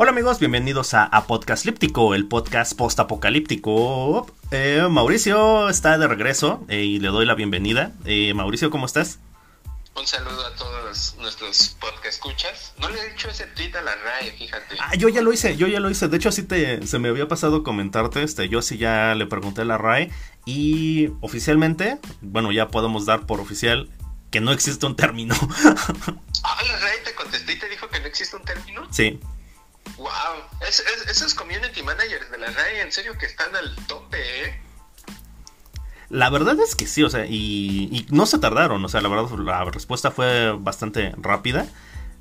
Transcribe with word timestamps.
Hola 0.00 0.12
amigos, 0.12 0.38
bienvenidos 0.38 0.94
a, 0.94 1.02
a 1.02 1.26
Podcast 1.26 1.64
Líptico, 1.64 2.14
el 2.14 2.28
podcast 2.28 2.76
post-apocalíptico. 2.76 4.32
Eh, 4.52 4.86
Mauricio 4.88 5.68
está 5.68 5.98
de 5.98 6.06
regreso 6.06 6.64
eh, 6.68 6.84
y 6.84 7.00
le 7.00 7.08
doy 7.08 7.26
la 7.26 7.34
bienvenida. 7.34 7.90
Eh, 8.04 8.32
Mauricio, 8.32 8.70
¿cómo 8.70 8.86
estás? 8.86 9.18
Un 9.96 10.06
saludo 10.06 10.46
a 10.46 10.54
todos 10.54 11.16
nuestros 11.18 11.76
podcast 11.80 12.06
escuchas. 12.06 12.74
No 12.78 12.88
le 12.90 13.00
he 13.00 13.10
dicho 13.10 13.28
ese 13.28 13.48
tweet 13.48 13.74
a 13.74 13.82
la 13.82 13.96
RAE, 13.96 14.30
fíjate. 14.38 14.76
Ah, 14.78 14.94
yo 14.94 15.08
ya 15.08 15.20
lo 15.20 15.32
hice, 15.32 15.56
yo 15.56 15.66
ya 15.66 15.80
lo 15.80 15.90
hice. 15.90 16.06
De 16.06 16.16
hecho, 16.16 16.28
así 16.28 16.44
te, 16.44 16.86
se 16.86 17.00
me 17.00 17.08
había 17.08 17.26
pasado 17.26 17.64
comentarte. 17.64 18.22
Este, 18.22 18.48
yo 18.48 18.62
sí 18.62 18.78
ya 18.78 19.16
le 19.16 19.26
pregunté 19.26 19.62
a 19.62 19.64
la 19.64 19.78
RAE. 19.78 20.12
Y 20.46 21.08
oficialmente, 21.22 21.98
bueno, 22.20 22.52
ya 22.52 22.68
podemos 22.68 23.04
dar 23.04 23.26
por 23.26 23.40
oficial 23.40 23.90
que 24.30 24.40
no 24.40 24.52
existe 24.52 24.86
un 24.86 24.94
término. 24.94 25.34
ah, 25.64 26.62
la 26.68 26.78
RAE 26.78 26.98
te 26.98 27.16
contestó 27.16 27.50
y 27.50 27.58
te 27.58 27.68
dijo 27.68 27.88
que 27.88 27.98
no 27.98 28.06
existe 28.06 28.36
un 28.36 28.44
término. 28.44 28.86
Sí. 28.92 29.18
Wow, 29.96 30.08
esos 31.08 31.34
community 31.34 31.82
managers 31.82 32.30
de 32.30 32.38
la 32.38 32.50
RAE 32.50 32.82
en 32.82 32.92
serio 32.92 33.16
que 33.18 33.26
están 33.26 33.54
al 33.56 33.74
tope, 33.86 34.18
¿eh? 34.44 34.60
La 36.10 36.30
verdad 36.30 36.58
es 36.60 36.74
que 36.74 36.86
sí, 36.86 37.02
o 37.02 37.10
sea, 37.10 37.26
y, 37.26 38.06
no 38.10 38.24
se 38.24 38.38
tardaron, 38.38 38.82
o 38.82 38.88
sea, 38.88 39.02
la 39.02 39.08
verdad 39.08 39.30
la 39.38 39.64
respuesta 39.66 40.10
fue 40.10 40.52
bastante 40.52 41.12
rápida 41.18 41.66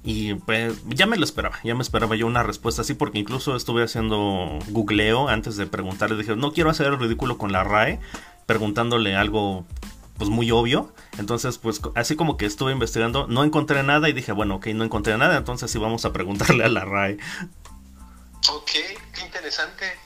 y 0.03 0.35
pues 0.35 0.81
ya 0.87 1.05
me 1.05 1.17
lo 1.17 1.23
esperaba, 1.23 1.57
ya 1.63 1.73
me 1.73 1.83
esperaba 1.83 2.15
yo 2.15 2.27
una 2.27 2.43
respuesta 2.43 2.81
así 2.81 2.93
porque 2.93 3.19
incluso 3.19 3.55
estuve 3.55 3.83
haciendo 3.83 4.59
googleo 4.69 5.29
antes 5.29 5.55
de 5.55 5.67
preguntarle, 5.67 6.17
dije, 6.17 6.35
no 6.35 6.51
quiero 6.51 6.69
hacer 6.69 6.87
el 6.87 6.99
ridículo 6.99 7.37
con 7.37 7.53
la 7.53 7.63
RAE, 7.63 7.99
preguntándole 8.45 9.15
algo 9.15 9.65
pues 10.17 10.29
muy 10.29 10.51
obvio, 10.51 10.91
entonces 11.17 11.57
pues 11.57 11.79
así 11.95 12.15
como 12.15 12.37
que 12.37 12.45
estuve 12.45 12.71
investigando, 12.71 13.27
no 13.27 13.43
encontré 13.43 13.83
nada 13.83 14.09
y 14.09 14.13
dije, 14.13 14.31
bueno, 14.31 14.55
ok, 14.55 14.67
no 14.67 14.83
encontré 14.83 15.17
nada, 15.17 15.37
entonces 15.37 15.71
sí 15.71 15.77
vamos 15.77 16.03
a 16.05 16.11
preguntarle 16.11 16.65
a 16.65 16.69
la 16.69 16.83
RAE. 16.83 17.17
Ok, 18.49 18.71
qué 18.71 19.21
interesante. 19.21 19.99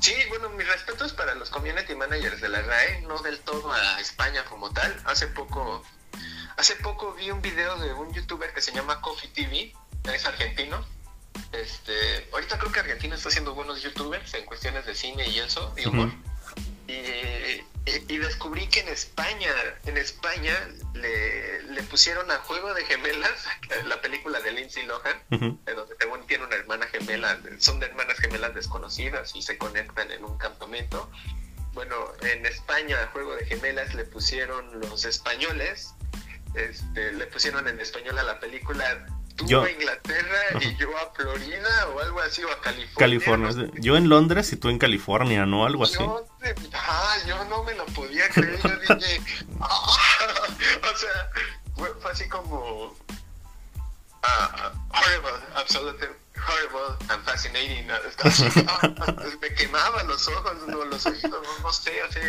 Sí, 0.00 0.14
bueno, 0.30 0.48
mis 0.50 0.66
respetos 0.66 1.12
para 1.12 1.34
los 1.36 1.48
community 1.50 1.94
managers 1.94 2.40
de 2.40 2.48
la 2.48 2.60
RAE, 2.60 3.02
no 3.02 3.18
del 3.22 3.38
todo 3.40 3.72
a 3.72 4.00
España 4.00 4.44
como 4.46 4.72
tal. 4.72 5.00
Hace 5.04 5.28
poco, 5.28 5.84
hace 6.56 6.74
poco 6.76 7.14
vi 7.14 7.30
un 7.30 7.40
video 7.40 7.78
de 7.78 7.92
un 7.92 8.12
youtuber 8.12 8.52
que 8.52 8.60
se 8.60 8.72
llama 8.72 9.00
Coffee 9.00 9.30
TV, 9.30 9.72
es 10.12 10.26
argentino. 10.26 10.84
Este, 11.52 12.28
ahorita 12.32 12.58
creo 12.58 12.72
que 12.72 12.80
Argentina 12.80 13.14
está 13.14 13.28
haciendo 13.28 13.54
buenos 13.54 13.80
youtubers 13.80 14.34
en 14.34 14.44
cuestiones 14.44 14.86
de 14.86 14.94
cine 14.94 15.28
y 15.28 15.38
eso, 15.38 15.72
y 15.76 15.86
humor. 15.86 16.10
y, 16.88 16.92
y, 17.84 18.18
descubrí 18.18 18.68
que 18.68 18.80
en 18.80 18.88
España, 18.88 19.50
en 19.86 19.96
España 19.96 20.54
le, 20.94 21.62
le, 21.62 21.82
pusieron 21.82 22.30
a 22.30 22.36
Juego 22.38 22.72
de 22.74 22.84
Gemelas, 22.84 23.46
la 23.86 24.00
película 24.00 24.40
de 24.40 24.52
Lindsay 24.52 24.86
Lohan, 24.86 25.20
donde 25.30 25.96
tiene 26.26 26.44
una 26.44 26.56
hermana 26.56 26.86
gemela, 26.86 27.38
son 27.58 27.80
de 27.80 27.86
hermanas 27.86 28.18
gemelas 28.18 28.54
desconocidas 28.54 29.34
y 29.34 29.42
se 29.42 29.58
conectan 29.58 30.10
en 30.10 30.24
un 30.24 30.38
campamento. 30.38 31.10
Bueno, 31.72 31.96
en 32.20 32.46
España 32.46 33.02
a 33.02 33.06
Juego 33.08 33.34
de 33.34 33.46
Gemelas 33.46 33.94
le 33.94 34.04
pusieron 34.04 34.80
los 34.80 35.04
españoles, 35.04 35.94
este, 36.54 37.12
le 37.12 37.26
pusieron 37.26 37.66
en 37.66 37.80
español 37.80 38.18
a 38.18 38.22
la 38.22 38.38
película 38.38 39.06
tú 39.32 39.60
a 39.60 39.70
Inglaterra 39.70 40.40
y 40.60 40.76
yo 40.76 40.88
a 40.96 41.12
Florida 41.14 41.88
o 41.94 42.00
algo 42.00 42.20
así, 42.20 42.42
o 42.44 42.50
a 42.50 42.60
California. 42.60 42.96
California. 42.98 43.70
Yo 43.74 43.96
en 43.96 44.08
Londres 44.08 44.52
y 44.52 44.56
tú 44.56 44.68
en 44.68 44.78
California, 44.78 45.46
¿no? 45.46 45.66
Algo 45.66 45.84
así. 45.84 45.98
Yo, 45.98 46.26
ah, 46.74 47.16
yo 47.26 47.44
no 47.46 47.62
me 47.64 47.74
lo 47.74 47.86
podía 47.86 48.28
creer. 48.28 48.60
Yo 48.62 48.94
dije, 48.96 49.20
ah", 49.60 49.98
o 50.92 50.96
sea, 50.96 51.30
fue, 51.76 52.10
así 52.10 52.28
como 52.28 52.86
uh, 52.86 52.96
horrible, 54.90 55.32
absolutely 55.56 56.08
horrible 56.46 56.96
and 57.10 57.24
fascinating. 57.24 57.86
me 59.40 59.54
quemaban 59.54 60.06
los 60.06 60.28
ojos, 60.28 60.56
no, 60.66 60.84
los 60.84 61.06
oídos, 61.06 61.46
no, 61.62 61.72
sé, 61.72 62.00
así. 62.02 62.20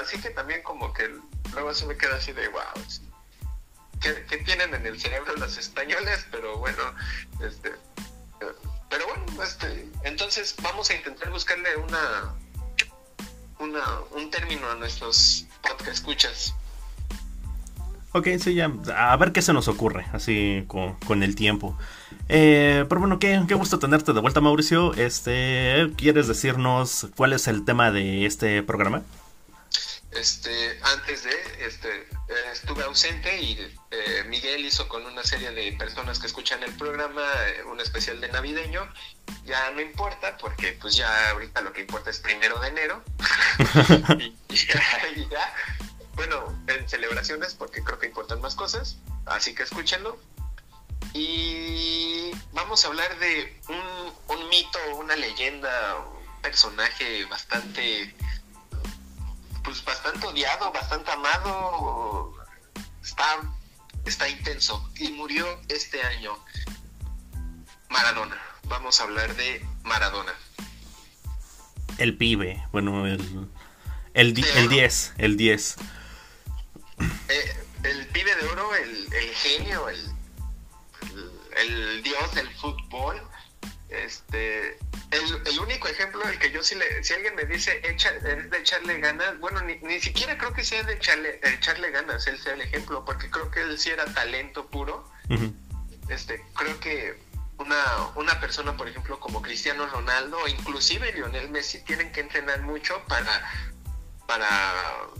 Así 0.00 0.18
que 0.20 0.30
también 0.30 0.62
como 0.62 0.92
que 0.92 1.10
luego 1.52 1.74
se 1.74 1.86
me 1.86 1.96
queda 1.96 2.16
así 2.16 2.32
de 2.32 2.48
wow 2.48 2.60
que, 4.00 4.36
tienen 4.38 4.74
en 4.74 4.86
el 4.86 5.00
cerebro 5.00 5.34
los 5.36 5.56
españoles, 5.56 6.26
pero 6.30 6.58
bueno, 6.58 6.82
este, 7.40 7.72
pero 8.90 9.06
bueno, 9.06 9.42
este, 9.42 9.88
entonces 10.02 10.54
vamos 10.62 10.90
a 10.90 10.94
intentar 10.94 11.30
buscarle 11.30 11.76
una, 11.76 12.34
una 13.58 14.00
un 14.12 14.30
término 14.30 14.70
a 14.70 14.74
nuestros 14.74 15.46
podcast 15.62 15.88
escuchas. 15.88 16.54
Ok, 18.16 18.28
sí, 18.38 18.54
ya. 18.54 18.72
A 18.96 19.16
ver 19.16 19.32
qué 19.32 19.42
se 19.42 19.52
nos 19.52 19.66
ocurre, 19.66 20.06
así 20.12 20.64
con, 20.68 21.22
el 21.24 21.34
tiempo. 21.34 21.76
Eh, 22.28 22.84
pero 22.88 23.00
bueno, 23.00 23.18
qué, 23.18 23.42
qué, 23.48 23.54
gusto 23.54 23.80
tenerte 23.80 24.12
de 24.12 24.20
vuelta, 24.20 24.40
Mauricio. 24.40 24.94
Este, 24.94 25.90
¿Quieres 25.96 26.28
decirnos 26.28 27.08
cuál 27.16 27.32
es 27.32 27.48
el 27.48 27.64
tema 27.64 27.90
de 27.90 28.24
este 28.24 28.62
programa? 28.62 29.02
Este, 30.14 30.78
antes 30.82 31.24
de, 31.24 31.34
este, 31.58 32.02
eh, 32.02 32.06
estuve 32.52 32.84
ausente 32.84 33.36
y 33.40 33.58
eh, 33.90 34.24
Miguel 34.28 34.64
hizo 34.64 34.86
con 34.86 35.04
una 35.04 35.24
serie 35.24 35.50
de 35.50 35.72
personas 35.72 36.20
que 36.20 36.28
escuchan 36.28 36.62
el 36.62 36.72
programa 36.76 37.22
eh, 37.48 37.64
un 37.64 37.80
especial 37.80 38.20
de 38.20 38.28
navideño. 38.28 38.88
Ya 39.44 39.70
no 39.72 39.80
importa 39.80 40.36
porque 40.36 40.78
pues 40.80 40.94
ya 40.94 41.30
ahorita 41.30 41.62
lo 41.62 41.72
que 41.72 41.80
importa 41.80 42.10
es 42.10 42.20
primero 42.20 42.60
de 42.60 42.68
enero. 42.68 43.02
y, 44.48 44.58
ya, 45.28 45.54
bueno, 46.14 46.62
en 46.68 46.88
celebraciones 46.88 47.54
porque 47.54 47.82
creo 47.82 47.98
que 47.98 48.06
importan 48.06 48.40
más 48.40 48.54
cosas, 48.54 48.98
así 49.26 49.52
que 49.52 49.64
escúchenlo. 49.64 50.16
Y 51.12 52.30
vamos 52.52 52.84
a 52.84 52.88
hablar 52.88 53.18
de 53.18 53.60
un, 53.68 54.36
un 54.36 54.48
mito, 54.48 54.78
una 54.96 55.16
leyenda, 55.16 55.96
un 55.98 56.40
personaje 56.40 57.24
bastante 57.24 58.14
pues 59.64 59.84
bastante 59.84 60.26
odiado, 60.26 60.70
bastante 60.72 61.10
amado, 61.10 62.34
está, 63.02 63.40
está 64.04 64.28
intenso 64.28 64.88
y 64.96 65.10
murió 65.12 65.46
este 65.68 66.02
año. 66.02 66.32
Maradona, 67.88 68.40
vamos 68.64 69.00
a 69.00 69.04
hablar 69.04 69.34
de 69.34 69.66
Maradona. 69.82 70.34
El 71.98 72.16
pibe, 72.16 72.62
bueno, 72.72 73.06
el, 73.06 73.48
el, 74.14 74.34
10, 74.34 75.14
el 75.18 75.36
10. 75.36 75.76
Eh, 77.28 77.66
el 77.84 78.06
pibe 78.08 78.34
de 78.36 78.46
oro, 78.48 78.74
el, 78.74 79.08
genio, 79.34 79.88
el, 79.88 80.12
el 81.56 82.02
dios 82.02 82.34
del 82.34 82.48
fútbol 82.56 83.20
este, 84.02 84.78
el, 85.10 85.58
único 85.60 85.88
ejemplo 85.88 86.22
el 86.28 86.38
que 86.38 86.50
yo 86.50 86.62
sí 86.62 86.74
le, 86.74 87.04
si 87.04 87.12
alguien 87.14 87.34
me 87.34 87.44
dice 87.44 87.80
echa, 87.84 88.10
es 88.10 88.50
de 88.50 88.58
echarle 88.58 88.98
ganas, 88.98 89.38
bueno, 89.38 89.60
ni, 89.62 89.76
ni 89.76 90.00
siquiera 90.00 90.36
creo 90.36 90.52
que 90.52 90.64
sea 90.64 90.82
de 90.82 90.94
echarle, 90.94 91.40
echarle 91.42 91.90
ganas, 91.90 92.26
él 92.26 92.38
sea 92.38 92.54
el 92.54 92.62
ejemplo, 92.62 93.04
porque 93.04 93.30
creo 93.30 93.50
que 93.50 93.60
él 93.60 93.78
sí 93.78 93.90
era 93.90 94.04
talento 94.06 94.66
puro. 94.66 95.08
Este, 96.08 96.44
creo 96.54 96.78
que 96.80 97.18
una, 97.58 98.08
una 98.16 98.40
persona, 98.40 98.76
por 98.76 98.88
ejemplo, 98.88 99.20
como 99.20 99.42
Cristiano 99.42 99.86
Ronaldo, 99.86 100.38
o 100.38 100.48
inclusive 100.48 101.12
Lionel 101.12 101.50
Messi, 101.50 101.82
tienen 101.84 102.12
que 102.12 102.20
entrenar 102.20 102.62
mucho 102.62 103.02
para, 103.06 103.50
para, 104.26 104.48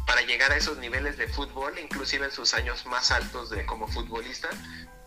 para 0.07 0.23
llegar 0.23 0.53
a 0.53 0.57
esos 0.57 0.79
niveles 0.79 1.17
de 1.17 1.29
fútbol, 1.29 1.79
inclusive 1.79 2.27
en 2.27 2.33
sus 2.33 2.55
años 2.55 2.85
más 2.87 3.11
altos 3.11 3.51
de 3.51 3.65
como 3.65 3.87
futbolista. 3.89 4.51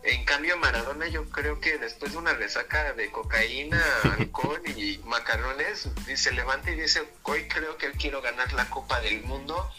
En 0.07 0.23
cambio, 0.23 0.56
Maradona 0.56 1.09
yo 1.09 1.29
creo 1.29 1.59
que 1.59 1.78
después 1.78 2.13
de 2.13 2.18
una 2.18 2.34
resaca 2.34 2.94
de 2.94 3.12
cocaína, 3.12 3.84
alcohol 4.18 4.62
y 4.66 5.00
macarrones, 5.00 5.90
se 6.16 6.31
levanta 6.31 6.72
y 6.72 6.75
dice, 6.75 7.06
hoy 7.23 7.50
creo 7.50 7.78
que 7.78 7.91
quiero 7.91 8.22
ganar 8.22 8.53
la 8.53 8.69
Copa 8.69 9.01
del 9.01 9.22
Mundo 9.23 9.69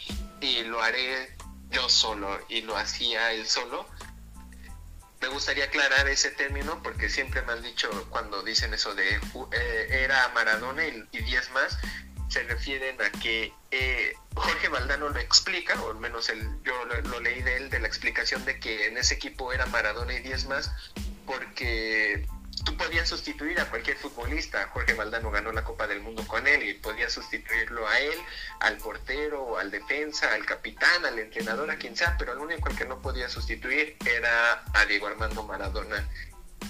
y 0.43 0.65
lo 0.65 0.83
haré 0.83 1.35
yo 1.71 1.89
solo. 1.89 2.39
Y 2.51 2.61
lo 2.61 2.77
hacía 2.77 3.33
él 3.33 3.47
solo. 3.47 3.89
Me 5.23 5.29
gustaría 5.29 5.65
aclarar 5.65 6.07
ese 6.09 6.31
término 6.31 6.79
porque 6.83 7.09
siempre 7.09 7.41
me 7.41 7.55
han 7.55 7.63
dicho 7.63 7.89
cuando 8.11 8.43
dicen 8.43 8.75
eso 8.75 8.95
de 8.95 9.15
eh, 9.53 9.89
era 9.91 10.29
Maradona 10.35 10.87
y 10.87 11.07
10 11.11 11.51
más, 11.53 11.79
se 12.29 12.43
refieren 12.43 13.01
a 13.01 13.11
que 13.11 13.53
eh, 13.71 14.15
Jorge 14.35 14.69
Valdano 14.69 15.09
lo 15.09 15.19
explica, 15.19 15.81
o 15.83 15.91
al 15.91 15.99
menos 15.99 16.29
el, 16.29 16.41
yo 16.63 16.73
lo, 16.85 17.21
leí 17.21 17.43
de 17.43 17.57
él, 17.57 17.71
de 17.71 17.81
la 17.81 17.89
explicación 17.89 18.45
de 18.45 18.61
que 18.61 18.87
en 18.87 18.97
ese 18.99 19.15
equipo 19.15 19.53
era 19.53 19.67
Maradona 19.67 20.15
y 20.15 20.21
10 20.21 20.47
más, 20.47 20.71
porque 21.27 22.27
tú 22.65 22.77
podías 22.77 23.09
sustituir 23.09 23.59
a 23.61 23.71
cualquier 23.71 23.97
futbolista. 23.97 24.69
Jorge 24.69 24.95
Valdano 24.95 25.31
ganó 25.31 25.53
la 25.53 25.65
Copa 25.65 25.87
del 25.87 26.01
Mundo 26.01 26.27
con 26.27 26.47
él 26.47 26.63
y 26.69 26.75
podías 26.75 27.13
sustituirlo 27.13 27.87
a 27.89 27.99
él, 27.99 28.19
al 28.61 28.77
portero, 28.77 29.59
al 29.59 29.71
defensa, 29.71 30.33
al 30.35 30.45
capitán, 30.45 31.05
al 31.07 31.19
entrenador, 31.19 31.71
a 31.71 31.77
quien 31.77 31.97
sea, 31.97 32.17
pero 32.19 32.33
el 32.33 32.39
único 32.39 32.69
al 32.69 32.77
que 32.77 32.85
no 32.85 33.01
podía 33.01 33.29
sustituir 33.29 33.97
era 34.05 34.65
a 34.75 34.85
Diego 34.87 35.07
Armando 35.07 35.43
Maradona. 35.45 36.07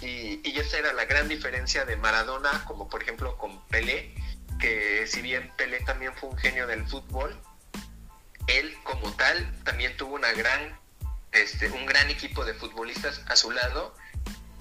Y, 0.01 0.41
y 0.49 0.59
esa 0.59 0.79
era 0.79 0.93
la 0.93 1.07
gran 1.07 1.29
diferencia 1.29 1.85
de 1.85 1.97
Maradona, 1.97 2.65
como 2.67 2.89
por 2.89 3.03
ejemplo 3.03 3.37
con 3.37 3.67
Pelé, 3.67 4.15
que 4.59 5.07
si 5.07 5.23
bien 5.23 5.51
Pelé 5.57 5.81
también 5.81 6.13
fue 6.15 6.31
un 6.31 6.39
genio 6.39 6.67
del 6.67 6.87
fútbol, 6.87 7.37
él 8.47 8.75
como 8.83 9.13
tal 9.13 9.53
también 9.65 9.97
tuvo 9.97 10.15
una 10.15 10.33
gran, 10.33 10.79
este, 11.33 11.71
un 11.71 11.87
gran 11.87 12.11
equipo 12.11 12.45
de 12.45 12.55
futbolistas 12.55 13.23
a 13.27 13.37
su 13.37 13.51
lado. 13.51 13.95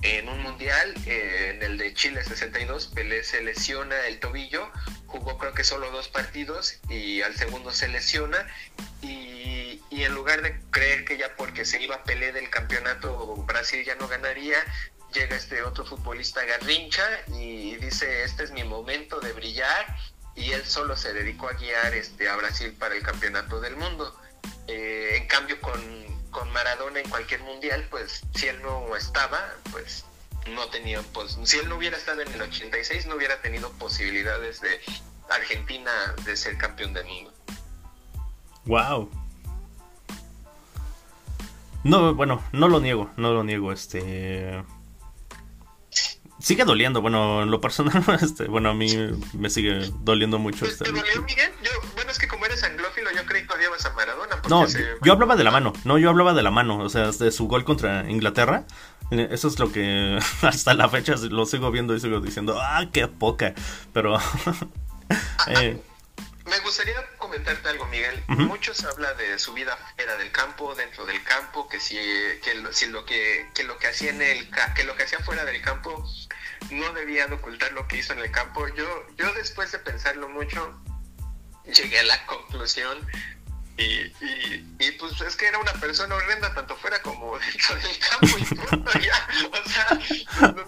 En 0.04 0.30
un 0.30 0.42
mundial, 0.44 0.94
eh, 1.08 1.54
en 1.56 1.64
el 1.64 1.78
de 1.78 1.94
Chile 1.94 2.24
62, 2.24 2.88
Pelé 2.88 3.24
se 3.24 3.42
lesiona 3.42 4.06
el 4.06 4.20
tobillo, 4.20 4.72
jugó 5.08 5.40
creo 5.40 5.54
que 5.54 5.64
solo 5.64 5.90
dos 5.90 6.08
partidos 6.08 6.80
y 6.88 7.22
al 7.24 7.36
segundo 7.36 7.72
se 7.72 7.88
lesiona. 7.88 8.46
Y, 9.02 9.82
y 9.90 10.04
en 10.04 10.14
lugar 10.14 10.44
de 10.44 10.60
creer 10.70 11.04
que 11.06 11.18
ya 11.18 11.36
porque 11.36 11.66
se 11.66 11.82
iba 11.82 12.04
Pelé 12.04 12.32
del 12.32 12.50
campeonato 12.50 13.38
Brasil 13.48 13.84
ya 13.84 13.96
no 13.96 14.08
ganaría, 14.08 14.58
llega 15.14 15.36
este 15.36 15.64
otro 15.64 15.86
futbolista 15.86 16.44
Garrincha 16.46 17.06
y 17.30 17.76
dice 17.78 18.24
este 18.24 18.44
es 18.44 18.52
mi 18.52 18.64
momento 18.64 19.20
de 19.20 19.34
brillar 19.34 19.86
y 20.36 20.52
él 20.52 20.64
solo 20.64 20.96
se 20.96 21.14
dedicó 21.14 21.50
a 21.50 21.54
guiar 21.54 21.94
este 21.94 22.30
a 22.30 22.36
Brasil 22.36 22.74
para 22.78 22.96
el 22.96 23.02
campeonato 23.02 23.60
del 23.60 23.76
mundo. 23.76 24.16
Eh, 24.68 25.18
en 25.18 25.28
cambio 25.28 25.60
con, 25.62 25.82
con 26.30 26.52
Maradona 26.52 27.00
en 27.00 27.10
cualquier 27.10 27.42
mundial, 27.42 27.88
pues 27.90 28.22
si 28.36 28.48
él 28.48 28.62
no 28.62 28.96
estaba, 28.96 29.40
pues 29.72 30.06
no 30.54 30.68
tenía, 30.68 31.02
pues 31.14 31.38
si 31.44 31.58
él 31.58 31.68
no 31.68 31.78
hubiera 31.78 31.98
estado 31.98 32.22
en 32.22 32.32
el 32.34 32.42
86 32.42 33.08
no 33.08 33.16
hubiera 33.16 33.42
tenido 33.42 33.72
posibilidades 33.74 34.62
de 34.62 34.80
Argentina 35.30 35.92
de 36.24 36.38
ser 36.38 36.58
campeón 36.58 36.94
del 36.94 37.06
mundo. 37.06 37.34
Wow. 38.66 39.10
No, 41.84 42.14
bueno, 42.14 42.44
no 42.52 42.68
lo 42.68 42.80
niego, 42.80 43.10
no 43.18 43.34
lo 43.34 43.44
niego, 43.44 43.72
este 43.72 44.64
sigue 46.40 46.66
doliendo, 46.66 47.02
bueno, 47.02 47.44
en 47.44 47.52
lo 47.52 47.62
personal, 47.62 48.04
este, 48.22 48.48
bueno, 48.48 48.70
a 48.70 48.74
mí 48.74 48.88
me 49.34 49.50
sigue 49.50 49.92
doliendo 50.02 50.40
mucho. 50.40 50.66
Este, 50.66 50.86
¿Te 50.86 50.92
dolió, 50.92 51.22
Miguel? 51.24 51.52
Yo, 51.64 51.72
bueno, 51.96 52.12
es 52.12 52.20
que 52.20 52.28
como 52.28 52.46
eres 52.46 52.64
anglófilo, 52.64 53.10
yo 53.16 53.26
creí 53.26 53.46
que 53.46 53.54
odiabas 53.54 53.86
a 53.86 53.94
Maradona. 53.94 54.42
No, 54.50 54.66
yo 55.04 55.14
hablaba 55.14 55.36
de 55.36 55.44
la 55.44 55.52
mano, 55.52 55.74
no, 55.84 55.98
yo 55.98 56.10
hablaba 56.10 56.34
de 56.34 56.44
la 56.44 56.52
mano, 56.52 56.80
o 56.80 56.90
sea, 56.90 57.12
de 57.12 57.32
su 57.32 57.48
gol 57.48 57.64
contra 57.64 58.10
Inglaterra. 58.10 58.66
Eh, 59.10 59.30
eso 59.32 59.48
es 59.48 59.58
lo 59.60 59.72
que 59.72 60.20
hasta 60.42 60.74
la 60.74 60.90
fecha 60.90 61.16
lo 61.30 61.46
sigo 61.46 61.72
viendo 61.72 61.96
y 61.96 62.00
sigo 62.00 62.20
diciendo, 62.20 62.60
ah, 62.62 62.86
qué 62.92 63.08
poca. 63.08 63.54
Pero... 63.94 64.18
eh, 65.48 65.82
me 66.58 66.64
gustaría 66.64 67.06
comentarte 67.18 67.70
algo, 67.70 67.86
Miguel. 67.88 68.24
Muchos 68.28 68.84
hablan 68.84 69.16
de 69.18 69.38
su 69.38 69.54
vida 69.54 69.78
fuera 69.96 70.16
del 70.18 70.32
campo, 70.32 70.74
dentro 70.76 71.06
del 71.06 71.24
campo, 71.24 71.68
que 71.68 71.80
si, 71.80 71.96
que 72.44 72.56
lo, 72.56 72.74
si 72.74 72.88
lo 72.88 73.06
que, 73.06 73.50
que 73.54 73.64
lo 73.64 73.78
que 73.78 73.88
hacía 73.88 74.10
en 74.10 74.22
el 74.22 74.50
que 74.76 74.84
lo 74.84 74.96
que 74.96 75.04
hacía 75.04 75.20
fuera 75.20 75.46
del 75.46 75.62
campo 75.62 76.04
no 76.72 76.94
debía 76.94 77.28
de 77.28 77.36
ocultar 77.36 77.72
lo 77.74 77.88
que 77.88 77.98
hizo 77.98 78.14
en 78.14 78.20
el 78.20 78.32
campo. 78.32 78.68
Yo, 78.70 78.88
yo 79.18 79.32
después 79.34 79.72
de 79.72 79.80
pensarlo 79.80 80.30
mucho, 80.30 80.82
llegué 81.66 82.00
a 82.00 82.04
la 82.04 82.26
conclusión 82.26 82.98
y, 83.78 83.84
y, 83.84 84.76
y, 84.80 84.92
pues 84.94 85.22
es 85.22 85.36
que 85.36 85.48
era 85.48 85.60
una 85.60 85.74
persona 85.74 86.16
horrenda 86.16 86.54
tanto 86.56 86.76
fuera 86.78 87.00
como 87.04 87.38
dentro 87.40 87.76
del 87.76 88.00
campo 88.00 88.38
y 88.40 88.56
punto 88.56 88.92
ya. 89.00 89.28
O 89.52 89.70
sea, 89.70 90.52
no, 90.52 90.66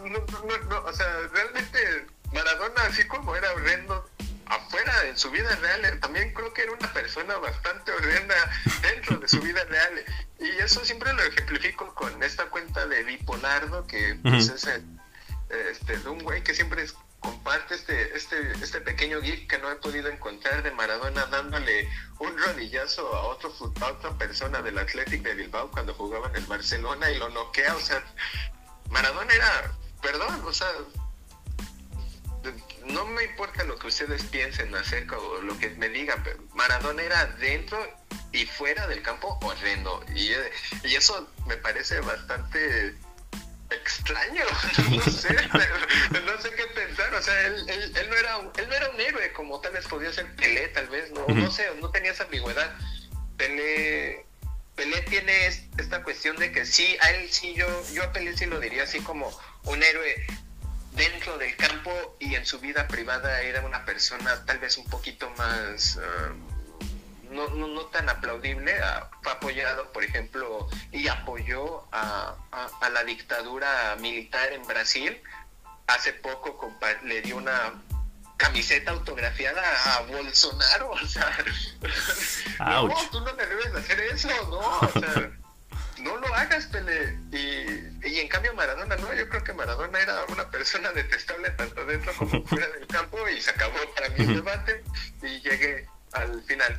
no, 0.70 0.80
o 0.86 0.94
sea, 0.94 1.18
realmente 1.32 2.06
Maradona 2.32 2.84
así 2.84 3.08
como 3.08 3.36
era 3.36 3.52
horrendo 3.54 4.08
afuera 4.50 5.08
en 5.08 5.18
su 5.18 5.32
vida 5.32 5.56
real, 5.58 5.86
eh, 5.86 5.98
también 6.02 6.34
creo 6.34 6.54
que 6.54 6.64
era 6.64 6.72
una 6.72 6.92
persona 6.92 7.38
bastante 7.38 7.92
horrenda 7.92 8.36
dentro 8.82 9.18
de 9.18 9.28
su 9.28 9.40
vida 9.42 9.64
real. 9.66 10.04
Y 10.40 10.50
eso 10.62 10.84
siempre 10.84 11.14
lo 11.14 11.24
ejemplifico 11.24 11.94
con 11.94 12.22
esta 12.24 12.46
cuenta 12.48 12.86
de 12.88 13.04
Bipolardo, 13.04 13.86
que 13.88 14.20
pues, 14.22 14.50
es 14.50 14.68
este, 15.50 15.98
de 15.98 16.10
un 16.10 16.20
güey 16.24 16.44
que 16.44 16.54
siempre 16.54 16.86
comparte 17.20 17.76
este, 17.76 18.16
este, 18.16 18.52
este 18.54 18.82
pequeño 18.82 19.22
gif 19.22 19.48
que 19.48 19.58
no 19.58 19.70
he 19.70 19.76
podido 19.76 20.10
encontrar 20.10 20.64
de 20.64 20.72
Maradona 20.72 21.26
dándole 21.26 21.90
un 22.20 22.38
rodillazo 22.38 23.14
a, 23.14 23.24
otro, 23.24 23.54
a 23.82 23.86
otra 23.88 24.18
persona 24.18 24.62
del 24.62 24.78
Athletic 24.78 25.22
de 25.22 25.36
Bilbao 25.36 25.70
cuando 25.72 25.94
jugaba 25.94 26.30
en 26.30 26.38
el 26.38 26.46
Barcelona 26.46 27.12
y 27.12 27.18
lo 27.18 27.30
noquea. 27.30 27.76
O 27.76 27.80
sea, 27.82 28.04
Maradona 28.90 29.34
era, 29.34 29.72
perdón, 30.02 30.42
o 30.46 30.54
sea, 30.54 30.70
no 32.86 33.06
me 33.06 33.24
importa 33.24 33.64
lo 33.64 33.78
que 33.78 33.88
ustedes 33.88 34.24
piensen 34.24 34.74
acerca 34.76 35.18
o 35.18 35.42
lo 35.42 35.58
que 35.58 35.70
me 35.72 35.90
digan, 35.90 36.22
pero 36.24 36.42
Maradona 36.54 37.04
era 37.04 37.26
dentro 37.26 37.78
y 38.32 38.46
fuera 38.46 38.88
del 38.88 39.02
campo 39.02 39.38
horrendo. 39.42 40.04
Y, 40.16 40.32
y 40.88 40.96
eso 40.96 41.30
me 41.48 41.58
parece 41.58 42.00
bastante 42.02 42.96
extraño, 43.70 44.44
no 44.90 45.02
sé, 45.12 45.34
no 46.26 46.42
sé 46.42 46.52
qué 46.56 46.66
pensar, 46.74 47.14
o 47.14 47.22
sea, 47.22 47.40
él, 47.46 47.94
él, 47.96 48.10
no 48.10 48.16
era 48.16 48.38
un, 48.38 48.52
él 48.58 48.68
no 48.68 48.76
era 48.76 48.90
un 48.90 49.00
héroe 49.00 49.32
como 49.34 49.62
tal 49.62 49.74
vez 49.74 49.86
podía 49.86 50.12
ser 50.12 50.36
Pelé, 50.36 50.70
tal 50.70 50.88
vez, 50.88 51.12
no, 51.12 51.28
no 51.28 51.52
sé, 51.52 51.68
no 51.80 51.92
tenía 51.92 52.12
esa 52.12 52.24
ambigüedad. 52.24 52.76
Pelé, 53.38 54.26
Pelé 54.76 55.02
tiene 55.04 55.48
esta 55.78 56.04
cuestión 56.04 56.36
de 56.38 56.52
que 56.52 56.66
sí, 56.66 56.98
a 57.02 57.12
él 57.12 57.32
sí, 57.32 57.54
yo, 57.54 57.68
yo 57.94 58.04
a 58.04 58.12
Pelé 58.12 58.36
sí 58.36 58.48
lo 58.48 58.60
diría 58.60 58.84
así 58.84 59.00
como 59.02 59.30
un 59.66 59.84
héroe 59.84 60.26
dentro 61.00 61.38
del 61.38 61.56
campo 61.56 62.18
y 62.20 62.36
en 62.36 62.46
su 62.46 62.60
vida 62.60 62.86
privada 62.88 63.42
era 63.42 63.62
una 63.62 63.86
persona 63.86 64.44
tal 64.46 64.60
vez 64.60 64.78
un 64.78 64.86
poquito 64.86 65.30
más 65.38 65.98
ah, 65.98 66.34
no, 67.32 67.48
no, 67.50 67.68
no, 67.68 67.86
tan 67.86 68.10
aplaudible. 68.10 68.74
Ah, 68.84 69.10
fue 69.22 69.32
apoyado, 69.32 69.92
por 69.94 70.04
ejemplo, 70.04 70.68
y 70.92 71.08
apoyó 71.08 71.88
a, 71.92 72.36
a, 72.82 72.90
la 72.90 73.04
dictadura 73.04 73.96
militar 74.00 74.52
en 74.52 74.66
Brasil. 74.66 75.22
Hace 75.88 76.14
poco 76.14 76.58
le 77.04 77.22
dio 77.22 77.38
una 77.38 77.74
camiseta 78.38 78.92
autografiada 78.92 79.62
a 79.96 80.02
Bolsonaro. 80.02 80.92
O 81.02 81.08
sea, 81.08 81.38
no, 82.60 83.10
tú 83.12 83.22
no 83.22 83.34
me 83.36 83.46
debes 83.46 83.74
hacer 83.76 84.00
eso, 84.02 84.28
¿no? 84.50 84.60
O 84.60 85.00
sea, 85.00 85.32
no 86.02 86.18
lo 86.18 86.34
hagas, 86.36 86.66
Pele. 86.68 87.18
Y, 87.32 88.08
y, 88.08 88.20
en 88.20 88.28
cambio 88.28 88.54
Maradona, 88.54 88.96
no, 88.96 89.14
yo 89.14 89.28
creo 89.30 89.44
que 89.44 89.54
Maradona 89.54 90.00
era 90.00 90.26
una 90.26 90.50
persona 90.50 90.92
detestable 90.92 91.50
tanto 91.52 91.86
dentro 91.86 92.14
como 92.16 92.44
fuera 92.48 92.68
del 92.70 92.88
campo 92.88 93.18
y 93.30 93.42
se 93.42 93.52
acabó 93.52 93.78
para 93.96 94.10
mí 94.10 94.16
el 94.20 94.36
debate 94.36 94.84
y 95.22 95.42
llegué 95.42 95.88
al 96.14 96.42
final. 96.44 96.78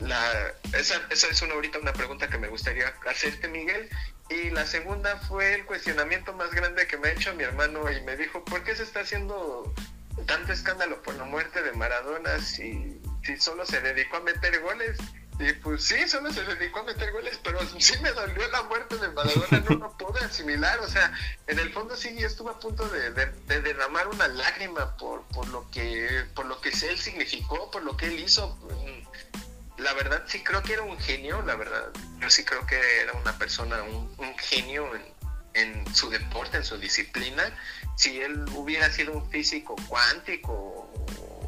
La, 0.00 0.52
esa, 0.72 1.00
esa 1.10 1.28
es 1.28 1.42
una, 1.42 1.54
ahorita 1.54 1.78
una 1.78 1.92
pregunta 1.92 2.28
que 2.28 2.38
me 2.38 2.48
gustaría 2.48 2.92
hacerte, 3.06 3.48
Miguel. 3.48 3.88
Y 4.28 4.50
la 4.50 4.66
segunda 4.66 5.16
fue 5.28 5.54
el 5.54 5.66
cuestionamiento 5.66 6.32
más 6.32 6.50
grande 6.52 6.86
que 6.86 6.96
me 6.96 7.08
ha 7.08 7.12
hecho 7.12 7.34
mi 7.34 7.44
hermano 7.44 7.90
y 7.90 8.00
me 8.02 8.16
dijo, 8.16 8.44
¿por 8.44 8.64
qué 8.64 8.74
se 8.74 8.82
está 8.82 9.00
haciendo 9.00 9.72
tanto 10.26 10.52
escándalo 10.52 11.02
por 11.02 11.14
la 11.14 11.24
muerte 11.24 11.62
de 11.62 11.72
Maradona 11.72 12.40
si, 12.40 13.00
si 13.24 13.36
solo 13.38 13.66
se 13.66 13.80
dedicó 13.80 14.16
a 14.16 14.20
meter 14.20 14.60
goles? 14.60 14.98
Y 15.42 15.52
pues 15.54 15.84
sí, 15.84 16.08
solo 16.08 16.32
se 16.32 16.44
dedicó 16.44 16.80
a 16.80 16.84
meter 16.84 17.10
goles, 17.10 17.38
pero 17.42 17.58
sí 17.78 17.94
me 18.00 18.12
dolió 18.12 18.48
la 18.48 18.62
muerte 18.62 18.96
de 18.96 19.08
Maradona, 19.08 19.60
no 19.68 19.76
lo 19.76 19.96
pude 19.96 20.20
asimilar, 20.20 20.78
o 20.80 20.88
sea, 20.88 21.12
en 21.48 21.58
el 21.58 21.72
fondo 21.72 21.96
sí 21.96 22.08
estuve 22.18 22.50
a 22.50 22.60
punto 22.60 22.88
de, 22.88 23.10
derramar 23.60 24.08
una 24.08 24.28
lágrima 24.28 24.96
por, 24.96 25.22
por 25.28 25.48
lo 25.48 25.68
que 25.70 26.24
por 26.34 26.46
lo 26.46 26.60
que 26.60 26.68
él 26.68 26.98
significó, 26.98 27.70
por 27.70 27.82
lo 27.82 27.96
que 27.96 28.06
él 28.06 28.20
hizo. 28.20 28.58
La 29.78 29.94
verdad 29.94 30.22
sí 30.28 30.44
creo 30.44 30.62
que 30.62 30.74
era 30.74 30.82
un 30.82 30.98
genio, 30.98 31.42
la 31.42 31.56
verdad, 31.56 31.90
yo 32.20 32.30
sí 32.30 32.44
creo 32.44 32.64
que 32.66 33.00
era 33.00 33.14
una 33.14 33.36
persona, 33.36 33.82
un, 33.82 34.14
un 34.16 34.38
genio 34.38 34.94
en, 34.94 35.02
en 35.54 35.94
su 35.94 36.08
deporte, 36.10 36.58
en 36.58 36.64
su 36.64 36.78
disciplina. 36.78 37.42
Si 37.96 38.20
él 38.20 38.44
hubiera 38.54 38.90
sido 38.90 39.12
un 39.12 39.28
físico 39.30 39.74
cuántico 39.88 40.88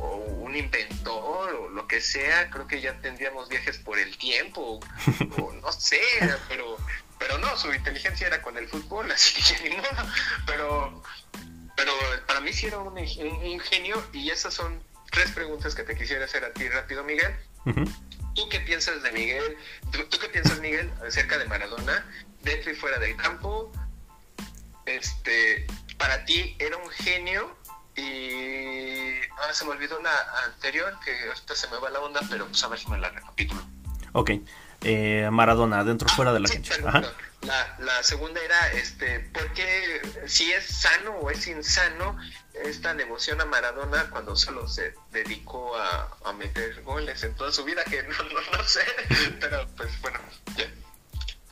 o 0.05 0.17
un 0.17 0.57
inventor 0.57 1.55
o 1.55 1.69
lo 1.69 1.87
que 1.87 2.01
sea, 2.01 2.51
creo 2.51 2.67
que 2.67 2.81
ya 2.81 3.01
tendríamos 3.01 3.49
viajes 3.49 3.79
por 3.79 3.99
el 3.99 4.17
tiempo, 4.19 4.81
o, 5.39 5.53
no 5.53 5.73
sé, 5.73 6.01
pero, 6.49 6.77
pero 7.19 7.39
no, 7.39 7.57
su 7.57 7.73
inteligencia 7.73 8.27
era 8.27 8.43
con 8.43 8.57
el 8.57 8.69
fútbol, 8.69 9.11
así 9.13 9.41
que 9.43 9.69
ni 9.69 9.77
modo, 9.77 9.89
pero, 10.47 11.03
pero 11.77 11.93
para 12.27 12.41
mí 12.41 12.53
sí 12.53 12.67
era 12.67 12.79
un, 12.79 12.95
genio 13.61 14.05
y 14.13 14.31
esas 14.31 14.55
son 14.55 14.83
tres 15.11 15.31
preguntas 15.33 15.75
que 15.75 15.83
te 15.83 15.97
quisiera 15.97 16.25
hacer 16.25 16.45
a 16.45 16.53
ti 16.53 16.69
rápido, 16.69 17.05
Miguel. 17.05 17.35
¿Tú 18.35 18.49
qué 18.49 18.61
piensas 18.61 19.03
de 19.03 19.13
Miguel? 19.13 19.57
¿Tú, 19.93 20.19
qué 20.19 20.29
piensas, 20.29 20.59
Miguel, 20.59 20.93
acerca 21.07 21.39
de 21.39 21.47
Maradona, 21.47 22.05
dentro 22.43 22.73
y 22.73 22.75
fuera 22.75 22.99
del 22.99 23.17
campo? 23.17 23.73
Este, 24.87 25.67
para 25.97 26.25
ti 26.25 26.57
era 26.59 26.77
un 26.77 26.91
genio 26.91 27.57
y 27.97 29.21
ahora 29.39 29.53
se 29.53 29.65
me 29.65 29.73
olvidó 29.73 30.01
la 30.03 30.13
anterior, 30.47 30.99
que 31.05 31.29
ahorita 31.29 31.55
se 31.55 31.69
me 31.69 31.79
va 31.79 31.91
la 31.91 32.01
onda, 32.01 32.21
pero 32.29 32.47
pues 32.47 32.63
a 32.65 32.69
ver 32.69 32.79
si 32.79 32.89
me 32.89 32.99
la 32.99 33.11
recapitulo. 33.11 33.63
Ok, 34.13 34.31
eh, 34.83 35.29
Maradona, 35.33 35.83
dentro 35.85 36.09
o 36.09 36.15
fuera 36.15 36.33
de 36.33 36.41
la 36.41 36.49
cancha. 36.49 36.77
La, 37.43 37.77
la, 37.79 38.03
segunda 38.03 38.41
era, 38.41 38.73
este, 38.73 39.21
¿por 39.21 39.53
qué 39.53 40.01
si 40.27 40.51
es 40.51 40.65
sano 40.65 41.11
o 41.19 41.31
es 41.31 41.47
insano 41.47 42.17
esta 42.65 42.95
devoción 42.95 43.41
a 43.41 43.45
Maradona 43.45 44.09
cuando 44.11 44.35
solo 44.35 44.67
se 44.67 44.95
dedicó 45.13 45.77
a, 45.77 46.09
a 46.25 46.33
meter 46.33 46.83
goles 46.83 47.23
en 47.23 47.35
toda 47.35 47.53
su 47.53 47.65
vida? 47.65 47.85
Que 47.85 48.03
no, 48.03 48.09
no, 48.09 48.59
no 48.59 48.65
sé, 48.65 48.81
pero 49.41 49.67
pues 49.77 50.01
bueno, 50.01 50.21
ya. 50.57 50.65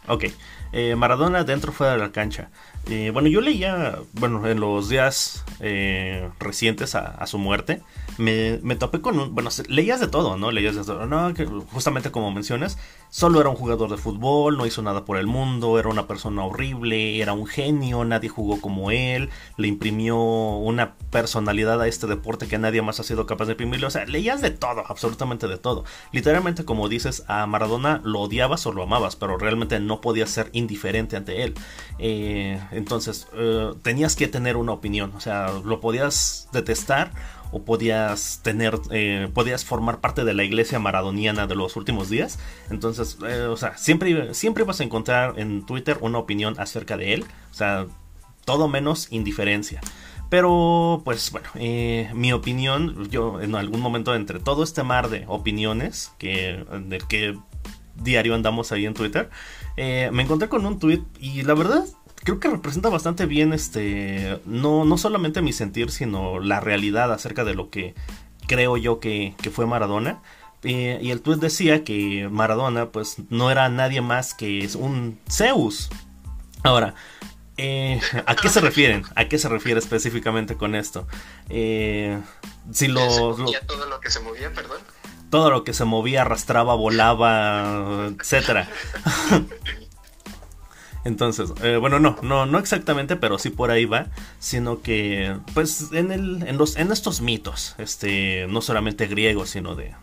Ok, 0.09 0.25
eh, 0.73 0.97
Maradona 0.97 1.45
dentro 1.45 1.73
o 1.73 1.75
fuera 1.75 1.93
de 1.93 1.99
la 1.99 2.11
cancha. 2.11 2.51
Eh, 2.89 3.11
bueno, 3.13 3.29
yo 3.29 3.41
leía, 3.41 3.99
bueno, 4.15 4.47
en 4.49 4.59
los 4.59 4.89
días 4.89 5.45
eh, 5.61 6.29
recientes 6.41 6.95
a, 6.95 7.25
su 7.27 7.39
muerte, 7.39 7.81
me, 8.19 8.59
me, 8.63 8.75
topé 8.75 9.01
con 9.01 9.19
un, 9.19 9.35
bueno, 9.35 9.51
leías 9.69 10.01
de 10.01 10.09
todo, 10.09 10.37
¿no? 10.37 10.51
Leías 10.51 10.75
de 10.75 10.85
todo, 10.85 11.07
no, 11.07 11.33
que 11.33 11.47
justamente 11.47 12.11
como 12.11 12.33
mencionas, 12.33 12.79
solo 13.13 13.41
era 13.41 13.51
un 13.51 13.57
jugador 13.57 13.91
de 13.91 13.99
fútbol, 13.99 14.57
no 14.57 14.65
hizo 14.65 14.81
nada 14.81 15.05
por 15.05 15.19
el 15.19 15.27
mundo, 15.27 15.79
era 15.79 15.91
una 15.91 16.07
persona 16.07 16.47
horrible, 16.47 17.21
era 17.21 17.35
un 17.35 17.47
genio, 17.47 18.07
nadie 18.07 18.31
jugó 18.31 18.59
como 18.59 18.91
él, 18.91 19.29
le 19.59 19.69
imprimió 19.69 20.17
una 20.19 20.95
personalidad 21.11 21.79
a 21.83 21.87
este 21.89 22.07
deporte 22.07 22.49
que 22.49 22.57
nadie 22.57 22.81
más 22.81 23.01
ha 23.01 23.03
sido 23.03 23.27
capaz 23.27 23.45
de 23.45 23.53
imprimirle, 23.53 23.87
o 23.87 23.91
sea, 23.91 24.07
leías 24.07 24.41
de 24.41 24.51
todo, 24.51 24.83
absolutamente 24.89 25.47
de 25.47 25.59
todo. 25.59 25.85
Literalmente, 26.11 26.65
como 26.65 26.89
dices, 26.89 27.23
a 27.29 27.47
Maradona 27.47 28.01
lo 28.03 28.21
odiabas 28.21 28.65
o 28.65 28.73
lo 28.73 28.83
amabas, 28.83 29.15
pero 29.15 29.37
realmente 29.37 29.79
no 29.79 30.01
podías 30.01 30.31
ser 30.31 30.49
indiferente 30.55 31.15
ante 31.15 31.43
él. 31.43 31.53
Eh, 31.99 32.59
entonces, 32.71 33.29
eh, 33.35 33.73
tenías 33.83 34.17
que 34.17 34.27
tener 34.27 34.57
una 34.57 34.73
opinión, 34.73 35.13
o 35.15 35.21
sea, 35.21 35.53
lo 35.53 35.81
podías 35.81 36.49
detestar 36.53 37.13
o 37.53 37.63
podías 37.63 38.41
tener, 38.43 38.81
eh, 38.91 39.29
podías 39.33 39.65
formar 39.65 40.01
parte 40.01 40.25
de 40.25 40.35
la 40.35 40.43
iglesia 40.43 40.79
maradoniana 40.79 41.47
de 41.47 41.55
los 41.55 41.77
últimos 41.77 42.09
días. 42.09 42.39
Entonces, 42.71 43.19
eh, 43.29 43.43
o 43.43 43.57
sea, 43.57 43.77
siempre, 43.77 44.35
siempre 44.35 44.65
vas 44.65 44.81
a 44.81 44.85
encontrar 44.85 45.39
en 45.39 45.65
Twitter 45.65 45.99
una 46.01 46.19
opinión 46.19 46.59
acerca 46.59 46.97
de 46.97 47.15
él, 47.15 47.25
o 47.51 47.55
sea, 47.55 47.87
todo 48.45 48.69
menos 48.69 49.13
indiferencia. 49.13 49.81
Pero, 50.31 51.03
pues 51.05 51.31
bueno, 51.31 51.49
eh, 51.57 52.11
mi 52.15 52.33
opinión, 52.33 53.11
yo 53.11 53.41
en 53.43 53.55
algún 53.55 53.81
momento 53.81 54.15
entre 54.15 54.41
todo 54.41 54.65
este 54.65 54.83
mar 54.83 55.11
de 55.11 55.25
opiniones 55.27 56.13
que, 56.17 56.65
del 56.89 57.07
que 57.07 57.39
diario 57.97 58.35
andamos 58.35 58.73
ahí 58.73 58.87
en 58.87 58.95
Twitter, 58.95 59.29
me 59.77 60.23
encontré 60.23 60.49
con 60.49 60.65
un 60.65 60.79
tweet 60.79 61.03
y 61.21 61.43
la 61.43 61.53
verdad 61.53 61.85
creo 62.25 62.41
que 62.41 62.49
representa 62.49 62.89
bastante 62.89 63.27
bien 63.27 63.53
este 63.53 64.41
no, 64.45 64.85
no 64.85 64.99
solamente 64.99 65.43
mi 65.43 65.53
sentir, 65.53 65.91
sino 65.91 66.41
la 66.41 66.61
realidad 66.61 67.13
acerca 67.13 67.45
de 67.45 67.55
lo 67.55 67.71
que 67.71 67.95
creo 68.47 68.77
yo 68.77 69.01
que, 69.01 69.35
fue 69.53 69.67
Maradona. 69.67 70.23
Eh, 70.65 71.01
y 71.03 71.11
el 71.11 71.23
tweet 71.23 71.39
decía 71.39 71.83
que 71.83 72.29
Maradona 72.31 72.91
pues 72.91 73.17
no 73.31 73.51
era 73.51 73.69
nadie 73.69 74.01
más 74.01 74.35
que 74.35 74.69
un 74.77 75.19
Zeus. 75.29 75.91
Ahora, 76.63 76.95
eh, 77.57 78.01
¿a 78.27 78.37
qué 78.37 78.49
se 78.49 78.61
refieren? 78.61 79.05
¿A 79.17 79.25
qué 79.27 79.39
se 79.39 79.49
refiere 79.49 79.81
específicamente 79.81 80.57
con 80.57 80.77
esto? 80.77 81.09
Eh, 81.49 82.21
si 82.71 82.87
lo, 82.87 83.35
todo 83.67 83.87
lo 83.87 84.01
que 84.01 84.11
se 84.11 84.21
movía, 84.21 84.53
perdón. 84.53 84.79
Todo 85.31 85.51
lo 85.51 85.65
que 85.65 85.73
se 85.73 85.85
movía, 85.85 86.23
arrastraba, 86.23 86.75
volaba, 86.75 88.11
etcétera. 88.19 88.69
Entonces, 91.05 91.53
eh, 91.63 91.79
bueno, 91.79 91.99
no, 91.99 92.17
no, 92.23 92.47
no 92.47 92.59
exactamente, 92.59 93.17
pero 93.17 93.39
sí 93.39 93.51
por 93.51 93.71
ahí 93.71 93.87
va, 93.87 94.07
sino 94.39 94.83
que, 94.83 95.37
pues, 95.55 95.91
en, 95.93 96.13
el, 96.13 96.45
en, 96.47 96.59
los, 96.59 96.77
en 96.77 96.93
estos 96.93 97.21
mitos, 97.21 97.75
este, 97.79 98.47
no 98.49 98.61
solamente 98.61 99.07
griegos, 99.09 99.51
sino 99.51 99.75
de, 99.75 99.95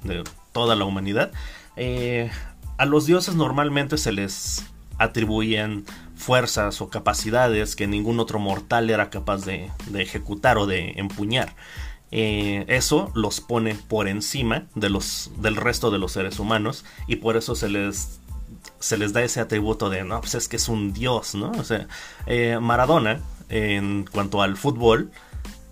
toda 0.52 0.76
la 0.76 0.84
humanidad, 0.86 1.32
eh, 1.78 2.30
a 2.78 2.86
los 2.86 3.06
dioses 3.06 3.36
normalmente 3.36 3.98
se 3.98 4.12
les 4.12 4.66
atribuían 4.98 5.86
fuerzas 6.16 6.82
o 6.82 6.90
capacidades 6.90 7.78
que 7.78 7.88
ningún 7.88 8.20
otro 8.20 8.40
mortal 8.40 8.90
era 8.90 9.10
capaz 9.10 9.46
de, 9.46 9.72
ejecutar 9.96 10.58
o 10.58 10.68
de 10.68 10.94
empuñar. 10.98 11.56
Eh, 12.12 12.66
eso 12.68 13.12
los 13.16 13.40
pone 13.40 13.76
por 13.76 14.08
encima 14.08 14.66
de 14.76 14.90
los, 14.90 15.32
del 15.38 15.56
resto 15.56 15.92
de 15.92 16.00
los 16.00 16.12
seres 16.12 16.40
humanos 16.40 16.84
y 17.08 17.18
por 17.18 17.38
eso 17.38 17.56
se 17.56 17.70
les 17.70 18.20
se 18.80 18.98
les 18.98 19.14
da 19.14 19.22
ese 19.22 19.40
atributo 19.40 19.90
de, 19.90 20.04
no, 20.04 20.20
pues 20.22 20.36
es 20.36 20.48
que 20.48 20.56
es 20.56 20.70
un 20.70 20.94
dios, 20.94 21.36
¿no? 21.36 21.52
O 21.52 21.64
sea, 21.64 21.88
eh, 22.26 22.58
Maradona, 22.60 23.22
en 23.50 24.06
cuanto 24.06 24.42
al 24.42 24.58
fútbol, 24.58 25.12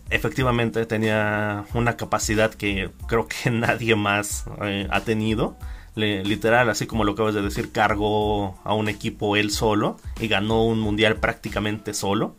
efectivamente 0.10 0.86
tenía 0.86 1.66
una 1.74 1.98
capacidad 1.98 2.54
que 2.54 2.92
creo 3.08 3.28
que 3.28 3.50
nadie 3.52 3.96
más 3.96 4.46
eh, 4.62 4.88
ha 4.92 5.02
tenido. 5.02 5.58
literal, 5.96 6.70
así 6.70 6.86
como 6.86 7.04
lo 7.04 7.14
acabas 7.14 7.34
de 7.34 7.42
decir, 7.42 7.72
cargó 7.72 8.60
a 8.64 8.74
un 8.74 8.88
equipo 8.88 9.36
él 9.36 9.52
solo 9.52 9.98
y 10.20 10.28
ganó 10.28 10.64
un 10.64 10.80
mundial 10.80 11.16
prácticamente 11.16 11.94
solo. 11.94 12.36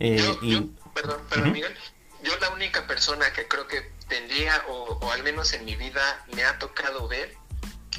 Eh, 0.00 0.22
perdón, 0.94 1.18
perdón 1.28 1.52
Miguel, 1.52 1.74
yo 2.22 2.32
la 2.40 2.50
única 2.50 2.86
persona 2.86 3.32
que 3.32 3.46
creo 3.46 3.66
que 3.66 3.90
tendría, 4.08 4.62
o 4.68 5.10
al 5.12 5.22
menos 5.22 5.52
en 5.52 5.64
mi 5.64 5.76
vida 5.76 6.24
me 6.34 6.42
ha 6.42 6.58
tocado 6.58 7.06
ver, 7.08 7.39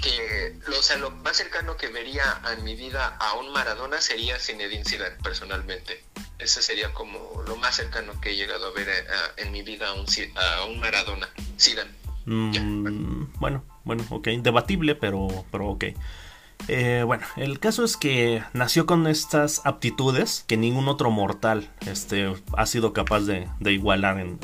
que 0.01 0.57
o 0.67 0.81
sea, 0.81 0.97
lo 0.97 1.11
más 1.11 1.37
cercano 1.37 1.77
que 1.77 1.87
vería 1.87 2.41
en 2.57 2.63
mi 2.63 2.75
vida 2.75 3.17
a 3.19 3.33
un 3.33 3.51
Maradona 3.51 3.99
sería 4.01 4.39
Zinedine 4.39 4.85
Zidane 4.85 5.15
personalmente. 5.23 6.03
Ese 6.39 6.61
sería 6.61 6.93
como 6.93 7.43
lo 7.47 7.55
más 7.57 7.75
cercano 7.75 8.19
que 8.19 8.31
he 8.31 8.35
llegado 8.35 8.67
a 8.67 8.71
ver 8.71 8.89
eh, 8.89 9.03
en 9.37 9.51
mi 9.51 9.61
vida 9.61 9.89
a 9.89 9.93
un, 9.93 10.05
a 10.35 10.65
un 10.65 10.79
Maradona, 10.79 11.29
Zidane. 11.59 11.91
Mm, 12.25 13.39
bueno, 13.39 13.63
bueno, 13.83 14.05
ok, 14.09 14.27
debatible, 14.39 14.95
pero, 14.95 15.27
pero 15.51 15.69
ok. 15.69 15.85
Eh, 16.67 17.03
bueno, 17.05 17.25
el 17.37 17.59
caso 17.59 17.83
es 17.83 17.97
que 17.97 18.43
nació 18.53 18.85
con 18.85 19.07
estas 19.07 19.65
aptitudes 19.65 20.45
que 20.47 20.57
ningún 20.57 20.87
otro 20.87 21.09
mortal 21.09 21.71
este, 21.87 22.31
ha 22.55 22.65
sido 22.67 22.93
capaz 22.93 23.21
de, 23.21 23.47
igualar 23.65 24.19
en 24.19 24.39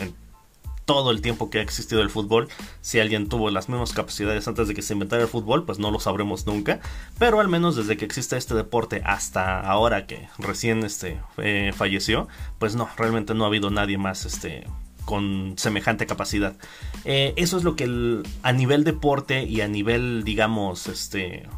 todo 0.88 1.12
el 1.12 1.22
tiempo 1.22 1.50
que 1.50 1.60
ha 1.60 1.62
existido 1.62 2.02
el 2.02 2.10
fútbol. 2.10 2.48
Si 2.80 3.00
alguien 3.00 3.28
tuvo 3.28 3.52
las 3.52 3.68
mismas 3.68 3.92
capacidades 3.92 4.48
antes 4.48 4.70
de 4.70 4.74
que 4.74 4.82
se 4.82 4.94
inventara 4.94 5.22
el 5.22 5.28
fútbol, 5.28 5.66
pues 5.66 5.80
no 5.80 5.92
lo 5.92 6.00
sabremos 6.00 6.48
nunca. 6.48 6.80
Pero 7.20 7.42
al 7.42 7.50
menos 7.50 7.76
desde 7.76 7.98
que 7.98 8.06
existe 8.06 8.38
este 8.38 8.56
deporte 8.56 9.02
hasta 9.06 9.60
ahora 9.60 10.08
que 10.08 10.30
recién 10.40 10.84
este, 10.84 11.20
eh, 11.38 11.74
falleció, 11.76 12.30
pues 12.58 12.76
no, 12.76 12.90
realmente 12.98 13.34
no 13.34 13.44
ha 13.44 13.48
habido 13.48 13.70
nadie 13.70 13.98
más 13.98 14.26
este, 14.26 14.66
con 15.04 15.56
semejante 15.58 16.08
capacidad. 16.08 16.56
Eh, 17.04 17.34
eso 17.36 17.58
es 17.58 17.66
lo 17.66 17.76
que 17.76 18.24
a 18.42 18.52
nivel 18.54 18.86
deporte 18.86 19.44
y 19.44 19.60
a 19.60 19.68
nivel, 19.68 20.24
digamos, 20.24 20.88
este 20.88 21.50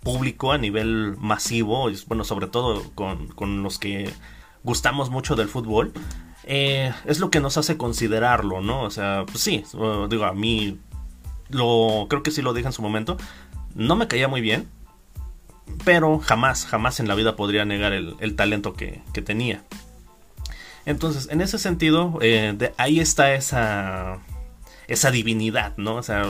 público, 0.00 0.52
a 0.52 0.58
nivel 0.58 1.16
masivo, 1.18 1.90
bueno, 2.06 2.22
sobre 2.22 2.46
todo 2.46 2.84
con, 2.94 3.26
con 3.26 3.64
los 3.64 3.80
que 3.80 4.12
gustamos 4.62 5.10
mucho 5.10 5.34
del 5.34 5.48
fútbol, 5.48 5.92
eh, 6.46 6.92
es 7.04 7.18
lo 7.18 7.30
que 7.30 7.40
nos 7.40 7.56
hace 7.56 7.76
considerarlo, 7.76 8.60
¿no? 8.60 8.82
O 8.82 8.90
sea, 8.90 9.24
pues 9.26 9.40
sí, 9.40 9.64
digo, 10.08 10.24
a 10.24 10.32
mí 10.32 10.78
lo 11.50 12.06
creo 12.08 12.22
que 12.22 12.30
sí 12.30 12.40
lo 12.40 12.54
dije 12.54 12.68
en 12.68 12.72
su 12.72 12.82
momento. 12.82 13.16
No 13.74 13.96
me 13.96 14.08
caía 14.08 14.28
muy 14.28 14.40
bien, 14.40 14.68
pero 15.84 16.18
jamás, 16.20 16.64
jamás 16.64 17.00
en 17.00 17.08
la 17.08 17.14
vida 17.14 17.36
podría 17.36 17.64
negar 17.64 17.92
el, 17.92 18.36
talento 18.36 18.74
que, 18.74 19.02
tenía. 19.24 19.62
Entonces, 20.84 21.28
en 21.30 21.40
ese 21.40 21.58
sentido, 21.58 22.18
eh, 22.22 22.54
de 22.56 22.72
ahí 22.78 23.00
está 23.00 23.34
esa, 23.34 24.18
esa 24.86 25.10
divinidad, 25.10 25.76
¿no? 25.76 25.96
O 25.96 26.02
sea, 26.02 26.24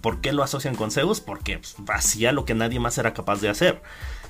¿por 0.00 0.20
qué 0.20 0.32
lo 0.32 0.44
asocian 0.44 0.76
con 0.76 0.92
Zeus? 0.92 1.20
Porque 1.20 1.58
pues, 1.58 1.76
hacía 1.88 2.30
lo 2.30 2.44
que 2.44 2.54
nadie 2.54 2.78
más 2.78 2.98
era 2.98 3.14
capaz 3.14 3.40
de 3.40 3.48
hacer. 3.48 3.82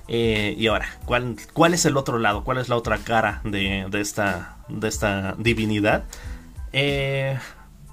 Eh, 0.08 0.54
y 0.56 0.68
ahora, 0.68 0.88
¿cuál, 1.04 1.36
¿cuál 1.52 1.74
es 1.74 1.84
el 1.84 1.96
otro 1.96 2.18
lado? 2.18 2.44
¿Cuál 2.44 2.58
es 2.58 2.68
la 2.68 2.76
otra 2.76 2.98
cara 2.98 3.40
de, 3.44 3.86
esta, 3.92 4.56
divinidad? 5.38 6.04
Eh, 6.72 7.38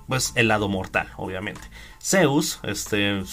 pues 0.07 0.33
el 0.35 0.47
lado 0.47 0.69
mortal, 0.69 1.07
obviamente. 1.17 1.61
Zeus, 2.01 2.59
este, 2.63 3.23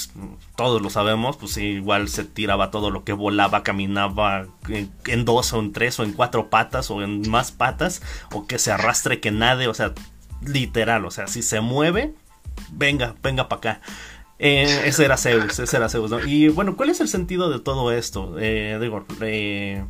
todos 0.56 0.80
lo 0.80 0.90
sabemos, 0.90 1.36
pues 1.36 1.56
igual 1.56 2.08
se 2.08 2.24
tiraba 2.24 2.70
todo 2.70 2.90
lo 2.90 3.04
que 3.04 3.12
volaba, 3.12 3.62
caminaba 3.62 4.46
en, 4.68 5.24
dos 5.24 5.52
o 5.52 5.58
en 5.58 5.72
tres 5.72 5.98
o 5.98 6.04
en 6.04 6.12
cuatro 6.12 6.48
patas 6.48 6.90
o 6.90 7.02
en 7.02 7.28
más 7.28 7.50
patas, 7.52 8.00
o 8.32 8.46
que 8.46 8.58
se 8.58 8.70
arrastre, 8.70 9.20
que 9.20 9.32
nade, 9.32 9.66
o 9.66 9.74
sea, 9.74 9.92
literal, 10.40 11.04
o 11.04 11.10
sea, 11.10 11.26
si 11.26 11.42
se 11.42 11.60
mueve, 11.60 12.14
venga, 12.70 13.14
venga 13.22 13.48
para 13.48 13.58
acá. 13.58 13.80
Eh, 14.42 14.84
ese 14.86 15.04
era 15.04 15.18
Zeus, 15.18 15.58
ese 15.58 15.76
era 15.76 15.90
Zeus. 15.90 16.10
Y 16.26 16.48
bueno, 16.48 16.74
¿cuál 16.74 16.88
es 16.88 17.00
el 17.02 17.08
sentido 17.08 17.50
de 17.50 17.60
todo 17.60 17.92
esto? 17.92 18.36
Eh, 18.38 18.78
digo, 18.80 19.04
eh, 19.20 19.84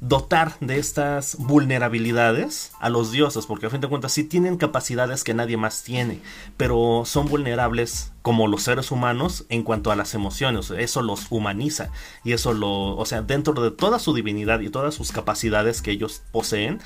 dotar 0.00 0.54
de 0.60 0.78
estas 0.78 1.36
vulnerabilidades 1.38 2.72
a 2.80 2.88
los 2.88 3.12
dioses, 3.12 3.44
porque 3.44 3.66
a 3.66 3.70
fin 3.70 3.82
de 3.82 3.88
cuentas 3.88 4.12
sí 4.12 4.24
tienen 4.24 4.56
capacidades 4.56 5.24
que 5.24 5.34
nadie 5.34 5.58
más 5.58 5.82
tiene, 5.82 6.20
pero 6.56 7.02
son 7.04 7.26
vulnerables 7.28 8.12
como 8.22 8.48
los 8.48 8.62
seres 8.62 8.90
humanos 8.90 9.44
en 9.50 9.62
cuanto 9.62 9.90
a 9.90 9.96
las 9.96 10.14
emociones, 10.14 10.70
eso 10.70 11.02
los 11.02 11.26
humaniza 11.28 11.90
y 12.24 12.32
eso 12.32 12.54
lo, 12.54 12.96
o 12.96 13.04
sea, 13.04 13.20
dentro 13.20 13.52
de 13.62 13.70
toda 13.70 13.98
su 13.98 14.14
divinidad 14.14 14.60
y 14.60 14.70
todas 14.70 14.94
sus 14.94 15.12
capacidades 15.12 15.82
que 15.82 15.90
ellos 15.90 16.22
poseen, 16.32 16.80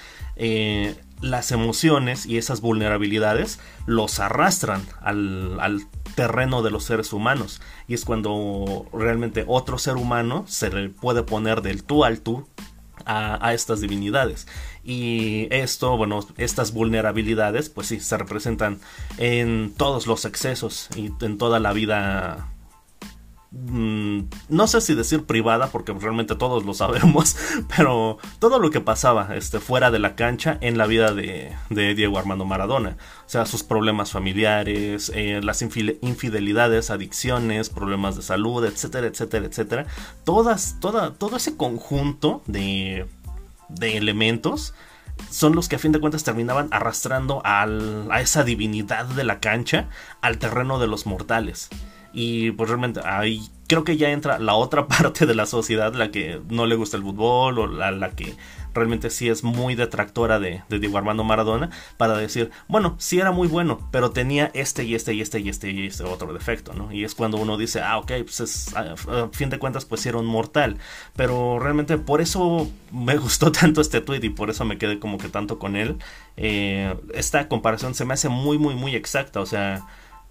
las 1.21 1.53
emociones 1.53 2.27
y 2.27 2.39
esas 2.39 2.61
vulnerabilidades 2.61 3.59
los 3.87 4.21
arrastran 4.21 4.83
al, 5.01 5.59
al 5.61 5.87
terreno 6.15 6.63
de 6.63 6.71
los 6.71 6.85
seres 6.85 7.13
humanos. 7.13 7.61
Y 7.87 7.95
es 7.95 8.05
cuando 8.05 8.87
realmente 8.93 9.45
otro 9.47 9.79
ser 9.79 9.97
humano 9.97 10.45
se 10.49 10.71
le 10.71 10.89
puede 10.89 11.23
poner 11.23 11.63
del 11.63 11.85
tú 11.85 12.05
al 12.05 12.21
tú 12.21 12.47
a, 13.05 13.55
estas 13.55 13.81
divinidades. 13.81 14.47
Y 14.85 15.49
esto, 15.51 15.97
bueno, 15.97 16.21
estas 16.37 16.73
vulnerabilidades, 16.73 17.69
pues 17.69 17.89
sí, 17.89 18.01
se 18.01 18.17
representan 18.17 18.81
en 19.17 19.73
todos 19.77 20.07
los 20.07 20.25
excesos 20.25 20.89
y 20.97 21.11
en 21.21 21.39
toda 21.39 21.61
la 21.61 21.73
vida 21.73 22.49
mm, 23.51 24.21
no 24.49 24.67
sé 24.67 24.81
si 24.81 24.95
decir 24.95 25.25
privada, 25.25 25.69
porque 25.69 25.93
realmente 25.93 26.35
todos 26.35 26.65
lo 26.65 26.75
sabemos, 26.75 27.37
pero 27.77 28.19
todo 28.39 28.59
lo 28.59 28.71
que 28.71 28.81
pasaba 28.81 29.37
este, 29.37 29.61
fuera 29.61 29.91
de 29.91 29.99
la 29.99 30.15
cancha 30.15 30.59
en 30.61 30.79
la 30.79 30.87
vida 30.87 31.13
de, 31.13 31.55
Diego 31.71 32.19
Armando 32.19 32.45
Maradona. 32.45 32.97
O 33.27 33.29
sea, 33.29 33.47
sus 33.47 33.63
problemas 33.63 34.13
familiares, 34.13 35.13
eh, 35.15 35.41
las 35.43 35.63
infidelidades, 35.63 36.91
adicciones, 36.91 37.69
problemas 37.69 38.17
de 38.17 38.23
salud, 38.23 38.65
etcétera, 38.65 39.07
etcétera, 39.07 39.47
etcétera. 39.47 39.87
Todas, 40.25 40.77
toda, 40.81 41.15
todo 41.15 41.37
ese 41.37 41.57
conjunto 41.57 42.43
de, 42.47 43.07
de 43.69 43.97
elementos 43.97 44.75
son 45.31 45.55
los 45.55 45.69
que 45.69 45.77
a 45.77 45.79
fin 45.79 45.93
de 45.93 46.01
cuentas 46.01 46.25
terminaban 46.25 46.69
arrastrando 46.71 47.43
al, 47.45 48.11
a 48.11 48.21
esa 48.21 48.45
divinidad 48.45 49.05
de 49.07 49.25
la 49.25 49.41
cancha 49.41 49.89
al 50.21 50.39
terreno 50.39 50.79
de 50.79 50.87
los 50.87 51.07
mortales. 51.07 51.69
Y 52.13 52.53
pues 52.53 52.69
realmente 52.69 53.01
ahí 53.05 53.51
creo 53.69 53.85
que 53.85 53.97
ya 53.97 54.11
entra 54.11 54.39
la 54.39 54.55
otra 54.55 54.89
parte 54.89 55.27
de 55.27 55.35
la 55.35 55.47
sociedad, 55.47 55.95
la 55.95 56.11
que 56.11 56.41
no 56.49 56.67
le 56.67 56.75
gusta 56.75 56.97
el 56.97 57.03
fútbol 57.03 57.59
o 57.59 57.67
la, 57.67 57.91
la 57.93 58.11
que 58.11 58.35
realmente 58.75 59.11
sí 59.11 59.29
es 59.29 59.45
muy 59.45 59.75
detractora 59.75 60.39
de, 60.39 60.63
de, 60.69 60.79
Diego 60.79 60.99
Armando 60.99 61.25
Maradona, 61.25 61.71
para 61.97 62.17
decir, 62.17 62.51
bueno, 62.69 62.95
sí 62.99 63.19
era 63.19 63.33
muy 63.33 63.49
bueno, 63.49 63.89
pero 63.91 64.11
tenía 64.11 64.51
este 64.55 64.85
y 64.85 64.95
este 64.95 65.15
y 65.15 65.21
este 65.21 65.41
y 65.41 65.49
este 65.49 65.71
y 65.71 65.87
este 65.87 66.05
otro 66.05 66.33
defecto, 66.33 66.73
¿no? 66.75 66.93
Y 66.93 67.05
es 67.05 67.15
cuando 67.15 67.39
uno 67.39 67.57
dice, 67.57 67.81
ah, 67.81 67.99
ok, 67.99 68.13
pues 68.25 68.41
es, 68.41 68.77
a, 68.77 68.95
fin 69.33 69.51
de 69.51 69.59
cuentas, 69.59 69.85
pues 69.85 70.07
era 70.07 70.19
un 70.19 70.27
mortal, 70.27 70.79
pero 71.17 71.59
realmente 71.59 71.99
por 71.99 72.21
eso 72.21 72.71
me 72.93 73.17
gustó 73.19 73.53
tanto 73.53 73.81
este 73.81 74.01
tweet 74.01 74.21
y 74.23 74.31
por 74.31 74.51
eso 74.51 74.65
me 74.65 74.79
quedé 74.79 74.99
como 74.99 75.19
que 75.19 75.29
tanto 75.29 75.59
con 75.59 75.77
él. 75.77 75.99
Eh, 76.37 76.95
esta 77.15 77.49
comparación 77.49 77.95
se 77.95 78.05
me 78.05 78.15
hace 78.15 78.29
muy, 78.29 78.59
muy, 78.59 78.75
muy 78.75 78.95
exacta, 78.95 79.41
o 79.41 79.47
sea... 79.47 79.87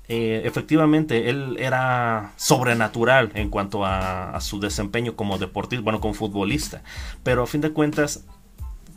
Eh, 0.10 0.44
efectivamente 0.46 1.30
él 1.30 1.58
era 1.60 2.32
sobrenatural 2.38 3.32
en 3.34 3.50
cuanto 3.50 3.86
a, 3.86 4.40
su 4.40 4.60
desempeño 4.60 5.16
como 5.16 5.38
deportista, 5.38 5.84
bueno, 5.84 6.00
como 6.00 6.14
futbolista, 6.14 6.82
pero 7.24 7.44
a 7.44 7.48
fin 7.48 7.60
de 7.60 7.72
cuentas 7.72 8.24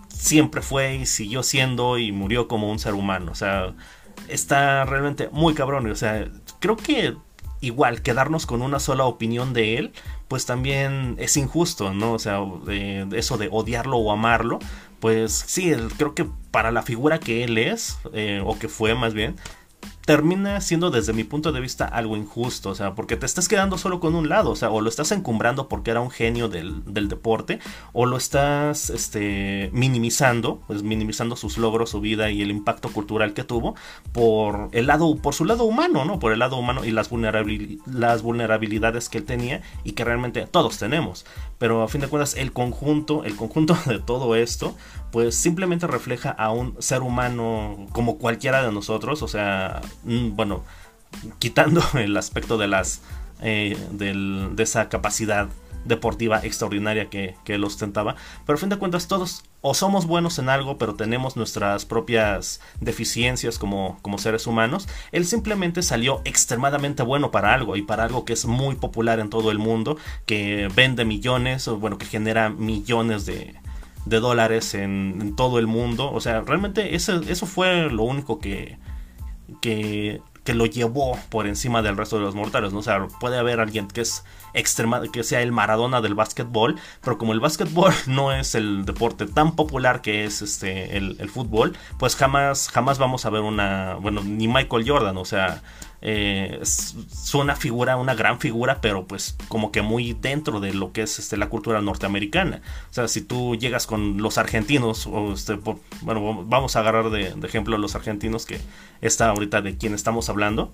siempre 0.09 0.63
fue 0.63 0.95
y 0.95 1.07
siguió 1.07 1.43
siendo 1.43 1.99
y 1.99 2.13
murió 2.13 2.47
como 2.47 2.71
un 2.71 2.79
ser 2.79 2.95
humano, 2.95 3.33
o 3.33 3.35
sea, 3.35 3.75
está 4.29 4.85
realmente 4.85 5.29
muy 5.33 5.55
cabrón, 5.55 5.91
o 5.91 5.97
sea, 5.97 6.29
creo 6.61 6.77
que 6.77 7.17
igual 7.61 8.03
quedarnos 8.03 8.47
con 8.47 8.63
una 8.63 8.79
sola 8.79 9.05
opinión 9.05 9.53
de 9.53 9.79
él, 9.79 9.93
pues 10.29 10.47
también 10.47 11.17
es 11.19 11.37
injusto, 11.37 11.93
¿no? 11.93 12.13
O 12.13 12.19
sea, 12.19 12.39
eso 13.13 13.37
de 13.37 13.49
odiarlo 13.51 13.97
o 13.97 14.13
amarlo, 14.13 14.61
pues 15.01 15.33
sí, 15.47 15.73
creo 15.97 16.15
que 16.15 16.27
para 16.51 16.71
la 16.71 16.83
figura 16.83 17.19
que 17.19 17.45
él 17.45 17.59
es, 17.59 17.99
eh, 18.13 18.43
o 18.45 18.59
que 18.59 18.69
fue 18.69 18.95
más 18.95 19.13
bien, 19.13 19.37
termina 20.05 20.61
siendo 20.61 20.91
desde 20.91 21.13
mi 21.13 21.25
punto 21.25 21.53
de 21.53 21.61
vista 21.61 21.85
algo 21.85 22.17
injusto, 22.17 22.71
o 22.71 22.75
sea, 22.75 22.95
porque 22.95 23.17
te 23.17 23.27
estás 23.27 23.49
quedando 23.49 23.79
solo 23.79 24.01
con 24.01 24.15
un 24.15 24.29
lado, 24.29 24.51
o 24.51 24.57
sea, 24.57 24.71
o 24.71 24.81
lo 24.81 24.89
estás 24.89 25.13
encumbrando 25.13 25.69
porque 25.69 25.91
era 25.91 26.01
un 26.01 26.11
genio 26.11 26.49
del, 26.49 26.83
deporte, 27.09 27.59
o 27.93 28.07
lo 28.07 28.17
estás 28.17 28.91
este, 28.91 29.71
minimizando, 29.73 30.63
pues 30.67 30.83
minimizando 30.83 31.37
sus 31.37 31.59
logros, 31.59 31.91
su 31.91 32.01
vida 32.01 32.31
y 32.31 32.43
el 32.43 32.51
impacto 32.51 32.91
cultural 32.91 33.35
que 33.35 33.45
tuvo 33.45 33.75
por 34.13 34.69
el 34.73 34.87
lado, 34.87 35.17
por 35.17 35.35
su 35.35 35.45
lado 35.45 35.65
humano, 35.65 36.05
¿no? 36.05 36.19
Por 36.19 36.33
el 36.33 36.39
lado 36.39 36.57
humano 36.57 36.85
y 36.85 36.91
las, 36.91 37.11
las 37.87 38.23
vulnerabilidades 38.23 39.09
que 39.09 39.19
él 39.19 39.25
tenía 39.25 39.63
y 39.85 39.93
que 39.93 40.05
realmente 40.05 40.47
todos 40.47 40.79
tenemos. 40.79 41.25
Pero 41.61 41.83
a 41.83 41.89
fin 41.89 42.01
de 42.01 42.09
cuentas, 42.09 42.35
el 42.37 42.53
conjunto, 42.53 43.23
el 43.25 43.37
conjunto 43.37 43.79
de 43.87 44.01
todo 44.01 44.35
esto, 44.35 44.75
pues 45.13 45.37
simplemente 45.37 45.87
refleja 45.87 46.31
a 46.31 46.51
un 46.51 46.75
ser 46.81 47.03
humano 47.03 47.87
como 47.93 48.19
cualquiera 48.19 48.65
de 48.65 48.73
nosotros, 48.73 49.23
o 49.23 49.29
sea, 49.29 49.83
mm, 50.05 50.35
bueno, 50.35 50.65
quitando 51.39 51.83
el 51.95 52.17
aspecto 52.17 52.57
de 52.57 52.67
las 52.67 53.03
eh, 53.43 53.77
de 53.93 54.63
esa 54.63 54.89
capacidad 54.89 55.49
deportiva 55.85 56.41
extraordinaria 56.43 57.09
que, 57.09 57.37
que, 57.45 57.55
él 57.55 57.65
ostentaba. 57.65 58.17
Pero 58.47 58.57
a 58.57 58.61
fin 58.61 58.69
de 58.69 58.77
cuentas 58.77 59.09
todos 59.09 59.45
o 59.63 59.75
somos 59.75 60.07
buenos 60.07 60.39
en 60.39 60.49
algo, 60.49 60.79
pero 60.79 60.95
tenemos 60.95 61.37
nuestras 61.37 61.85
propias 61.85 62.61
deficiencias 62.81 63.59
como, 63.59 63.99
como 64.03 64.19
seres 64.19 64.47
humanos. 64.47 64.89
Él 65.13 65.27
simplemente 65.27 65.83
salió 65.83 66.23
extremadamente 66.25 67.03
bueno 67.03 67.31
para 67.31 67.53
algo 67.53 67.77
y 67.77 67.83
para 67.83 68.05
algo 68.05 68.25
que 68.25 68.33
es 68.33 68.47
muy 68.47 68.75
popular 68.77 69.21
en 69.21 69.31
todo 69.31 69.51
el 69.51 69.59
mundo, 69.59 69.97
que 70.27 70.69
vende 70.75 71.05
millones, 71.05 71.69
o 71.69 71.79
bueno, 71.79 71.99
que 71.99 72.07
genera 72.07 72.49
millones 72.49 73.27
de, 73.27 73.55
de 74.07 74.21
dólares 74.21 74.75
en, 74.75 75.35
todo 75.37 75.59
el 75.59 75.67
mundo. 75.67 76.11
O 76.13 76.21
sea, 76.21 76.41
realmente 76.41 76.95
eso, 76.95 77.21
eso 77.29 77.47
fue 77.47 77.91
lo 77.91 78.05
único 78.05 78.39
que, 78.39 78.79
que, 79.61 80.23
que, 80.45 80.55
lo 80.55 80.67
llevó 80.67 81.19
por 81.29 81.47
encima 81.47 81.83
del 81.83 81.97
resto 81.97 82.17
de 82.17 82.23
los 82.23 82.35
mortales. 82.35 82.73
¿no? 82.73 82.81
O 82.81 82.83
sea, 82.83 83.07
puede 83.21 83.39
haber 83.39 83.61
alguien 83.61 83.89
que 83.89 84.01
es 84.03 84.25
extrema, 84.53 85.03
que 85.13 85.23
sea 85.23 85.43
el 85.43 85.53
Maradona 85.53 86.01
del 86.01 86.15
básquetbol, 86.15 86.77
pero 87.03 87.19
como 87.19 87.33
el 87.33 87.41
básquetbol 87.41 87.93
no 88.07 88.33
es 88.33 88.55
el 88.55 88.85
deporte 88.85 89.27
tan 89.27 89.57
popular 89.57 90.03
que 90.03 90.25
es 90.25 90.43
este 90.43 90.97
el, 90.97 91.17
el 91.21 91.31
fútbol, 91.31 91.77
pues 91.99 92.17
jamás, 92.17 92.69
jamás 92.69 92.99
vamos 92.99 93.25
a 93.27 93.31
ver 93.31 93.43
una, 93.43 93.95
bueno, 93.95 94.23
ni 94.23 94.49
Michael 94.49 94.89
Jordan, 94.89 95.17
o 95.17 95.25
sea, 95.25 95.63
eh, 96.03 96.59
es, 96.63 96.95
una 97.35 97.57
figura, 97.57 97.97
una 97.97 98.15
gran 98.15 98.41
figura, 98.41 98.81
pero 98.81 99.07
pues 99.07 99.37
como 99.49 99.71
que 99.71 99.83
muy 99.83 100.15
dentro 100.15 100.61
de 100.61 100.73
lo 100.75 100.93
que 100.93 101.03
es 101.03 101.19
este, 101.19 101.37
la 101.37 101.49
cultura 101.49 101.81
norteamericana. 101.81 102.63
O 102.91 102.95
sea, 102.95 103.09
si 103.09 103.21
tú 103.21 103.57
llegas 103.57 103.87
con 103.87 104.23
los 104.23 104.39
argentinos, 104.39 105.07
o 105.07 105.33
este, 105.33 105.59
bueno, 106.03 106.45
vamos 106.45 106.77
a 106.77 106.81
agarrar 106.81 107.11
de, 107.11 107.35
de 107.35 107.47
ejemplo 107.47 107.77
a 107.77 107.79
los 107.79 107.95
argentinos, 107.95 108.47
que 108.47 108.61
está 109.01 109.29
ahorita 109.29 109.63
de 109.63 109.77
quien 109.77 109.95
estamos 109.95 110.29
hablando. 110.29 110.73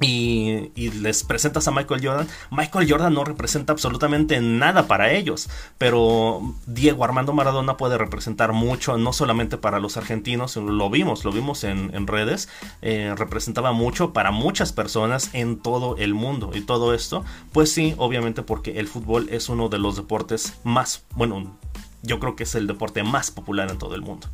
Y, 0.00 0.72
les 0.74 1.22
presentas 1.22 1.68
a 1.68 1.70
Michael 1.70 2.04
Jordan, 2.04 2.28
Michael 2.50 2.90
Jordan 2.90 3.14
no 3.14 3.24
representa 3.24 3.72
absolutamente 3.72 4.40
nada 4.40 4.86
para 4.88 5.12
ellos, 5.12 5.48
pero 5.78 6.54
Diego 6.66 7.04
Armando 7.04 7.32
Maradona 7.32 7.76
puede 7.76 7.96
representar 7.96 8.52
mucho, 8.52 8.98
no 8.98 9.12
solamente 9.12 9.56
para 9.56 9.78
los 9.78 9.96
argentinos, 9.96 10.56
lo 10.56 10.90
vimos, 10.90 11.24
lo 11.24 11.32
vimos 11.32 11.64
en, 11.64 12.06
redes, 12.06 12.48
eh, 12.82 13.14
representaba 13.16 13.72
mucho 13.72 14.12
para 14.12 14.30
muchas 14.30 14.72
personas 14.72 15.30
en 15.32 15.60
todo 15.60 15.96
el 15.96 16.12
mundo. 16.12 16.50
Y 16.54 16.62
todo 16.62 16.92
esto, 16.92 17.24
pues 17.52 17.72
sí, 17.72 17.94
obviamente 17.96 18.42
porque 18.42 18.80
el 18.80 18.88
fútbol 18.88 19.28
es 19.30 19.48
uno 19.48 19.68
de 19.68 19.78
los 19.78 19.96
deportes 19.96 20.54
más, 20.64 21.04
bueno, 21.10 21.56
yo 22.02 22.18
creo 22.20 22.36
que 22.36 22.42
es 22.42 22.54
el 22.54 22.66
deporte 22.66 23.02
más 23.04 23.30
popular 23.30 23.70
en 23.70 23.78
todo 23.78 23.94
el 23.94 24.02
mundo. 24.02 24.28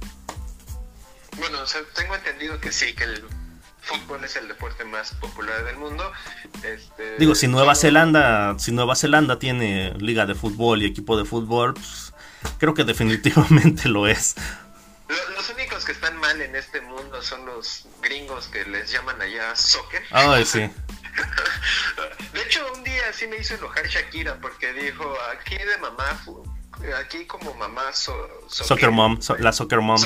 Bueno, 1.38 1.58
tengo 1.94 2.16
entendido 2.16 2.58
que 2.60 2.72
sí, 2.72 2.94
que 2.94 3.04
el 3.04 3.22
fútbol 3.82 4.24
es 4.24 4.36
el 4.36 4.48
deporte 4.48 4.84
más 4.84 5.12
popular 5.14 5.64
del 5.64 5.76
mundo. 5.76 6.10
Este, 6.62 7.16
Digo, 7.18 7.34
si 7.34 7.48
Nueva 7.48 7.74
Zelanda, 7.74 8.58
si 8.58 8.72
Nueva 8.72 8.96
Zelanda 8.96 9.38
tiene 9.38 9.94
liga 9.98 10.26
de 10.26 10.34
fútbol 10.34 10.82
y 10.82 10.86
equipo 10.86 11.16
de 11.16 11.24
fútbol, 11.24 11.74
pues, 11.74 12.12
creo 12.58 12.74
que 12.74 12.84
definitivamente 12.84 13.88
lo 13.88 14.06
es. 14.06 14.36
Los 15.08 15.50
únicos 15.50 15.84
que 15.84 15.92
están 15.92 16.16
mal 16.18 16.40
en 16.40 16.54
este 16.54 16.80
mundo 16.80 17.20
son 17.22 17.44
los 17.46 17.86
gringos 18.00 18.46
que 18.46 18.64
les 18.64 18.92
llaman 18.92 19.20
allá 19.20 19.56
soccer. 19.56 20.02
Ay, 20.10 20.44
sí. 20.44 20.60
De 22.32 22.42
hecho, 22.42 22.64
un 22.74 22.84
día 22.84 23.12
sí 23.12 23.26
me 23.26 23.38
hizo 23.38 23.54
enojar 23.54 23.86
Shakira 23.88 24.36
porque 24.40 24.72
dijo, 24.72 25.12
aquí 25.32 25.56
de 25.58 25.78
mamá, 25.78 26.22
aquí 27.00 27.26
como 27.26 27.52
mamá 27.54 27.92
soccer, 27.92 28.90
mom, 28.90 29.18
la 29.38 29.52
soccer 29.52 29.80
mom. 29.80 30.00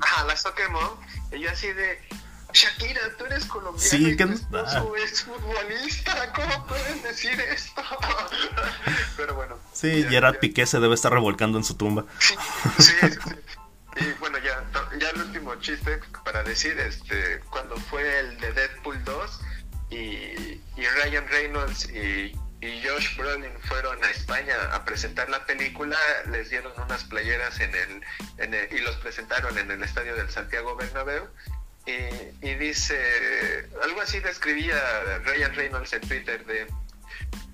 Ajá, 0.00 0.24
la 0.24 0.36
soccer 0.36 0.68
mom. 0.70 0.90
Y 1.32 1.40
yo 1.40 1.50
así 1.50 1.72
de, 1.72 2.00
Shakira, 2.52 3.00
tú 3.18 3.26
eres 3.26 3.44
colombiana 3.44 3.88
sí, 3.88 4.16
esposo 4.18 4.96
es 4.96 5.22
futbolista, 5.22 6.32
¿cómo 6.32 6.66
puedes 6.66 7.02
decir 7.02 7.38
esto? 7.40 7.82
Pero 9.16 9.34
bueno. 9.34 9.58
Sí, 9.72 10.04
Gerard 10.08 10.38
Piqué 10.38 10.66
se 10.66 10.80
debe 10.80 10.94
estar 10.94 11.12
revolcando 11.12 11.58
en 11.58 11.64
su 11.64 11.76
tumba. 11.76 12.06
Sí, 12.18 12.34
sí, 12.78 12.92
sí. 13.02 13.18
Y 14.00 14.12
bueno, 14.20 14.38
ya, 14.38 14.64
ya 14.98 15.10
el 15.10 15.22
último 15.22 15.54
chiste 15.56 16.00
para 16.24 16.42
decir, 16.42 16.78
este, 16.78 17.40
cuando 17.50 17.76
fue 17.76 18.20
el 18.20 18.38
de 18.38 18.52
Deadpool 18.52 19.02
2 19.04 19.40
y, 19.90 19.96
y 19.96 20.86
Ryan 21.02 21.26
Reynolds 21.28 21.88
y, 21.90 22.36
y 22.60 22.82
Josh 22.82 23.16
Brolin 23.16 23.52
fueron 23.62 24.02
a 24.02 24.10
España 24.10 24.54
a 24.72 24.84
presentar 24.84 25.28
la 25.28 25.44
película, 25.44 25.98
les 26.30 26.48
dieron 26.50 26.72
unas 26.80 27.04
playeras 27.04 27.60
en 27.60 27.74
el, 27.74 28.02
en 28.38 28.54
el 28.54 28.72
y 28.72 28.80
los 28.80 28.96
presentaron 28.96 29.58
en 29.58 29.70
el 29.70 29.82
estadio 29.82 30.14
del 30.14 30.30
Santiago 30.30 30.76
Bernabéu 30.76 31.28
y, 32.42 32.54
dice, 32.54 33.68
algo 33.82 34.00
así 34.00 34.20
describía 34.20 34.78
Ryan 35.24 35.54
Reynolds 35.54 35.92
en 35.94 36.00
Twitter 36.02 36.44
de, 36.44 36.66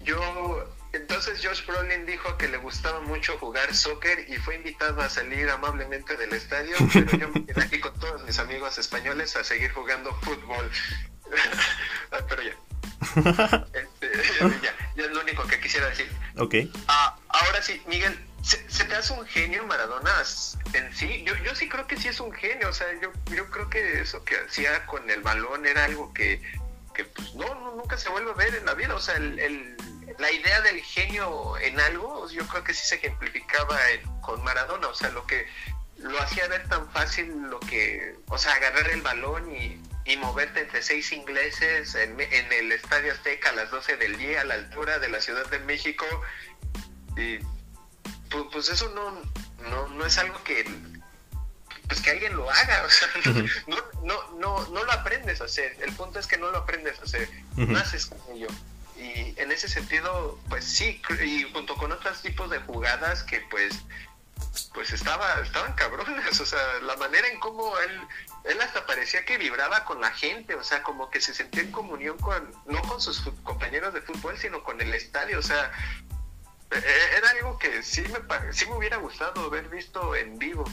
yo, 0.03 0.69
entonces 0.93 1.41
Josh 1.43 1.65
Brolin 1.67 2.05
dijo 2.05 2.37
que 2.37 2.49
le 2.49 2.59
gustaba 2.59 3.01
mucho 3.01 3.39
jugar 3.39 3.75
soccer 3.75 4.27
y 4.29 4.37
fue 4.37 4.57
invitado 4.57 5.01
a 5.01 5.09
salir 5.09 5.49
amablemente 5.49 6.17
del 6.17 6.33
estadio, 6.33 6.77
pero 6.93 7.17
yo 7.17 7.29
me 7.29 7.47
quedé 7.47 7.63
aquí 7.63 7.81
con 7.81 7.99
todos 7.99 8.23
mis 8.25 8.39
amigos 8.39 8.77
españoles 8.79 9.37
a 9.37 9.45
seguir 9.45 9.73
jugando 9.73 10.15
fútbol. 10.23 10.71
Ah, 12.13 12.21
pero 12.29 12.43
ya. 12.43 12.55
Este, 13.73 14.13
ya, 14.63 14.77
ya 14.95 15.05
es 15.05 15.11
lo 15.11 15.21
único 15.23 15.45
que 15.49 15.59
quisiera 15.59 15.89
decir. 15.89 16.09
Ok. 16.37 16.55
Ah, 16.87 17.19
ahora 17.29 17.61
sí, 17.61 17.83
Miguel, 17.89 18.17
¿Se, 18.45 18.85
te 18.85 18.95
hace 18.95 19.15
un 19.15 19.27
genio 19.27 19.65
Maradona 19.67 20.23
en 20.75 20.95
sí? 20.95 21.25
Yo, 21.25 21.35
yo 21.37 21.55
sí 21.55 21.67
creo 21.67 21.87
que 21.87 21.97
sí 21.97 22.09
es 22.09 22.21
un 22.21 22.31
genio, 22.31 22.69
o 22.69 22.73
sea, 22.75 22.87
yo, 23.01 23.11
yo 23.35 23.49
creo 23.51 23.71
que 23.71 24.03
eso 24.03 24.23
que 24.23 24.37
hacía 24.37 24.85
con 24.85 25.09
el 25.09 25.23
balón 25.23 25.65
era 25.65 25.87
algo 25.87 26.13
que, 26.13 26.43
que 26.95 27.05
pues 27.07 27.35
no, 27.35 27.75
nunca 27.75 27.97
se 27.97 28.11
vuelve 28.11 28.33
a 28.33 28.35
ver 28.35 28.55
en 28.55 28.67
la 28.67 28.75
vida, 28.75 28.95
o 28.95 29.01
sea, 29.01 29.17
el, 29.17 29.77
la 30.19 30.31
idea 30.31 30.61
del 30.61 30.81
genio 30.83 31.57
en 31.59 31.81
algo, 31.81 32.29
yo 32.29 32.47
creo 32.47 32.63
que 32.63 32.75
sí 32.75 32.87
se 32.87 32.97
ejemplificaba 32.97 33.79
con 34.21 34.45
Maradona, 34.45 34.89
o 34.89 34.95
sea, 34.95 35.09
lo 35.09 35.27
que 35.27 35.47
lo 35.97 36.21
hacía 36.21 36.47
ver 36.49 36.69
tan 36.69 36.91
fácil 36.91 37.49
lo 37.49 37.61
que, 37.61 38.17
o 38.29 38.37
sea, 38.37 38.53
agarrar 38.55 38.91
el 38.91 39.01
balón 39.01 39.55
y, 39.55 39.81
moverte 40.19 40.61
entre 40.61 40.83
seis 40.83 41.13
ingleses 41.13 41.95
en, 41.95 42.19
el 42.21 42.73
Estadio 42.73 43.13
Azteca 43.13 43.51
a 43.51 43.53
las 43.53 43.71
12 43.71 43.97
del 43.97 44.17
día 44.17 44.43
a 44.43 44.45
la 44.45 44.55
altura 44.55 44.99
de 44.99 45.09
la 45.09 45.21
Ciudad 45.21 45.47
de 45.51 45.59
México. 45.61 46.07
Y 47.17 47.39
pues, 48.35 48.47
pues 48.53 48.69
eso 48.69 48.91
no, 48.91 49.23
no, 49.71 49.89
no 49.89 50.07
es 50.07 50.19
algo 50.19 50.43
que 50.43 50.65
pues 51.87 52.01
que 52.01 52.11
alguien 52.11 52.35
lo 52.35 52.51
haga, 52.51 52.83
o 52.85 52.91
sea, 52.91 53.09
no, 53.67 53.77
no, 54.05 54.39
no, 54.39 54.69
no 54.69 54.85
lo 54.85 54.93
aprendes 54.93 55.41
a 55.41 55.45
hacer, 55.45 55.77
el 55.83 55.93
punto 55.93 56.19
es 56.19 56.27
que 56.27 56.39
no 56.39 56.51
lo 56.51 56.59
aprendes 56.59 56.99
a 56.99 57.03
hacer, 57.03 57.29
naces 57.57 58.07
con 58.07 58.19
ello. 58.35 58.49
Y 58.97 59.35
en 59.39 59.53
ese 59.53 59.69
sentido, 59.69 60.39
pues 60.49 60.65
sí, 60.65 61.03
y 61.23 61.43
junto 61.53 61.77
con 61.77 61.93
otros 61.93 62.23
tipos 62.23 62.49
de 62.49 62.59
jugadas 62.61 63.23
que 63.23 63.41
pues 63.51 63.85
pues 64.73 64.93
estaba, 64.93 65.41
estaban 65.41 65.73
cabrones, 65.75 66.41
o 66.41 66.47
sea, 66.47 66.61
la 66.83 66.97
manera 66.97 67.29
en 67.29 67.39
cómo 67.39 67.79
él, 67.79 68.01
él 68.45 68.61
hasta 68.61 68.87
parecía 68.87 69.25
que 69.25 69.39
vibraba 69.39 69.85
con 69.85 70.01
la 70.01 70.11
gente, 70.11 70.55
o 70.55 70.63
sea, 70.63 70.83
como 70.83 71.11
que 71.11 71.21
se 71.21 71.35
sentía 71.35 71.63
en 71.63 71.71
comunión 71.71 72.19
con, 72.19 72.53
no 72.67 72.83
con 72.83 73.01
sus 73.01 73.21
compañeros 73.43 73.95
de 73.95 74.03
fútbol, 74.03 74.37
sino 74.39 74.63
con 74.63 74.81
el 74.81 74.93
estadio, 74.95 75.39
o 75.39 75.43
sea, 75.43 75.71
era 77.17 77.31
algo 77.39 77.59
que 77.59 77.83
sí 77.83 78.03
me, 78.03 78.53
sí 78.53 78.67
me 78.69 78.77
hubiera 78.77 78.97
gustado 78.99 79.47
haber 79.47 79.69
visto 79.69 80.15
en 80.15 80.39
vivo. 80.39 80.65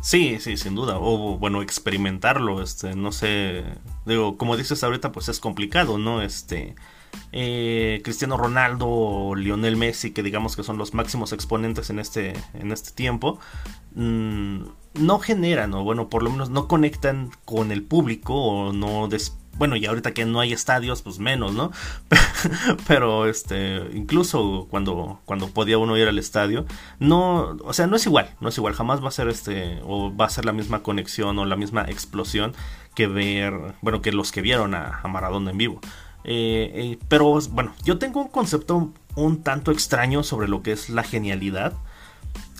Sí, 0.00 0.38
sí, 0.40 0.56
sin 0.56 0.74
duda. 0.74 0.98
O 0.98 1.38
bueno, 1.38 1.62
experimentarlo, 1.62 2.62
este, 2.62 2.94
no 2.94 3.12
sé. 3.12 3.64
Digo, 4.06 4.38
como 4.38 4.56
dices 4.56 4.82
ahorita, 4.84 5.12
pues 5.12 5.28
es 5.28 5.40
complicado, 5.40 5.98
¿no? 5.98 6.22
Este. 6.22 6.74
Eh, 7.32 8.00
Cristiano 8.04 8.36
Ronaldo 8.36 8.86
o 8.88 9.34
Lionel 9.34 9.76
Messi, 9.76 10.12
que 10.12 10.22
digamos 10.22 10.56
que 10.56 10.62
son 10.62 10.78
los 10.78 10.94
máximos 10.94 11.32
exponentes 11.32 11.90
en 11.90 11.98
este, 11.98 12.34
en 12.54 12.70
este 12.70 12.92
tiempo, 12.92 13.38
mm, 13.94 14.62
no 14.94 15.18
generan, 15.18 15.74
o 15.74 15.84
bueno, 15.84 16.08
por 16.08 16.22
lo 16.22 16.30
menos 16.30 16.50
no 16.50 16.68
conectan 16.68 17.30
con 17.44 17.72
el 17.72 17.82
público 17.82 18.34
o 18.34 18.72
no 18.72 19.08
bueno, 19.58 19.76
y 19.76 19.84
ahorita 19.86 20.14
que 20.14 20.24
no 20.24 20.40
hay 20.40 20.52
estadios, 20.52 21.02
pues 21.02 21.18
menos, 21.18 21.52
¿no? 21.52 21.72
Pero 22.88 23.26
este, 23.26 23.82
incluso 23.92 24.68
cuando, 24.70 25.20
cuando 25.24 25.48
podía 25.48 25.78
uno 25.78 25.96
ir 25.96 26.08
al 26.08 26.18
estadio, 26.18 26.64
no, 27.00 27.56
o 27.64 27.72
sea, 27.72 27.86
no 27.86 27.96
es 27.96 28.06
igual, 28.06 28.34
no 28.40 28.48
es 28.48 28.56
igual, 28.56 28.74
jamás 28.74 29.02
va 29.02 29.08
a 29.08 29.12
ser 29.12 29.28
este, 29.28 29.80
o 29.84 30.14
va 30.14 30.26
a 30.26 30.30
ser 30.30 30.44
la 30.44 30.52
misma 30.52 30.82
conexión 30.82 31.38
o 31.38 31.44
la 31.44 31.56
misma 31.56 31.82
explosión 31.82 32.54
que 32.94 33.06
ver, 33.06 33.54
bueno, 33.82 34.00
que 34.00 34.12
los 34.12 34.32
que 34.32 34.40
vieron 34.40 34.74
a, 34.74 35.00
Maradona 35.08 35.50
en 35.50 35.58
vivo. 35.58 35.80
Eh, 36.24 36.70
eh, 36.74 36.98
pero 37.08 37.38
bueno, 37.50 37.74
yo 37.84 37.98
tengo 37.98 38.20
un 38.20 38.28
concepto 38.28 38.92
un 39.14 39.42
tanto 39.42 39.72
extraño 39.72 40.22
sobre 40.22 40.48
lo 40.48 40.62
que 40.62 40.72
es 40.72 40.90
la 40.90 41.02
genialidad. 41.02 41.74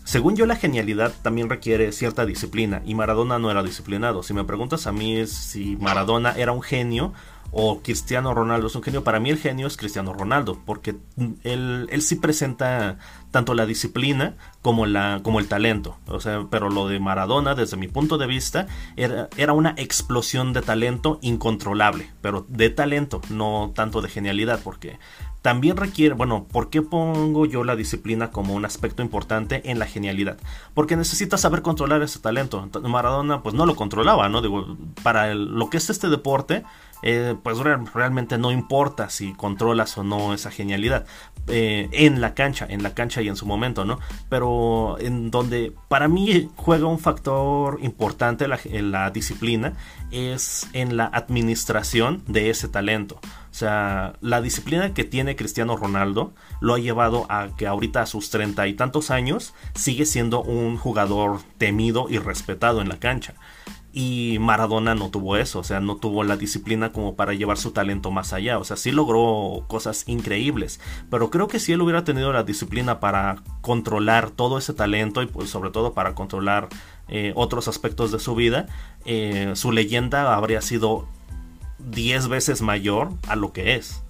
Según 0.09 0.37
yo, 0.37 0.47
la 0.47 0.57
genialidad 0.57 1.13
también 1.21 1.51
requiere 1.51 1.93
cierta 1.93 2.25
disciplina 2.25 2.81
y 2.87 2.95
Maradona 2.95 3.39
no 3.39 3.51
era 3.51 3.63
disciplinado. 3.63 4.23
Si 4.23 4.33
me 4.33 4.43
preguntas 4.43 4.87
a 4.87 4.93
mí 4.93 5.27
si 5.27 5.77
Maradona 5.77 6.33
era 6.33 6.53
un 6.53 6.63
genio 6.63 7.13
o 7.51 7.83
Cristiano 7.83 8.33
Ronaldo 8.33 8.69
es 8.69 8.75
un 8.75 8.83
genio, 8.83 9.05
para 9.05 9.21
mí 9.21 9.29
el 9.29 9.37
genio 9.37 9.67
es 9.67 9.77
Cristiano 9.77 10.15
Ronaldo, 10.15 10.63
porque 10.65 10.97
él, 11.43 11.89
él 11.91 12.01
sí 12.01 12.15
presenta 12.17 12.97
tanto 13.31 13.55
la 13.55 13.67
disciplina 13.67 14.37
como, 14.63 14.87
la, 14.87 15.21
como 15.23 15.41
el 15.41 15.49
talento. 15.49 15.97
O 16.07 16.21
sea, 16.21 16.47
pero 16.51 16.71
lo 16.71 16.89
de 16.89 17.01
Maradona, 17.01 17.55
desde 17.55 17.77
mi 17.77 17.89
punto 17.89 18.19
de 18.19 18.27
vista, 18.27 18.67
era, 18.97 19.29
era 19.37 19.53
una 19.53 19.75
explosión 19.77 20.53
de 20.53 20.63
talento 20.63 21.19
incontrolable, 21.23 22.11
pero 22.21 22.47
de 22.49 22.71
talento, 22.71 23.21
no 23.31 23.73
tanto 23.75 24.01
de 24.03 24.09
genialidad, 24.09 24.61
porque 24.63 24.99
también 25.43 25.77
requiere, 25.77 26.15
bueno, 26.15 26.47
¿por 26.51 26.69
qué 26.69 26.83
pongo 26.83 27.47
yo 27.47 27.63
la 27.63 27.77
disciplina 27.77 28.31
como 28.31 28.55
un 28.55 28.65
aspecto 28.65 29.03
importante 29.03 29.71
en 29.71 29.79
la 29.79 29.87
genialidad? 29.87 30.37
Porque 30.75 30.97
necesitas 30.97 31.41
saber 31.41 31.63
controlar 31.63 32.03
ese 32.03 32.19
talento. 32.19 32.69
Maradona 32.83 33.43
pues 33.43 33.55
no 33.55 33.65
lo 33.65 33.77
controlaba, 33.77 34.29
¿no? 34.29 34.43
Digo, 34.43 34.77
para 35.03 35.35
lo 35.35 35.71
que 35.71 35.77
es 35.77 35.91
este 35.91 36.09
deporte, 36.09 36.65
eh, 37.03 37.37
pues 37.43 37.59
realmente 37.59 38.39
no 38.39 38.51
importa 38.51 39.11
si 39.11 39.33
controlas 39.35 39.97
o 39.99 40.05
no 40.05 40.35
esa 40.35 40.51
genialidad. 40.51 41.07
Eh, 41.51 41.89
en 41.93 42.21
la 42.21 42.35
cancha, 42.35 42.67
en 42.69 42.83
la 42.83 42.93
cancha 42.93 43.23
y 43.23 43.29
en 43.29 43.37
su 43.37 43.47
momento, 43.47 43.87
¿no? 43.87 43.99
Pero 44.29 44.99
en 45.01 45.31
donde 45.31 45.73
para 45.89 46.07
mí 46.07 46.51
juega 46.57 46.87
un 46.87 46.99
factor 46.99 47.79
importante 47.83 48.47
en 48.65 48.91
la 48.91 49.11
disciplina 49.11 49.73
es 50.11 50.69
en 50.75 50.99
la 50.99 51.07
administración 51.07 52.23
de 52.27 52.51
ese 52.51 52.69
talento. 52.69 53.19
O 53.51 53.55
sea, 53.59 54.13
la 54.21 54.43
disciplina 54.43 54.93
que 54.93 55.05
tiene 55.05 55.37
Cristiano 55.37 55.77
Ronaldo 55.77 56.33
lo 56.61 56.75
ha 56.75 56.79
llevado 56.79 57.27
a 57.31 57.49
que 57.57 57.67
ahorita 57.67 58.03
a 58.03 58.07
sus 58.07 58.31
treinta 58.31 58.69
y 58.69 58.75
tantos 58.75 59.11
años 59.11 59.55
sigue 59.75 60.05
siendo 60.05 60.43
un 60.43 60.77
jugador 60.77 61.41
temido 61.57 62.09
y 62.11 62.19
respetado 62.19 62.83
en 62.83 62.89
la 62.89 62.99
cancha. 62.99 63.35
Y 63.93 64.37
Maradona 64.39 64.95
no 64.95 65.11
tuvo 65.11 65.37
eso, 65.37 65.61
o 65.61 65.65
sea, 65.65 65.81
no 65.81 65.97
tuvo 65.97 66.23
la 66.23 66.37
disciplina 66.37 66.93
como 66.93 67.17
para 67.17 67.33
llevar 67.33 67.57
su 67.57 67.71
talento 67.71 68.11
más 68.11 68.33
allá, 68.35 68.59
o 68.59 68.65
sea, 68.65 68.77
sí 68.77 68.93
logró 68.93 69.65
cosas 69.67 70.05
increíbles, 70.07 70.79
pero 71.11 71.31
creo 71.31 71.49
que 71.49 71.59
si 71.59 71.73
él 71.73 71.81
hubiera 71.81 72.05
tenido 72.05 72.31
la 72.33 72.43
disciplina 72.43 73.01
para 73.01 73.37
controlar 73.63 74.31
todo 74.31 74.59
ese 74.59 74.75
talento 74.75 75.23
y 75.23 75.27
pues 75.27 75.49
sobre 75.49 75.71
todo 75.71 75.95
para 75.95 76.15
controlar 76.15 76.69
eh, 77.09 77.33
otros 77.35 77.67
aspectos 77.67 78.13
de 78.13 78.19
su 78.19 78.35
vida, 78.35 78.67
eh, 79.07 79.53
su 79.55 79.73
leyenda 79.73 80.37
habría 80.37 80.61
sido 80.61 81.09
10 81.79 82.29
veces 82.29 82.61
mayor 82.61 83.11
a 83.27 83.37
lo 83.37 83.53
que 83.53 83.75
es. 83.77 84.03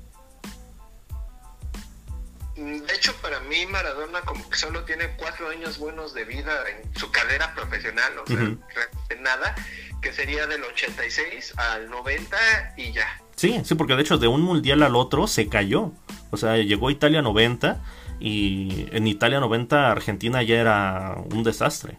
De 2.57 2.95
hecho, 2.95 3.15
para 3.23 3.38
mí 3.59 3.67
Maradona 3.67 4.21
como 4.23 4.49
que 4.49 4.57
solo 4.57 4.85
tiene 4.85 5.09
cuatro 5.17 5.49
años 5.49 5.79
buenos 5.79 6.15
de 6.15 6.25
vida 6.25 6.53
en 6.69 6.99
su 6.99 7.11
carrera 7.11 7.55
profesional, 7.55 8.13
o 8.19 8.27
sea, 8.27 9.17
nada, 9.21 9.55
que 10.01 10.13
sería 10.13 10.47
del 10.47 10.63
86 10.65 11.55
al 11.57 11.91
90 11.91 12.75
y 12.77 12.93
ya. 12.93 13.21
Sí, 13.37 13.61
sí, 13.65 13.75
porque 13.75 13.95
de 13.95 14.03
hecho 14.03 14.19
de 14.19 14.29
un 14.29 14.43
mundial 14.43 14.83
al 14.83 14.97
otro 14.97 15.27
se 15.27 15.49
cayó. 15.49 15.93
O 16.31 16.37
sea, 16.37 16.57
llegó 16.57 16.91
Italia 16.91 17.23
90 17.23 17.81
y 18.21 18.87
en 18.93 19.07
Italia 19.07 19.41
90 19.41 19.91
Argentina 19.91 20.43
ya 20.43 20.57
era 20.57 21.15
un 21.33 21.43
desastre. 21.43 21.99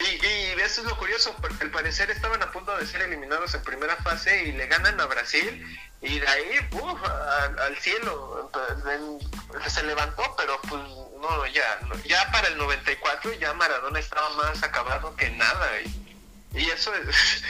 Y, 0.00 0.26
eso 0.60 0.80
es 0.80 0.88
lo 0.88 0.96
curioso, 0.98 1.34
porque 1.40 1.62
al 1.64 1.70
parecer 1.70 2.10
estaban 2.10 2.42
a 2.42 2.50
punto 2.50 2.76
de 2.76 2.86
ser 2.86 3.02
eliminados 3.02 3.54
en 3.54 3.62
primera 3.62 3.96
fase 3.96 4.48
y 4.48 4.52
le 4.52 4.66
ganan 4.66 5.00
a 5.00 5.06
Brasil 5.06 5.64
y 6.06 6.20
de 6.20 6.28
ahí 6.28 6.68
uf, 6.72 7.02
al, 7.04 7.76
cielo 7.78 8.50
se 9.66 9.82
levantó, 9.82 10.22
pero 10.36 10.60
pues 10.62 10.82
no, 11.20 11.46
ya, 11.46 11.80
ya 12.04 12.30
para 12.30 12.48
el 12.48 12.58
94 12.58 13.32
ya 13.34 13.52
Maradona 13.54 13.98
estaba 13.98 14.28
más 14.30 14.62
acabado 14.62 15.14
que 15.16 15.30
nada 15.30 15.80
y, 15.80 16.16
y 16.54 16.70
eso, 16.70 16.94
es, 16.94 17.42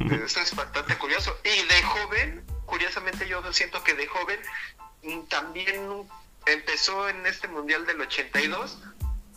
eso 0.24 0.40
es 0.40 0.54
bastante 0.54 0.96
curioso. 0.98 1.38
Y 1.42 1.66
de 1.66 1.82
joven, 1.82 2.44
curiosamente 2.66 3.26
yo 3.26 3.40
siento 3.52 3.82
que 3.82 3.94
de 3.94 4.06
joven 4.06 4.40
también 5.28 6.08
empezó 6.46 7.08
en 7.08 7.24
este 7.26 7.48
Mundial 7.48 7.86
del 7.86 8.00
82 8.00 8.78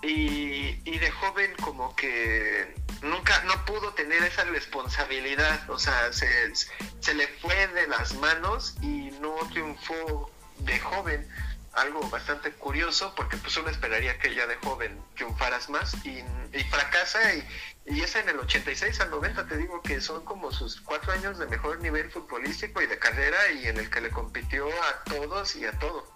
y, 0.06 0.80
y 0.86 1.00
de 1.00 1.12
joven 1.12 1.52
como 1.62 1.96
que 1.96 2.76
nunca, 3.02 3.42
no 3.44 3.66
pudo 3.66 3.94
tener 3.94 4.24
esa 4.24 4.44
responsabilidad, 4.46 5.70
o 5.70 5.80
sea, 5.80 6.12
se, 6.14 7.14
le 7.14 7.28
fue 7.40 7.68
de 7.68 7.88
las 7.88 8.14
manos 8.16 8.76
y 8.82 9.12
no 9.22 9.36
triunfó 9.52 10.32
de 10.60 10.80
joven 10.80 11.28
algo 11.74 12.00
bastante 12.10 12.52
curioso 12.52 13.14
porque 13.18 13.36
pues 13.36 13.58
uno 13.58 13.70
esperaría 13.70 14.18
que 14.20 14.34
ya 14.34 14.48
de 14.48 14.56
joven 14.56 14.98
triunfaras 15.16 15.70
más 15.70 15.94
y, 16.06 16.24
y 16.54 16.64
fracasa 16.70 17.34
y, 17.34 17.46
y 17.86 18.02
es 18.02 18.16
en 18.16 18.30
el 18.30 18.40
86 18.40 19.02
al 19.02 19.10
90 19.10 19.46
te 19.46 19.58
digo 19.58 19.82
que 19.82 20.00
son 20.00 20.24
como 20.24 20.52
sus 20.52 20.80
cuatro 20.80 21.12
años 21.12 21.38
de 21.38 21.48
mejor 21.48 21.82
nivel 21.82 22.10
futbolístico 22.10 22.82
y 22.82 22.88
de 22.88 22.98
carrera 22.98 23.52
y 23.52 23.68
en 23.68 23.78
el 23.78 23.90
que 23.90 24.00
le 24.00 24.10
compitió 24.10 24.68
a 24.68 25.04
todos 25.04 25.58
y 25.58 25.66
a 25.66 25.78
todo. 25.78 26.08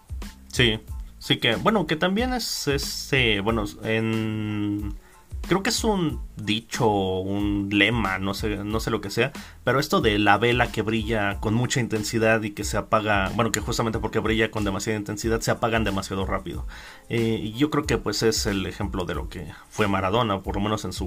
Sí, 0.48 0.82
Sí 1.20 1.36
que, 1.36 1.54
bueno, 1.56 1.86
que 1.86 1.96
también 1.96 2.32
es, 2.32 2.66
este, 2.66 3.40
bueno, 3.40 3.64
en... 3.84 4.98
Creo 5.46 5.62
que 5.62 5.70
es 5.70 5.84
un 5.84 6.22
dicho, 6.36 6.88
un 6.88 7.68
lema, 7.72 8.18
no 8.18 8.34
sé, 8.34 8.56
no 8.56 8.80
sé 8.80 8.90
lo 8.90 9.00
que 9.00 9.10
sea, 9.10 9.32
pero 9.64 9.80
esto 9.80 10.00
de 10.00 10.18
la 10.18 10.38
vela 10.38 10.70
que 10.70 10.82
brilla 10.82 11.38
con 11.40 11.54
mucha 11.54 11.80
intensidad 11.80 12.42
y 12.42 12.50
que 12.50 12.64
se 12.64 12.76
apaga, 12.76 13.30
bueno, 13.34 13.52
que 13.52 13.60
justamente 13.60 13.98
porque 13.98 14.18
brilla 14.18 14.50
con 14.50 14.64
demasiada 14.64 14.98
intensidad 14.98 15.40
se 15.40 15.50
apagan 15.50 15.84
demasiado 15.84 16.26
rápido. 16.26 16.66
Eh, 17.08 17.52
yo 17.56 17.70
creo 17.70 17.84
que 17.84 17.96
pues 17.98 18.22
es 18.22 18.46
el 18.46 18.66
ejemplo 18.66 19.04
de 19.04 19.14
lo 19.14 19.28
que 19.28 19.50
fue 19.70 19.88
Maradona, 19.88 20.40
por 20.40 20.56
lo 20.56 20.62
menos 20.62 20.84
en 20.84 20.92
su, 20.92 21.06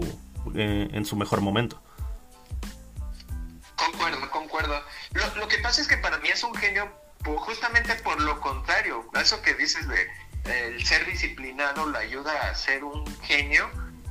eh, 0.55 0.89
en 0.91 1.05
su 1.05 1.15
mejor 1.15 1.41
momento. 1.41 1.81
Concuerdo, 3.75 4.29
concuerdo. 4.31 4.75
Lo, 5.13 5.41
lo 5.41 5.47
que 5.47 5.57
pasa 5.59 5.81
es 5.81 5.87
que 5.87 5.97
para 5.97 6.17
mí 6.19 6.29
es 6.29 6.43
un 6.43 6.53
genio 6.55 7.02
pues 7.23 7.39
justamente 7.39 7.95
por 7.95 8.19
lo 8.21 8.39
contrario, 8.39 9.09
eso 9.15 9.41
que 9.41 9.53
dices 9.55 9.87
de 9.87 10.07
el 10.45 10.85
ser 10.85 11.05
disciplinado 11.05 11.89
le 11.89 11.97
ayuda 11.97 12.49
a 12.49 12.55
ser 12.55 12.83
un 12.83 13.05
genio. 13.21 13.69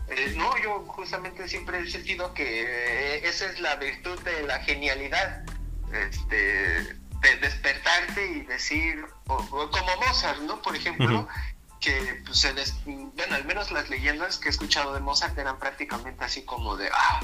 Eh, 0.08 0.34
no, 0.36 0.56
yo 0.58 0.80
justamente 0.86 1.48
siempre 1.48 1.80
he 1.80 1.90
sentido 1.90 2.32
que 2.34 2.62
eh, 2.62 3.28
esa 3.28 3.46
es 3.46 3.60
la 3.60 3.76
virtud 3.76 4.18
de 4.22 4.42
la 4.44 4.58
genialidad. 4.60 5.44
Este, 5.92 6.96
despertarte 7.40 8.26
y 8.26 8.40
decir, 8.42 9.04
como 9.26 9.96
Mozart, 10.06 10.40
¿no? 10.40 10.60
Por 10.60 10.74
ejemplo, 10.74 11.28
que 11.80 12.22
pues, 12.24 12.40
se 12.40 12.52
bueno, 12.84 13.34
al 13.34 13.44
menos 13.44 13.70
las 13.70 13.90
leyendas 13.90 14.38
que 14.38 14.48
he 14.48 14.50
escuchado 14.50 14.94
de 14.94 15.00
Mozart 15.00 15.36
eran 15.38 15.58
prácticamente 15.58 16.24
así 16.24 16.44
como 16.44 16.76
de, 16.76 16.88
ah, 16.92 17.20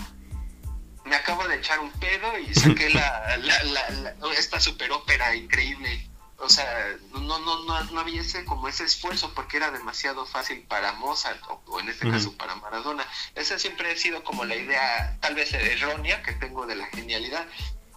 me 1.08 1.16
acabo 1.16 1.46
de 1.48 1.56
echar 1.56 1.80
un 1.80 1.90
pedo 1.92 2.38
y 2.38 2.54
saqué 2.54 2.90
la, 2.90 3.36
la, 3.38 3.62
la, 3.64 4.32
esta 4.36 4.60
super 4.60 4.90
ópera 4.92 5.34
increíble. 5.34 6.08
O 6.40 6.48
sea, 6.48 6.96
no, 7.12 7.38
no, 7.40 7.64
no, 7.64 7.84
no 7.84 8.00
había 8.00 8.20
ese, 8.20 8.44
como 8.44 8.68
ese 8.68 8.84
esfuerzo 8.84 9.34
porque 9.34 9.56
era 9.56 9.72
demasiado 9.72 10.24
fácil 10.24 10.62
para 10.68 10.92
Mozart 10.92 11.40
o, 11.66 11.80
en 11.80 11.88
este 11.88 12.08
caso 12.08 12.36
para 12.36 12.54
Maradona. 12.54 13.04
Esa 13.34 13.58
siempre 13.58 13.90
ha 13.90 13.96
sido 13.96 14.22
como 14.22 14.44
la 14.44 14.54
idea 14.54 15.16
tal 15.20 15.34
vez 15.34 15.52
errónea 15.52 16.22
que 16.22 16.32
tengo 16.34 16.66
de 16.66 16.76
la 16.76 16.86
genialidad, 16.86 17.44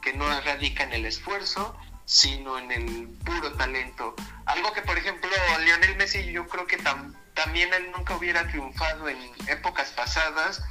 que 0.01 0.13
no 0.13 0.27
radica 0.41 0.83
en 0.83 0.93
el 0.93 1.05
esfuerzo, 1.05 1.77
sino 2.05 2.57
en 2.57 2.71
el 2.71 3.07
puro 3.23 3.53
talento. 3.53 4.15
Algo 4.45 4.73
que, 4.73 4.81
por 4.81 4.97
ejemplo, 4.97 5.29
Lionel 5.63 5.95
Messi 5.97 6.31
yo 6.31 6.47
creo 6.47 6.65
que 6.65 6.77
también 6.77 7.71
él 7.73 7.91
nunca 7.95 8.15
hubiera 8.15 8.47
triunfado 8.47 9.07
en 9.07 9.19
épocas 9.47 9.89
pasadas 9.91 10.63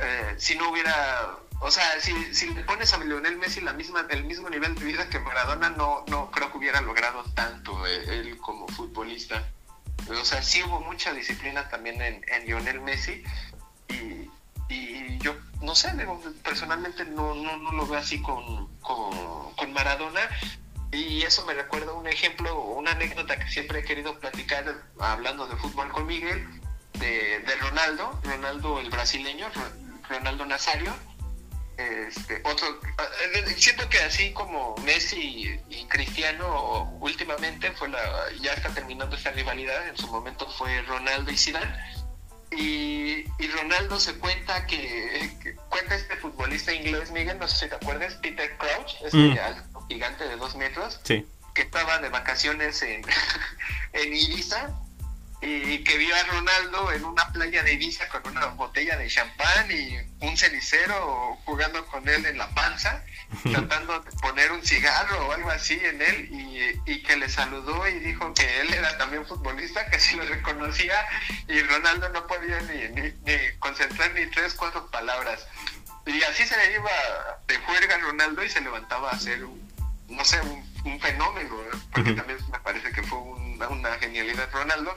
eh, 0.00 0.34
si 0.38 0.56
no 0.56 0.70
hubiera... 0.70 1.36
O 1.60 1.70
sea, 1.70 2.00
si, 2.00 2.12
si 2.34 2.52
le 2.52 2.62
pones 2.64 2.92
a 2.92 2.98
Lionel 2.98 3.38
Messi 3.38 3.62
la 3.62 3.72
misma, 3.72 4.06
el 4.10 4.24
mismo 4.24 4.50
nivel 4.50 4.74
de 4.74 4.84
vida 4.84 5.08
que 5.08 5.18
Maradona, 5.18 5.70
no, 5.70 6.04
no 6.08 6.30
creo 6.30 6.52
que 6.52 6.58
hubiera 6.58 6.82
logrado 6.82 7.24
tanto 7.34 7.86
eh, 7.86 8.20
él 8.20 8.36
como 8.38 8.68
futbolista. 8.68 9.42
O 10.10 10.24
sea, 10.24 10.42
sí 10.42 10.62
hubo 10.62 10.80
mucha 10.80 11.14
disciplina 11.14 11.68
también 11.70 12.00
en, 12.02 12.22
en 12.28 12.46
Lionel 12.46 12.82
Messi 12.82 13.24
y, 13.88 14.30
y 14.68 15.18
yo 15.18 15.34
no 15.62 15.74
sé, 15.74 15.92
personalmente 16.42 17.04
no, 17.04 17.34
no, 17.34 17.56
no, 17.56 17.72
lo 17.72 17.86
veo 17.86 17.98
así 17.98 18.20
con, 18.20 18.68
con, 18.80 19.54
con 19.54 19.72
Maradona, 19.72 20.20
y 20.92 21.22
eso 21.22 21.44
me 21.46 21.54
recuerda 21.54 21.92
un 21.92 22.06
ejemplo, 22.06 22.60
una 22.60 22.92
anécdota 22.92 23.38
que 23.38 23.48
siempre 23.48 23.80
he 23.80 23.84
querido 23.84 24.18
platicar 24.18 24.64
hablando 24.98 25.46
de 25.46 25.56
fútbol 25.56 25.90
con 25.90 26.06
Miguel, 26.06 26.46
de, 26.98 27.56
Ronaldo, 27.60 28.20
Ronaldo 28.24 28.80
el 28.80 28.90
brasileño, 28.90 29.46
Ronaldo 30.08 30.46
Nazario. 30.46 30.94
Este, 31.76 32.40
otro, 32.44 32.80
eh, 33.34 33.54
siento 33.58 33.86
que 33.90 33.98
así 33.98 34.32
como 34.32 34.74
Messi 34.78 35.60
y 35.68 35.84
Cristiano 35.88 36.96
últimamente 37.00 37.70
fue 37.72 37.88
la, 37.88 38.00
ya 38.40 38.54
está 38.54 38.72
terminando 38.72 39.14
esta 39.14 39.30
rivalidad, 39.32 39.86
en 39.86 39.96
su 39.96 40.06
momento 40.06 40.48
fue 40.52 40.80
Ronaldo 40.82 41.30
y 41.30 41.36
Zidane. 41.36 42.06
Y, 42.52 43.24
Ronaldo 43.48 43.98
se 43.98 44.14
cuenta 44.18 44.66
que, 44.66 45.56
cuenta 45.68 45.94
este 45.94 46.16
futbolista 46.16 46.72
inglés, 46.72 47.10
Miguel, 47.10 47.38
no 47.38 47.48
sé 47.48 47.64
si 47.64 47.68
te 47.68 47.74
acuerdas, 47.74 48.14
Peter 48.14 48.56
Crouch, 48.58 48.94
este 49.04 49.16
mm 49.16 49.38
gigante 49.88 50.26
de 50.26 50.36
dos 50.36 50.56
metros, 50.56 50.98
que 51.04 51.24
estaba 51.54 52.00
de 52.00 52.08
vacaciones 52.08 52.82
en, 52.82 53.02
en 53.92 54.14
Ibiza 54.14 54.68
y 55.42 55.84
que 55.84 55.98
vio 55.98 56.14
a 56.16 56.22
Ronaldo 56.24 56.92
en 56.92 57.04
una 57.04 57.30
playa 57.32 57.62
de 57.62 57.74
Ibiza 57.74 58.08
con 58.08 58.26
una 58.26 58.46
botella 58.46 58.96
de 58.96 59.06
champán 59.08 59.70
y 59.70 59.98
un 60.20 60.36
cenicero 60.36 61.38
jugando 61.44 61.84
con 61.86 62.08
él 62.08 62.24
en 62.24 62.38
la 62.38 62.48
panza, 62.50 63.04
tratando 63.42 64.00
de 64.00 64.10
poner 64.12 64.52
un 64.52 64.64
cigarro 64.64 65.28
o 65.28 65.32
algo 65.32 65.50
así 65.50 65.78
en 65.82 66.00
él 66.00 66.28
y, 66.32 66.90
y, 66.90 67.02
que 67.02 67.16
le 67.16 67.28
saludó 67.28 67.86
y 67.86 67.98
dijo 68.00 68.32
que 68.32 68.60
él 68.60 68.72
era 68.72 68.96
también 68.96 69.26
futbolista, 69.26 69.86
que 69.90 70.00
sí 70.00 70.16
lo 70.16 70.24
reconocía 70.24 71.06
y 71.48 71.60
Ronaldo 71.62 72.08
no 72.08 72.26
podía 72.26 72.60
ni, 72.62 72.88
ni, 73.00 73.12
ni 73.24 73.58
concentrar 73.58 74.14
ni 74.14 74.26
tres, 74.26 74.54
cuatro 74.54 74.90
palabras. 74.90 75.46
Y 76.06 76.22
así 76.22 76.44
se 76.46 76.56
le 76.56 76.72
iba 76.72 76.90
de 77.46 77.56
juerga 77.58 77.96
a 77.96 77.98
Ronaldo 77.98 78.44
y 78.44 78.48
se 78.48 78.60
levantaba 78.60 79.10
a 79.10 79.14
hacer 79.14 79.44
un 79.44 79.66
no 80.08 80.24
sé, 80.24 80.40
un, 80.40 81.00
fenómeno, 81.00 81.56
porque 81.92 82.12
también 82.12 82.38
me 82.50 82.60
parece 82.60 82.92
que 82.92 83.02
fue 83.02 83.18
una 83.18 83.90
genialidad 83.98 84.48
Ronaldo. 84.52 84.96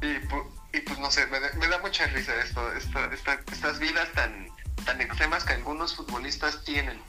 Y, 0.00 0.80
pues 0.80 0.98
no 0.98 1.10
sé, 1.10 1.26
me, 1.26 1.40
da 1.40 1.78
mucha 1.78 2.06
risa 2.06 2.34
esto, 2.36 2.72
estas 2.72 3.78
vidas 3.78 4.08
tan, 4.12 4.48
tan 4.84 5.00
extremas 5.00 5.44
que 5.44 5.54
algunos 5.54 5.96
futbolistas 5.96 6.64
tienen. 6.64 7.00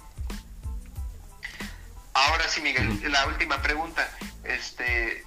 Ahora 2.14 2.48
sí, 2.48 2.62
Miguel, 2.62 3.00
la 3.12 3.28
última 3.28 3.62
pregunta. 3.62 4.10
Este, 4.44 5.24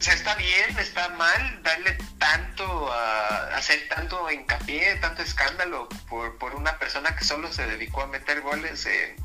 ¿Está 0.00 0.34
bien, 0.34 0.78
está 0.78 1.08
mal 1.10 1.62
darle 1.62 1.96
tanto, 2.18 2.92
a 2.92 3.56
hacer 3.56 3.88
tanto 3.88 4.30
hincapié, 4.30 4.96
tanto 4.96 5.22
escándalo 5.22 5.88
por, 6.08 6.36
por 6.38 6.54
una 6.54 6.78
persona 6.78 7.16
que 7.16 7.24
solo 7.24 7.52
se 7.52 7.66
dedicó 7.66 8.02
a 8.02 8.06
meter 8.06 8.42
goles 8.42 8.86
en, 8.86 9.16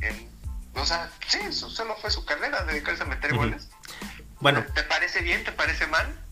en 0.00 0.34
o 0.76 0.84
sea, 0.84 1.10
sí, 1.28 1.38
eso 1.48 1.70
solo 1.70 1.96
fue 1.96 2.10
su 2.10 2.24
carrera, 2.24 2.64
dedicarse 2.64 3.02
a 3.02 3.06
meter 3.06 3.34
goles. 3.34 3.68
Bueno. 4.40 4.64
¿Te 4.74 4.82
parece 4.82 5.20
bien? 5.20 5.44
¿Te 5.44 5.52
parece 5.52 5.86
mal? 5.86 6.23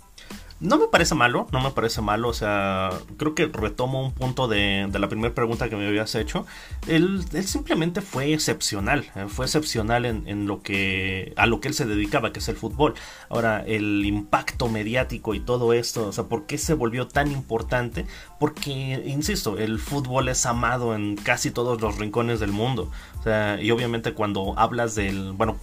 No 0.62 0.79
me 0.79 0.87
parece 0.87 1.16
malo, 1.16 1.48
no 1.51 1.61
me 1.61 1.72
parece 1.72 2.03
malo, 2.03 2.29
o 2.29 2.33
sea, 2.33 2.90
creo 3.16 3.35
que 3.35 3.46
retomo 3.46 4.01
un 4.01 4.12
punto 4.12 4.46
de, 4.46 4.87
de 4.88 4.98
la 5.01 5.09
primera 5.09 5.35
pregunta 5.35 5.68
que 5.68 5.75
me 5.75 5.88
habías 5.88 6.14
hecho. 6.14 6.46
Él, 6.87 7.25
simplemente 7.44 8.01
fue 8.01 8.33
excepcional, 8.33 9.11
eh, 9.16 9.27
fue 9.27 9.46
excepcional 9.46 10.07
en, 10.07 10.29
en, 10.29 10.46
lo 10.46 10.62
que, 10.62 11.33
a 11.37 11.46
lo 11.46 11.61
que 11.61 11.66
él 11.66 11.75
se 11.75 11.85
dedicaba, 11.85 12.33
que 12.33 12.38
es 12.38 12.48
el 12.48 12.55
fútbol. 12.55 12.94
Ahora, 13.29 13.64
el 13.66 14.05
impacto 14.07 14.68
mediático 14.68 15.35
y 15.35 15.40
todo 15.40 15.72
esto, 15.72 16.07
o 16.07 16.12
sea, 16.12 16.25
¿por 16.25 16.46
qué 16.46 16.59
se 16.59 16.75
volvió 16.75 17.09
tan 17.09 17.33
importante? 17.33 18.07
Porque, 18.38 19.03
insisto, 19.05 19.59
el 19.59 19.81
fútbol 19.81 20.29
es 20.29 20.46
amado 20.46 20.94
en 20.94 21.16
casi 21.16 21.51
todos 21.51 21.81
los 21.81 21.98
rincones 21.98 22.38
del 22.38 22.53
mundo. 22.53 22.88
O 23.18 23.22
sea, 23.25 23.61
y 23.61 23.72
obviamente 23.72 24.14
cuando 24.14 24.55
hablas 24.57 24.94
del, 24.94 25.33
bueno, 25.33 25.59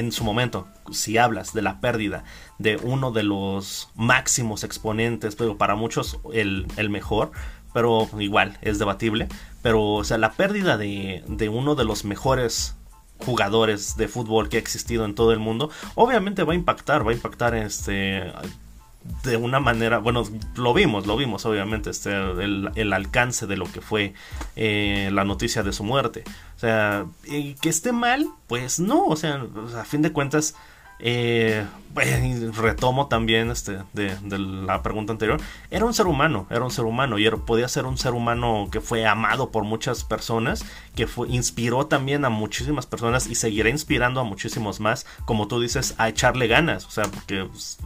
en 0.00 0.12
su 0.12 0.24
momento, 0.24 0.66
si 0.90 1.18
hablas 1.18 1.52
de 1.52 1.60
la 1.60 1.80
pérdida 1.80 2.24
de 2.58 2.76
uno 2.76 3.12
de 3.12 3.22
los 3.22 3.90
máximos 3.94 4.64
exponentes, 4.64 5.36
pero 5.36 5.58
para 5.58 5.74
muchos 5.74 6.18
el, 6.32 6.66
mejor, 6.88 7.32
pero 7.74 8.08
igual 8.18 8.58
es 8.62 8.78
debatible, 8.78 9.28
pero 9.62 9.84
o 9.84 10.04
sea, 10.04 10.16
la 10.16 10.32
pérdida 10.32 10.78
de, 10.78 11.22
de 11.28 11.48
uno 11.50 11.74
de 11.74 11.84
los 11.84 12.04
mejores 12.06 12.76
jugadores 13.18 13.96
de 13.96 14.08
fútbol 14.08 14.48
que 14.48 14.56
ha 14.56 14.60
existido 14.60 15.04
en 15.04 15.14
todo 15.14 15.32
el 15.32 15.38
mundo, 15.38 15.70
obviamente 15.94 16.44
va 16.44 16.54
a 16.54 16.56
impactar, 16.56 17.06
va 17.06 17.10
a 17.10 17.14
impactar 17.14 17.54
este 17.54 18.32
de 19.24 19.36
una 19.36 19.60
manera, 19.60 19.98
bueno, 19.98 20.24
lo 20.56 20.74
vimos, 20.74 21.06
lo 21.06 21.16
vimos 21.16 21.46
obviamente, 21.46 21.90
este, 21.90 22.10
el, 22.10 22.92
alcance 22.92 23.46
de 23.46 23.56
lo 23.56 23.64
que 23.64 23.80
fue 23.80 24.14
eh, 24.56 25.10
la 25.12 25.24
noticia 25.24 25.62
de 25.62 25.72
su 25.72 25.84
muerte. 25.84 26.24
O 26.56 26.58
sea, 26.58 27.06
que 27.24 27.68
esté 27.68 27.92
mal, 27.92 28.26
pues 28.46 28.78
no, 28.78 29.06
o 29.06 29.16
sea, 29.16 29.42
a 29.78 29.84
fin 29.84 30.02
de 30.02 30.12
cuentas, 30.12 30.54
eh, 31.02 31.66
retomo 31.94 33.08
también 33.08 33.50
este, 33.50 33.78
de, 33.92 34.16
la 34.38 34.82
pregunta 34.82 35.12
anterior, 35.12 35.40
era 35.70 35.84
un 35.84 35.92
ser 35.92 36.06
humano, 36.06 36.46
era 36.50 36.62
un 36.64 36.70
ser 36.70 36.84
humano 36.84 37.18
y 37.18 37.28
podía 37.30 37.68
ser 37.68 37.84
un 37.84 37.98
ser 37.98 38.12
humano 38.12 38.68
que 38.70 38.80
fue 38.80 39.06
amado 39.06 39.50
por 39.50 39.64
muchas 39.64 40.04
personas, 40.04 40.64
que 40.94 41.06
fue, 41.06 41.28
inspiró 41.28 41.86
también 41.86 42.24
a 42.24 42.28
muchísimas 42.28 42.86
personas 42.86 43.26
y 43.26 43.34
seguirá 43.34 43.70
inspirando 43.70 44.20
a 44.20 44.24
muchísimos 44.24 44.80
más, 44.80 45.06
como 45.24 45.48
tú 45.48 45.60
dices, 45.60 45.94
a 45.98 46.08
echarle 46.08 46.46
ganas, 46.46 46.86
o 46.86 46.90
sea, 46.90 47.04
porque 47.04 47.44
pues, 47.44 47.78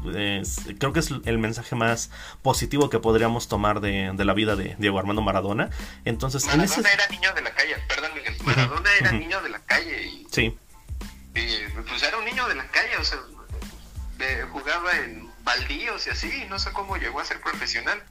creo 0.79 0.92
que 0.92 1.00
es 1.00 1.11
el 1.24 1.38
mensaje 1.38 1.74
más 1.74 2.11
positivo 2.42 2.90
que 2.90 2.98
podríamos 2.98 3.48
tomar 3.48 3.81
de, 3.81 4.12
la 4.24 4.35
vida 4.35 4.57
de 4.57 4.77
Diego 4.79 4.98
Armando 4.98 5.22
Maradona. 5.22 5.70
Entonces, 6.05 6.46
Maradona 6.46 6.90
era 6.90 7.07
niño 7.09 7.33
de 7.35 7.42
la 7.42 7.55
calle, 7.55 7.74
perdón, 7.88 8.11
Maradona 8.44 8.90
era 9.00 9.12
niño 9.12 9.40
de 9.42 9.48
la 9.48 9.59
calle 9.61 10.07
y... 10.07 10.27
Sí 10.31 10.57
pues 11.87 12.03
era 12.03 12.16
un 12.18 12.25
niño 12.25 12.47
de 12.49 12.55
la 12.55 12.66
calle, 12.68 12.97
o 12.99 13.05
sea, 13.05 13.18
jugaba 14.53 14.97
en 14.99 15.29
baldíos 15.42 16.07
y 16.07 16.11
así, 16.11 16.31
no 16.49 16.59
sé 16.59 16.73
cómo 16.73 16.97
llegó 16.97 17.20
a 17.20 17.25
ser 17.25 17.40
profesional. 17.40 18.03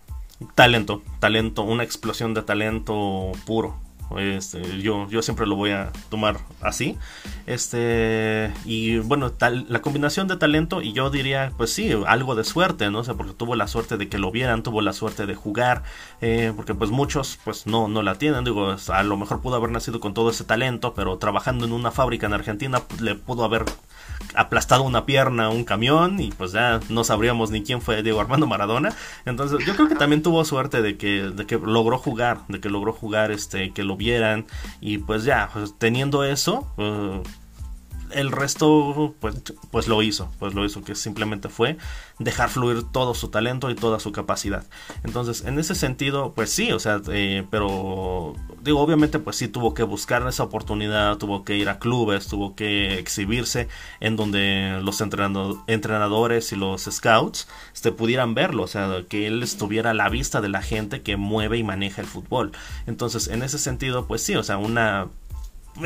Talento, 0.55 1.01
talento, 1.19 1.63
una 1.63 1.83
explosión 1.83 2.33
de 2.33 2.41
talento 2.43 3.31
puro. 3.45 3.79
Este, 4.19 4.82
yo, 4.82 5.08
yo 5.10 5.21
siempre 5.21 5.45
lo 5.47 5.56
voy 5.56 5.71
a 5.71 5.91
tomar 6.10 6.38
así. 6.62 6.97
Este, 7.45 8.52
y 8.65 8.99
bueno, 8.99 9.32
la 9.67 9.82
combinación 9.82 10.28
de 10.28 10.38
talento 10.38 10.82
y 10.82 10.93
yo 10.93 11.10
diría, 11.10 11.52
pues 11.58 11.73
sí, 11.73 11.91
algo 12.08 12.36
de 12.36 12.43
suerte, 12.43 12.89
¿no? 12.89 13.04
sé 13.04 13.13
porque 13.13 13.34
tuvo 13.34 13.56
la 13.56 13.67
suerte 13.67 13.97
de 13.97 14.10
que 14.10 14.17
lo 14.17 14.32
vieran, 14.32 14.63
tuvo 14.63 14.82
la 14.82 14.93
suerte 14.93 15.26
de 15.26 15.36
jugar, 15.36 15.84
eh, 16.21 16.54
porque 16.56 16.73
pues 16.73 16.89
muchos 16.89 17.39
pues 17.43 17.67
no, 17.67 17.88
no 17.88 18.02
la 18.02 18.15
tienen. 18.15 18.43
Digo, 18.43 18.76
a 18.88 19.04
lo 19.04 19.17
mejor 19.17 19.41
pudo 19.41 19.56
haber 19.56 19.71
nacido 19.71 19.99
con 19.99 20.13
todo 20.13 20.30
ese 20.30 20.43
talento, 20.43 20.93
pero 20.93 21.17
trabajando 21.17 21.65
en 21.65 21.73
una 21.73 21.91
fábrica 21.91 22.28
en 22.28 22.34
Argentina 22.34 22.82
le 22.99 23.15
pudo 23.15 23.43
haber 23.43 23.65
aplastado 24.36 24.83
una 24.83 25.05
pierna 25.05 25.49
un 25.49 25.63
camión 25.63 26.19
y 26.19 26.31
pues 26.31 26.51
ya 26.51 26.79
no 26.89 27.03
sabríamos 27.03 27.51
ni 27.51 27.63
quién 27.63 27.81
fue 27.81 28.03
Diego 28.03 28.19
Armando 28.19 28.47
Maradona. 28.47 28.93
Entonces 29.25 29.65
yo 29.65 29.75
creo 29.75 29.88
que 29.88 29.95
también 29.95 30.23
tuvo 30.23 30.43
suerte 30.45 30.81
de 30.81 30.97
que, 30.97 31.31
de 31.33 31.45
que 31.45 31.57
logró 31.57 31.97
jugar, 31.97 32.39
de 32.47 32.59
que 32.59 32.69
logró 32.69 32.93
jugar, 32.93 33.31
este, 33.31 33.71
que 33.71 33.83
lo 33.83 33.95
vieran 33.95 34.45
y 34.81 34.99
pues 34.99 35.23
ya, 35.23 35.49
pues, 35.53 35.75
teniendo 35.77 36.23
eso, 36.23 36.67
uh, 36.77 37.21
el 38.13 38.32
resto 38.32 39.13
pues, 39.19 39.36
pues 39.71 39.88
lo 39.88 40.02
hizo, 40.02 40.30
pues 40.39 40.54
lo 40.54 40.65
hizo, 40.65 40.84
que 40.84 40.95
simplemente 40.95 41.49
fue 41.49 41.78
dejar 42.19 42.49
fluir 42.49 42.84
todo 42.91 43.13
su 43.13 43.30
talento 43.30 43.69
y 43.69 43.76
toda 43.76 43.99
su 43.99 44.12
capacidad. 44.12 44.65
Entonces, 45.04 45.43
en 45.45 45.60
ese 45.60 45.76
sentido, 45.76 46.34
pues 46.34 46.52
sí, 46.52 46.71
o 46.71 46.80
sea, 46.80 47.02
eh, 47.10 47.45
pero 47.49 48.36
digo, 48.62 48.80
obviamente 48.80 49.19
pues 49.19 49.36
sí 49.36 49.47
tuvo 49.47 49.73
que 49.73 49.84
buscar 49.84 50.26
esa 50.28 50.43
oportunidad, 50.43 51.17
tuvo 51.17 51.43
que 51.43 51.58
ir 51.58 51.69
a 51.69 51.80
clubes, 51.80 52.28
tuvo 52.28 52.56
que 52.56 52.99
exhibirse 52.99 53.67
en 53.99 54.15
donde 54.15 54.80
los 54.82 55.02
entrenadores 55.02 56.52
y 56.52 56.56
los 56.56 56.84
scouts 56.84 57.47
este, 57.73 57.91
pudieran 57.91 58.34
verlo, 58.34 58.63
o 58.63 58.67
sea, 58.67 59.04
que 59.10 59.28
él 59.28 59.43
estuviera 59.43 59.91
a 59.91 59.93
la 59.93 60.10
vista 60.10 60.41
de 60.41 60.49
la 60.49 60.62
gente 60.62 61.02
que 61.02 61.17
mueve 61.17 61.58
y 61.58 61.63
maneja 61.63 62.02
el 62.02 62.08
fútbol. 62.08 62.52
Entonces, 62.88 63.28
en 63.28 63.43
ese 63.43 63.60
sentido, 63.60 64.08
pues 64.08 64.23
sí, 64.23 64.36
o 64.36 64.43
sea, 64.43 64.58
una 64.58 65.08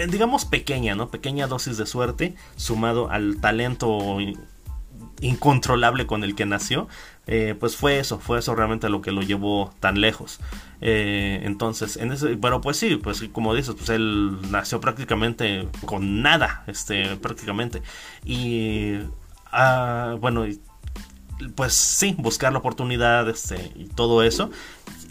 digamos 0.10 0.45
pequeña, 0.45 0.95
¿no? 0.95 1.10
Pequeña 1.10 1.47
dosis 1.47 1.78
de 1.78 1.86
suerte 1.86 2.36
sumado 2.56 3.10
al 3.10 3.39
talento 3.39 4.17
incontrolable 5.21 6.06
con 6.06 6.23
el 6.23 6.36
que 6.36 6.45
nació, 6.45 6.88
eh, 7.26 7.56
pues 7.60 7.76
fue 7.76 8.00
eso, 8.00 8.19
fue 8.19 8.39
eso 8.39 8.56
realmente 8.56 8.89
lo 8.89 9.02
que 9.02 9.12
lo 9.12 9.21
llevó 9.21 9.73
tan 9.80 10.00
lejos. 10.00 10.39
Eh, 10.82 11.41
entonces, 11.43 11.97
en 11.97 12.12
ese, 12.12 12.38
pero 12.38 12.62
pues 12.62 12.78
sí, 12.78 12.95
pues 12.97 13.23
como 13.32 13.56
dices, 13.56 13.76
pues 13.76 13.89
él 13.89 14.38
nació 14.52 14.80
prácticamente 14.80 15.67
con 15.86 16.21
nada, 16.21 16.63
este, 16.67 17.15
prácticamente. 17.17 17.82
Y 18.23 19.00
ah, 19.52 20.15
bueno, 20.19 20.45
pues 21.56 21.73
sí, 21.73 22.15
buscar 22.17 22.52
la 22.52 22.60
oportunidad, 22.60 23.28
este, 23.30 23.71
y 23.76 23.86
todo 23.86 24.23
eso. 24.23 24.50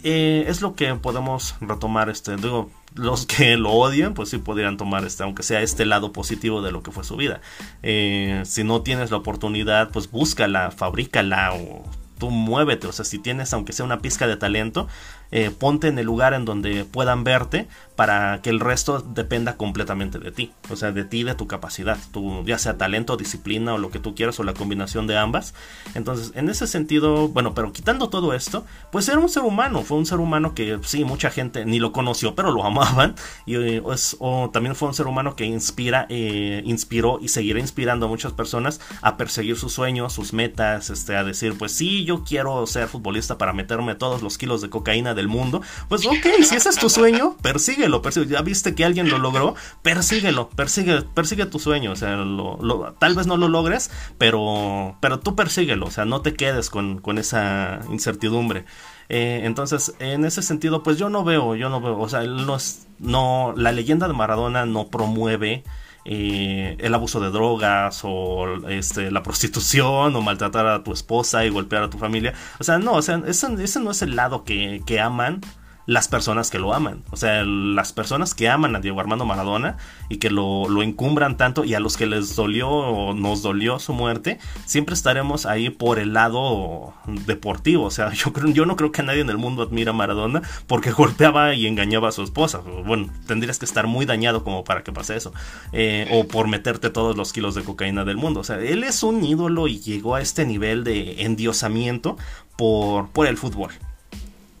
Eh, 0.03 0.45
es 0.47 0.61
lo 0.61 0.75
que 0.75 0.93
podemos 0.95 1.55
retomar, 1.59 2.09
este, 2.09 2.35
digo, 2.37 2.69
los 2.97 3.25
que 3.25 3.57
lo 3.57 3.71
odian, 3.71 4.13
pues 4.13 4.29
sí 4.29 4.37
podrían 4.37 4.77
tomar 4.77 5.05
este, 5.05 5.23
aunque 5.23 5.43
sea 5.43 5.61
este 5.61 5.85
lado 5.85 6.11
positivo 6.11 6.61
de 6.61 6.71
lo 6.71 6.83
que 6.83 6.91
fue 6.91 7.03
su 7.03 7.15
vida. 7.15 7.41
Eh, 7.83 8.41
si 8.45 8.63
no 8.63 8.81
tienes 8.81 9.11
la 9.11 9.17
oportunidad, 9.17 9.91
pues 9.91 10.09
búscala, 10.11 10.71
fabrícala 10.71 11.53
o 11.53 11.83
tú 12.17 12.31
muévete, 12.31 12.87
o 12.87 12.91
sea, 12.91 13.05
si 13.05 13.19
tienes 13.19 13.53
aunque 13.53 13.73
sea 13.73 13.85
una 13.85 13.99
pizca 13.99 14.27
de 14.27 14.37
talento, 14.37 14.87
eh, 15.31 15.51
ponte 15.51 15.87
en 15.87 15.99
el 15.99 16.05
lugar 16.05 16.33
en 16.33 16.45
donde 16.45 16.85
puedan 16.85 17.23
verte 17.23 17.67
para 17.95 18.41
que 18.43 18.51
el 18.51 18.59
resto 18.59 18.99
dependa 18.99 19.57
completamente 19.57 20.19
de 20.19 20.31
ti, 20.31 20.53
o 20.69 20.75
sea, 20.75 20.91
de 20.91 21.03
ti, 21.03 21.23
de 21.23 21.33
tu 21.33 21.47
capacidad, 21.47 21.97
tu, 22.11 22.45
ya 22.45 22.59
sea 22.59 22.77
talento, 22.77 23.17
disciplina 23.17 23.73
o 23.73 23.79
lo 23.79 23.89
que 23.89 23.97
tú 23.97 24.13
quieras 24.13 24.39
o 24.39 24.43
la 24.43 24.53
combinación 24.53 25.07
de 25.07 25.17
ambas. 25.17 25.55
Entonces, 25.95 26.31
en 26.35 26.47
ese 26.47 26.67
sentido, 26.67 27.27
bueno, 27.29 27.55
pero 27.55 27.73
quitando 27.73 28.09
todo 28.09 28.35
esto, 28.35 28.65
pues 28.91 29.09
era 29.09 29.17
un 29.17 29.29
ser 29.29 29.43
humano, 29.43 29.81
fue 29.81 29.97
un 29.97 30.05
ser 30.05 30.19
humano 30.19 30.53
que 30.53 30.77
sí, 30.83 31.05
mucha 31.05 31.31
gente 31.31 31.65
ni 31.65 31.79
lo 31.79 31.91
conoció, 31.91 32.35
pero 32.35 32.51
lo 32.51 32.63
amaban, 32.63 33.15
y 33.47 33.55
eh, 33.55 33.81
o 34.19 34.49
también 34.51 34.75
fue 34.75 34.89
un 34.89 34.93
ser 34.93 35.07
humano 35.07 35.35
que 35.35 35.45
inspira, 35.45 36.05
eh, 36.09 36.61
inspiró 36.65 37.17
y 37.19 37.29
seguirá 37.29 37.59
inspirando 37.59 38.05
a 38.05 38.09
muchas 38.09 38.31
personas 38.31 38.79
a 39.01 39.17
perseguir 39.17 39.57
sus 39.57 39.73
sueños, 39.73 40.13
sus 40.13 40.33
metas, 40.33 40.91
este, 40.91 41.15
a 41.15 41.23
decir, 41.23 41.57
pues 41.57 41.71
sí, 41.71 42.05
yo 42.05 42.23
quiero 42.23 42.67
ser 42.67 42.87
futbolista 42.87 43.39
para 43.39 43.53
meterme 43.53 43.95
todos 43.95 44.21
los 44.21 44.37
kilos 44.37 44.61
de 44.61 44.69
cocaína 44.69 45.15
del 45.17 45.27
mundo, 45.27 45.61
pues 45.89 46.05
ok, 46.05 46.43
si 46.43 46.55
ese 46.55 46.69
es 46.69 46.77
tu 46.77 46.89
sueño, 46.89 47.35
persíguelo, 47.41 48.01
persíguelo. 48.01 48.31
Ya 48.31 48.41
viste 48.41 48.73
que 48.73 48.85
alguien 48.85 49.09
lo 49.09 49.17
logró, 49.17 49.55
persíguelo, 49.81 50.49
persigue, 50.49 51.01
persigue 51.01 51.45
tu 51.45 51.59
sueño. 51.59 51.91
O 51.91 51.95
sea, 51.97 52.15
lo, 52.15 52.95
tal 52.97 53.15
vez 53.15 53.27
no 53.27 53.35
lo 53.35 53.49
logres, 53.49 53.91
pero, 54.17 54.97
pero 55.01 55.19
tú 55.19 55.35
persíguelo. 55.35 55.87
O 55.87 55.91
sea, 55.91 56.05
no 56.05 56.21
te 56.21 56.33
quedes 56.33 56.69
con, 56.69 56.99
con 56.99 57.17
esa 57.17 57.81
incertidumbre. 57.91 58.63
Eh, 59.09 59.41
entonces, 59.43 59.93
en 59.99 60.23
ese 60.23 60.41
sentido, 60.41 60.83
pues 60.83 60.97
yo 60.97 61.09
no 61.09 61.23
veo, 61.23 61.55
yo 61.55 61.69
no 61.69 61.81
veo, 61.81 61.99
o 61.99 62.09
sea, 62.09 62.23
no 62.23 62.57
no, 62.99 63.53
la 63.55 63.71
leyenda 63.71 64.07
de 64.07 64.13
Maradona 64.13 64.65
no 64.65 64.87
promueve 64.87 65.63
eh, 66.09 66.77
el 66.79 66.93
abuso 66.93 67.19
de 67.19 67.29
drogas 67.29 67.99
o 68.03 68.69
este, 68.69 69.11
la 69.11 69.23
prostitución 69.23 70.15
o 70.15 70.21
maltratar 70.21 70.65
a 70.65 70.83
tu 70.83 70.93
esposa 70.93 71.43
y 71.45 71.49
golpear 71.49 71.83
a 71.83 71.89
tu 71.89 71.97
familia. 71.97 72.33
O 72.59 72.63
sea, 72.63 72.79
no, 72.79 72.93
o 72.93 73.01
sea, 73.01 73.21
ese, 73.27 73.49
no 73.79 73.91
es 73.91 74.01
el 74.01 74.15
lado 74.15 74.43
que 74.43 74.99
aman 75.01 75.41
las 75.87 76.09
personas 76.09 76.51
que 76.51 76.59
lo 76.59 76.73
aman. 76.73 77.03
O 77.11 77.17
sea, 77.17 77.43
las 77.43 77.93
personas 77.93 78.35
que 78.35 78.49
aman 78.49 78.75
a 78.75 78.79
Diego 78.79 78.99
Armando 78.99 79.25
Maradona 79.25 79.77
y 80.09 80.17
que 80.17 80.29
lo, 80.29 80.69
lo 80.69 80.83
encumbran 80.83 81.37
tanto 81.37 81.63
y 81.63 81.73
a 81.73 81.79
los 81.79 81.97
que 81.97 82.05
les 82.05 82.35
dolió 82.35 82.69
o 82.69 83.13
nos 83.13 83.41
dolió 83.41 83.79
su 83.79 83.93
muerte, 83.93 84.37
siempre 84.65 84.93
estaremos 84.93 85.45
ahí 85.45 85.69
por 85.69 85.97
el 85.97 86.13
lado 86.13 86.93
deportivo. 87.25 87.85
O 87.85 87.91
sea, 87.91 88.11
yo, 88.13 88.33
creo, 88.33 88.51
yo 88.51 88.65
no 88.65 88.75
creo 88.75 88.91
que 88.91 89.01
nadie 89.01 89.21
en 89.21 89.29
el 89.29 89.37
mundo 89.37 89.63
admira 89.63 89.91
a 89.91 89.93
Maradona 89.93 90.41
porque 90.67 90.91
golpeaba 90.97 91.53
y 91.55 91.65
engañaba 91.65 92.09
a 92.09 92.11
su 92.11 92.21
esposa. 92.21 92.59
Bueno, 92.85 93.09
tendrías 93.25 93.57
que 93.57 93.65
estar 93.65 93.87
muy 93.87 94.05
dañado 94.05 94.43
como 94.43 94.65
para 94.65 94.83
que 94.83 94.91
pase 94.91 95.15
eso. 95.15 95.33
Eh, 95.71 96.07
o 96.11 96.27
por 96.27 96.49
meterte 96.49 96.89
todos 96.89 97.15
los 97.15 97.31
kilos 97.31 97.55
de 97.55 97.63
cocaína 97.63 98.03
del 98.03 98.17
mundo. 98.17 98.41
O 98.41 98.43
sea, 98.43 98.59
él 98.59 98.83
es 98.83 99.03
un 99.03 99.23
ídolo 99.23 99.69
y 99.69 99.79
llegó 99.79 100.15
a 100.15 100.21
este 100.21 100.45
nivel 100.45 100.83
de 100.83 101.23
endiosamiento 101.23 102.17
por, 102.57 103.07
por 103.09 103.27
el 103.27 103.37
fútbol 103.37 103.71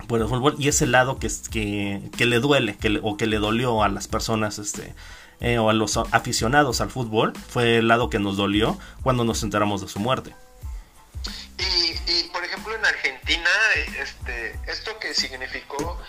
por 0.07 0.21
el 0.21 0.27
fútbol 0.27 0.55
y 0.57 0.67
ese 0.67 0.87
lado 0.87 1.19
que, 1.19 1.29
que, 1.51 2.01
que 2.17 2.25
le 2.25 2.39
duele 2.39 2.77
que 2.77 2.99
o 3.03 3.17
que 3.17 3.27
le 3.27 3.37
dolió 3.37 3.83
a 3.83 3.89
las 3.89 4.07
personas 4.07 4.59
este 4.59 4.95
eh, 5.39 5.59
o 5.59 5.69
a 5.69 5.73
los 5.73 5.97
aficionados 5.97 6.81
al 6.81 6.89
fútbol 6.89 7.33
fue 7.49 7.77
el 7.77 7.87
lado 7.87 8.09
que 8.09 8.17
nos 8.17 8.37
dolió 8.37 8.79
cuando 9.03 9.23
nos 9.23 9.43
enteramos 9.43 9.81
de 9.81 9.87
su 9.87 9.99
muerte. 9.99 10.33
Y, 11.59 12.11
y 12.11 12.29
por 12.33 12.43
ejemplo 12.43 12.75
en 12.75 12.85
Argentina, 12.85 13.49
este, 13.99 14.59
esto 14.67 14.97
que 14.99 15.13
significó, 15.13 15.99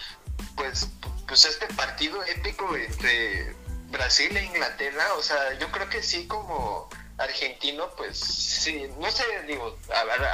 pues, 0.56 0.88
pues 1.26 1.44
este 1.44 1.66
partido 1.74 2.22
épico 2.24 2.74
entre 2.74 3.54
Brasil 3.90 4.34
e 4.36 4.44
Inglaterra, 4.44 5.04
o 5.18 5.22
sea, 5.22 5.58
yo 5.58 5.70
creo 5.72 5.88
que 5.88 6.02
sí 6.02 6.26
como 6.26 6.88
argentino, 7.18 7.90
pues 7.96 8.18
sí, 8.18 8.86
no 8.98 9.10
sé, 9.10 9.24
digo, 9.46 9.76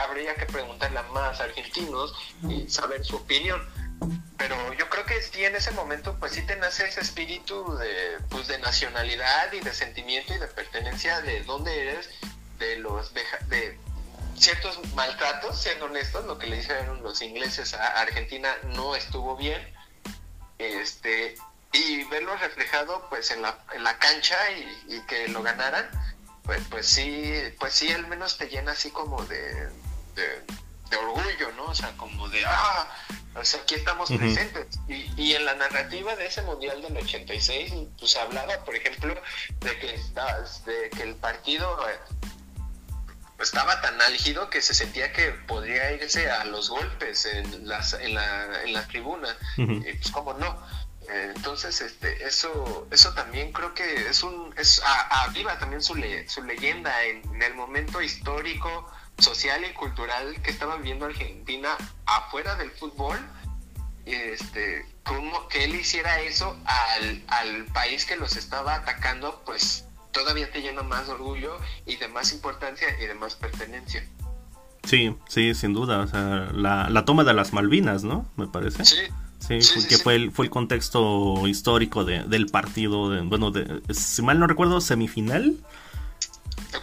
habría 0.05 0.35
que 0.35 0.47
preguntarle 0.47 0.99
a 0.99 1.03
más 1.05 1.41
argentinos 1.41 2.15
y 2.49 2.69
saber 2.69 3.05
su 3.05 3.17
opinión. 3.17 3.67
Pero 4.37 4.57
yo 4.75 4.89
creo 4.91 5.07
que 5.07 5.23
sí 5.23 5.45
en 5.45 5.57
ese 5.57 5.71
momento 5.71 6.17
pues 6.19 6.33
sí 6.33 6.43
te 6.43 6.57
nace 6.57 6.87
ese 6.87 7.01
espíritu 7.01 7.77
de, 7.77 8.19
pues, 8.29 8.49
de 8.49 8.59
nacionalidad 8.59 9.53
y 9.53 9.61
de 9.61 9.73
sentimiento 9.73 10.35
y 10.35 10.39
de 10.39 10.47
pertenencia 10.49 11.21
de 11.23 11.43
dónde 11.45 11.89
eres, 11.89 12.11
de 12.59 12.77
los 12.77 13.13
de, 13.15 13.79
ciertos 14.37 14.79
maltratos, 14.95 15.63
siendo 15.63 15.87
honestos, 15.87 16.27
lo 16.27 16.39
que 16.39 16.49
le 16.49 16.57
dijeron 16.57 17.03
los 17.03 17.23
ingleses 17.23 17.73
a 17.73 18.01
Argentina 18.01 18.55
no 18.75 18.95
estuvo 18.95 19.37
bien. 19.37 19.63
Este, 20.59 21.37
y 21.73 22.05
verlo 22.05 22.37
reflejado 22.37 23.07
pues 23.09 23.31
en 23.31 23.43
la, 23.43 23.59
en 23.73 23.83
la 23.83 23.97
cancha 23.99 24.37
y 24.87 25.01
que 25.07 25.29
lo 25.29 25.43
ganaran, 25.43 25.89
pues, 26.45 26.63
pues 26.71 26.87
sí, 26.87 27.33
pues 27.59 27.73
sí, 27.73 27.91
al 27.91 28.07
menos 28.07 28.37
te 28.37 28.49
llena 28.49 28.73
así 28.73 28.91
como 28.91 29.25
de, 29.25 29.69
de, 30.15 30.97
orgullo, 30.97 31.51
¿no? 31.57 31.65
O 31.65 31.75
sea, 31.75 31.91
como 31.97 32.29
de, 32.29 32.45
ah, 32.47 32.89
o 33.35 33.45
sea, 33.45 33.61
aquí 33.63 33.75
estamos 33.75 34.11
presentes. 34.11 34.67
Y, 34.87 35.11
y, 35.21 35.35
en 35.35 35.45
la 35.45 35.55
narrativa 35.55 36.15
de 36.15 36.27
ese 36.27 36.43
Mundial 36.43 36.83
del 36.83 36.97
86, 36.97 37.73
pues 37.99 38.17
hablaba, 38.17 38.65
por 38.65 38.77
ejemplo, 38.77 39.15
de 39.61 39.79
que, 39.79 40.01
de 40.71 40.91
que 40.91 41.03
el 41.03 41.17
partido 41.17 41.67
eh, 41.89 41.99
estaba 43.41 43.81
tan 43.81 44.01
álgido 44.03 44.51
que 44.51 44.63
se 44.63 44.75
sentía 44.75 45.13
que 45.13 45.33
podría 45.49 45.93
irse 45.93 46.31
a 46.31 46.45
los 46.45 46.71
golpes 46.71 47.27
en, 47.27 47.67
las, 47.67 47.95
en, 47.95 48.15
la, 48.15 48.63
en 48.63 48.73
la 48.73 48.87
tribuna. 48.87 49.37
Y 49.57 49.65
pues, 49.95 50.11
como 50.13 50.35
no? 50.35 50.63
Entonces, 51.09 51.81
este, 51.81 52.27
eso, 52.27 52.87
eso 52.91 53.13
también 53.15 53.53
creo 53.53 53.75
que 53.75 54.09
es 54.09 54.23
un, 54.23 54.55
es 54.57 54.83
aviva 55.11 55.59
también 55.59 55.83
su, 55.83 55.95
su 56.27 56.43
leyenda 56.43 56.93
en, 57.05 57.43
el 57.43 57.55
momento 57.55 58.01
histórico, 58.01 58.91
social 59.19 59.65
y 59.65 59.73
cultural 59.75 60.41
que 60.43 60.51
estaba 60.51 60.77
viviendo 60.77 61.07
Argentina 61.07 61.77
afuera 62.07 62.57
del 62.57 62.71
fútbol. 62.71 63.19
Este, 64.07 64.87
como 65.03 65.49
que 65.49 65.65
él 65.65 65.75
hiciera 65.75 66.21
eso 66.21 66.59
al, 66.65 67.23
al 67.29 67.65
país 67.67 68.05
que 68.05 68.17
los 68.17 68.37
estaba 68.37 68.75
atacando, 68.75 69.43
pues 69.47 69.87
todavía 70.13 70.51
te 70.51 70.61
llena 70.61 70.83
más 70.83 71.09
orgullo 71.09 71.59
y 71.87 71.97
de 71.97 72.09
más 72.09 72.33
importancia 72.33 72.89
y 73.01 73.07
de 73.07 73.15
más 73.15 73.35
pertenencia. 73.35 74.07
Sí, 74.85 75.17
sí, 75.29 75.55
sin 75.55 75.73
duda. 75.73 76.01
O 76.01 76.07
sea, 76.07 76.51
la, 76.53 76.89
la 76.91 77.05
toma 77.05 77.25
de 77.25 77.33
las 77.35 77.53
Malvinas, 77.53 78.05
¿no? 78.05 78.31
Me 78.37 78.47
parece. 78.47 78.85
Sí, 78.85 79.01
Sí, 79.39 79.59
que 79.89 79.99
fue 79.99 80.15
el, 80.15 80.33
fue 80.33 80.47
el 80.47 80.51
contexto 80.51 81.47
histórico 81.47 82.05
de, 82.05 82.23
del 82.25 82.47
partido, 82.47 83.11
de, 83.11 83.21
bueno, 83.21 83.51
de, 83.51 83.83
si 83.93 84.23
mal 84.23 84.39
no 84.39 84.47
recuerdo, 84.47 84.81
semifinal. 84.81 85.55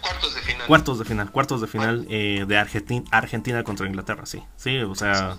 cuartos 0.00 0.34
de 0.34 0.40
final. 0.42 0.66
Cuartos 0.66 0.98
de 0.98 1.04
final, 1.04 1.30
cuartos 1.32 1.60
de 1.60 1.66
final 1.66 2.06
eh, 2.08 2.44
de 2.46 2.56
Argentina, 2.56 3.04
Argentina 3.10 3.64
contra 3.64 3.86
Inglaterra, 3.86 4.26
sí. 4.26 4.42
Sí, 4.56 4.78
o 4.78 4.94
sea, 4.94 5.38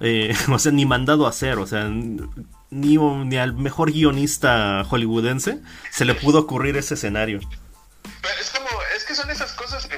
eh, 0.00 0.34
o 0.50 0.58
sea, 0.58 0.72
ni 0.72 0.86
mandado 0.86 1.26
a 1.26 1.30
hacer, 1.30 1.58
o 1.58 1.66
sea, 1.66 1.88
ni, 1.88 2.96
ni 2.96 3.36
al 3.36 3.52
mejor 3.54 3.92
guionista 3.92 4.84
hollywoodense 4.84 5.60
se 5.90 6.04
le 6.04 6.14
pudo 6.14 6.40
ocurrir 6.40 6.76
ese 6.76 6.94
escenario. 6.94 7.38
es 7.38 8.50
como, 8.50 8.68
es 8.96 9.04
que 9.04 9.14
son 9.14 9.30
esas 9.30 9.52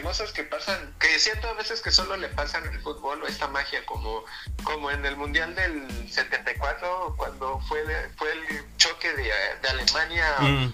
cosas 0.09 0.32
que 0.32 0.42
pasan, 0.42 0.94
que 0.98 1.18
siento 1.18 1.48
a 1.48 1.52
veces 1.52 1.82
que 1.82 1.90
solo 1.90 2.16
le 2.16 2.28
pasan 2.28 2.66
el 2.66 2.80
fútbol 2.80 3.22
o 3.22 3.26
esta 3.26 3.46
magia, 3.46 3.84
como, 3.84 4.24
como 4.64 4.90
en 4.90 5.04
el 5.04 5.18
Mundial 5.18 5.54
del 5.54 5.86
74, 6.11 7.14
cuando 7.18 7.61
fue, 7.68 7.84
fue 8.16 8.32
el 8.32 8.76
choque 8.78 9.12
de, 9.12 9.30
Alemania. 9.68 10.36
Mm. 10.40 10.72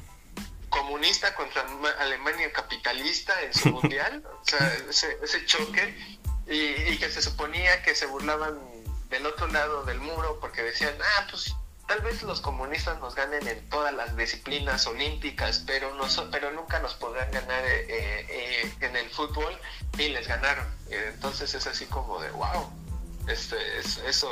comunista 0.69 1.35
contra 1.35 1.65
Alemania 1.99 2.53
capitalista 2.53 3.33
en 3.43 3.53
su 3.55 3.71
mundial, 3.77 4.23
o 4.25 4.45
sea, 4.45 4.73
ese, 4.89 5.47
choque, 5.47 5.83
y, 6.47 6.97
que 6.99 7.11
se 7.11 7.21
suponía 7.21 7.83
que 7.83 7.97
se 7.97 8.07
burlaban 8.07 8.57
del 9.11 9.27
otro 9.27 9.49
lado 9.49 9.85
del 9.85 9.99
muro 9.99 10.39
porque 10.41 10.63
decían, 10.63 10.95
ah, 11.03 11.27
pues 11.29 11.57
tal 11.87 12.01
vez 12.01 12.23
los 12.23 12.41
comunistas 12.41 12.99
nos 13.01 13.15
ganen 13.15 13.47
en 13.47 13.69
todas 13.69 13.93
las 13.95 14.17
disciplinas 14.17 14.87
olímpicas, 14.87 15.63
pero, 15.67 15.95
no, 15.95 16.05
pero 16.31 16.53
nunca 16.53 16.81
nos 16.81 16.95
podrán 16.95 17.31
ganar 17.31 17.65
eh, 17.65 17.87
eh, 18.29 18.73
en 18.81 18.97
el 18.97 19.09
fútbol 19.11 19.57
y 19.99 20.09
les 20.09 20.27
ganaron. 20.27 20.67
Entonces 20.91 21.55
es 21.55 21.67
así 21.67 21.87
como 21.87 22.21
de, 22.21 22.31
wow, 22.31 22.71
este, 23.29 23.57
es, 23.79 23.99
eso 23.99 24.29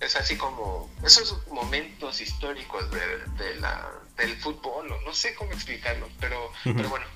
es 0.00 0.16
así 0.16 0.36
como 0.36 0.90
esos 1.04 1.46
momentos 1.48 2.20
históricos 2.20 2.90
de, 2.90 3.54
la, 3.56 3.90
del 4.16 4.36
fútbol, 4.38 4.88
no 5.04 5.14
sé 5.14 5.34
cómo 5.34 5.52
explicarlo, 5.52 6.08
pero, 6.18 6.50
pero 6.64 6.88
bueno, 6.88 7.06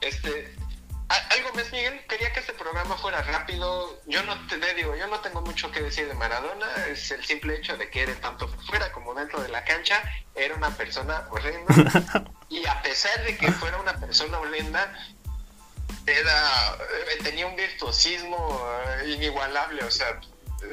este, 0.00 0.54
algo 1.30 1.52
más, 1.54 1.72
Miguel, 1.72 2.00
quería 2.08 2.32
que 2.32 2.40
este 2.40 2.52
programa 2.52 2.96
fuera 2.96 3.22
rápido. 3.22 4.00
Yo 4.06 4.22
no 4.22 4.46
te 4.46 4.58
digo, 4.74 4.94
yo 4.96 5.06
no 5.08 5.20
tengo 5.20 5.40
mucho 5.42 5.70
que 5.70 5.82
decir 5.82 6.06
de 6.06 6.14
Maradona. 6.14 6.66
Es 6.88 7.10
el 7.10 7.24
simple 7.24 7.56
hecho 7.56 7.76
de 7.76 7.90
que 7.90 8.02
era 8.02 8.14
tanto 8.14 8.48
fuera 8.66 8.92
como 8.92 9.14
dentro 9.14 9.42
de 9.42 9.48
la 9.48 9.64
cancha, 9.64 10.02
era 10.34 10.54
una 10.54 10.70
persona 10.76 11.26
horrenda. 11.30 11.74
y 12.48 12.64
a 12.66 12.80
pesar 12.82 13.24
de 13.24 13.36
que 13.36 13.50
fuera 13.52 13.78
una 13.78 13.98
persona 13.98 14.38
horrenda, 14.38 14.92
era, 16.06 16.76
eh, 17.12 17.22
tenía 17.22 17.46
un 17.46 17.56
virtuosismo 17.56 18.64
eh, 19.02 19.10
inigualable. 19.10 19.82
O 19.84 19.90
sea, 19.90 20.20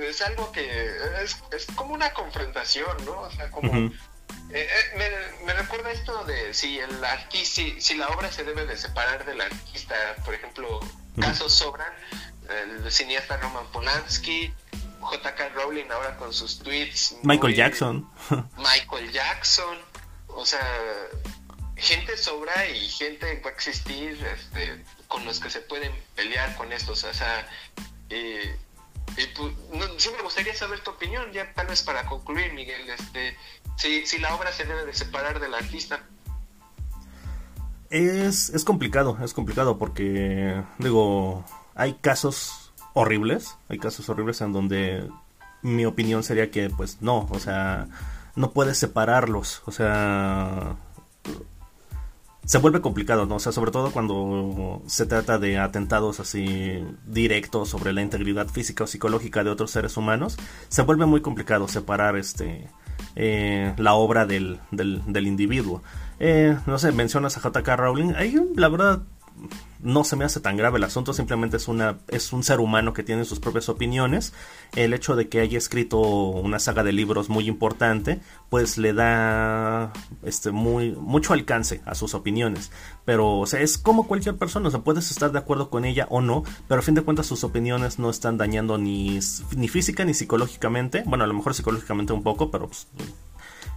es 0.01 0.21
algo 0.21 0.51
que 0.51 0.97
es, 1.23 1.37
es 1.51 1.65
como 1.75 1.93
una 1.93 2.13
confrontación, 2.13 3.05
¿no? 3.05 3.21
O 3.21 3.31
sea, 3.31 3.49
como... 3.49 3.91
Eh, 4.49 4.67
eh, 4.69 5.45
me, 5.45 5.53
recuerda 5.53 5.91
esto 5.91 6.23
de 6.23 6.53
si 6.53 6.79
el 6.79 7.03
artista, 7.03 7.61
si, 7.79 7.95
la 7.95 8.07
obra 8.09 8.31
se 8.31 8.43
debe 8.43 8.65
de 8.65 8.77
separar 8.77 9.25
del 9.25 9.41
artista, 9.41 9.95
por 10.23 10.33
ejemplo, 10.33 10.79
casos 11.19 11.53
sobran, 11.53 11.91
el 12.49 12.91
cineasta 12.91 13.37
Roman 13.37 13.67
Polanski, 13.71 14.53
J.K. 15.01 15.49
Rowling 15.49 15.89
ahora 15.91 16.15
con 16.17 16.33
sus 16.33 16.59
tweets. 16.59 17.15
Michael 17.23 17.55
Jackson. 17.55 18.09
Michael 18.57 19.11
Jackson, 19.11 19.77
o 20.27 20.45
sea, 20.45 20.65
gente 21.75 22.17
sobra 22.17 22.67
y 22.67 22.87
gente 22.89 23.41
va 23.43 23.49
a 23.49 23.53
existir 23.53 24.25
este, 24.25 24.83
con 25.07 25.25
los 25.25 25.39
que 25.39 25.49
se 25.49 25.61
pueden 25.61 25.91
pelear 26.15 26.55
con 26.55 26.71
estos, 26.71 27.03
o 27.03 27.13
sea, 27.13 27.47
eh, 28.09 28.57
pues, 29.15 29.53
sí 29.97 30.09
me 30.15 30.21
gustaría 30.21 30.55
saber 30.55 30.79
tu 30.81 30.91
opinión, 30.91 31.31
ya 31.31 31.53
tal 31.53 31.67
vez 31.67 31.81
para 31.83 32.05
concluir, 32.05 32.53
Miguel, 32.53 32.89
este, 32.89 33.37
si, 33.77 34.05
si 34.05 34.17
la 34.19 34.35
obra 34.35 34.51
se 34.51 34.65
debe 34.65 34.85
de 34.85 34.93
separar 34.93 35.39
del 35.39 35.53
artista. 35.53 36.01
Es, 37.89 38.49
es 38.49 38.65
complicado, 38.65 39.17
es 39.23 39.33
complicado 39.33 39.77
porque, 39.77 40.61
digo, 40.77 41.45
hay 41.73 41.93
casos 41.93 42.73
horribles, 42.93 43.57
hay 43.69 43.77
casos 43.77 44.09
horribles 44.09 44.41
en 44.41 44.51
donde 44.51 45.09
mi 45.61 45.85
opinión 45.85 46.23
sería 46.23 46.51
que, 46.51 46.69
pues 46.69 47.01
no, 47.01 47.27
o 47.31 47.39
sea, 47.39 47.87
no 48.35 48.51
puedes 48.51 48.77
separarlos, 48.77 49.61
o 49.65 49.71
sea, 49.71 50.75
se 52.45 52.57
vuelve 52.57 52.81
complicado, 52.81 53.25
¿no? 53.25 53.35
O 53.35 53.39
sea, 53.39 53.51
sobre 53.51 53.71
todo 53.71 53.91
cuando 53.91 54.81
se 54.87 55.05
trata 55.05 55.37
de 55.37 55.57
atentados 55.59 56.19
así 56.19 56.83
directos 57.05 57.69
sobre 57.69 57.93
la 57.93 58.01
integridad 58.01 58.47
física 58.47 58.83
o 58.83 58.87
psicológica 58.87 59.43
de 59.43 59.49
otros 59.49 59.71
seres 59.71 59.95
humanos, 59.97 60.37
se 60.67 60.81
vuelve 60.81 61.05
muy 61.05 61.21
complicado 61.21 61.67
separar 61.67 62.17
este 62.17 62.69
eh, 63.15 63.73
la 63.77 63.93
obra 63.93 64.25
del, 64.25 64.59
del, 64.71 65.27
individuo. 65.27 65.81
Eh, 66.19 66.57
no 66.65 66.79
sé, 66.79 66.91
mencionas 66.91 67.37
a 67.37 67.41
J.K. 67.41 67.75
Rowling, 67.75 68.13
ahí 68.15 68.35
la 68.55 68.69
verdad 68.69 69.01
no 69.81 70.03
se 70.03 70.15
me 70.15 70.25
hace 70.25 70.39
tan 70.39 70.57
grave 70.57 70.77
el 70.77 70.83
asunto, 70.83 71.13
simplemente 71.13 71.57
es 71.57 71.67
una 71.67 71.99
es 72.07 72.33
un 72.33 72.43
ser 72.43 72.59
humano 72.59 72.93
que 72.93 73.03
tiene 73.03 73.25
sus 73.25 73.39
propias 73.39 73.69
opiniones. 73.69 74.33
El 74.75 74.93
hecho 74.93 75.15
de 75.15 75.29
que 75.29 75.39
haya 75.39 75.57
escrito 75.57 75.99
una 75.99 76.59
saga 76.59 76.83
de 76.83 76.91
libros 76.91 77.29
muy 77.29 77.47
importante, 77.47 78.19
pues 78.49 78.77
le 78.77 78.93
da 78.93 79.93
este 80.23 80.51
muy 80.51 80.91
mucho 80.91 81.33
alcance 81.33 81.81
a 81.85 81.95
sus 81.95 82.13
opiniones, 82.15 82.71
pero 83.05 83.39
o 83.39 83.45
sea, 83.45 83.61
es 83.61 83.77
como 83.77 84.07
cualquier 84.07 84.35
persona, 84.37 84.67
o 84.67 84.71
sea, 84.71 84.81
puedes 84.81 85.11
estar 85.11 85.31
de 85.31 85.39
acuerdo 85.39 85.69
con 85.69 85.85
ella 85.85 86.07
o 86.09 86.21
no, 86.21 86.43
pero 86.67 86.79
a 86.79 86.83
fin 86.83 86.95
de 86.95 87.03
cuentas 87.03 87.27
sus 87.27 87.43
opiniones 87.43 87.99
no 87.99 88.09
están 88.09 88.37
dañando 88.37 88.77
ni 88.77 89.19
ni 89.55 89.67
física 89.67 90.05
ni 90.05 90.13
psicológicamente, 90.13 91.03
bueno, 91.05 91.23
a 91.23 91.27
lo 91.27 91.33
mejor 91.33 91.53
psicológicamente 91.53 92.13
un 92.13 92.23
poco, 92.23 92.49
pero 92.51 92.67
pues, 92.67 92.87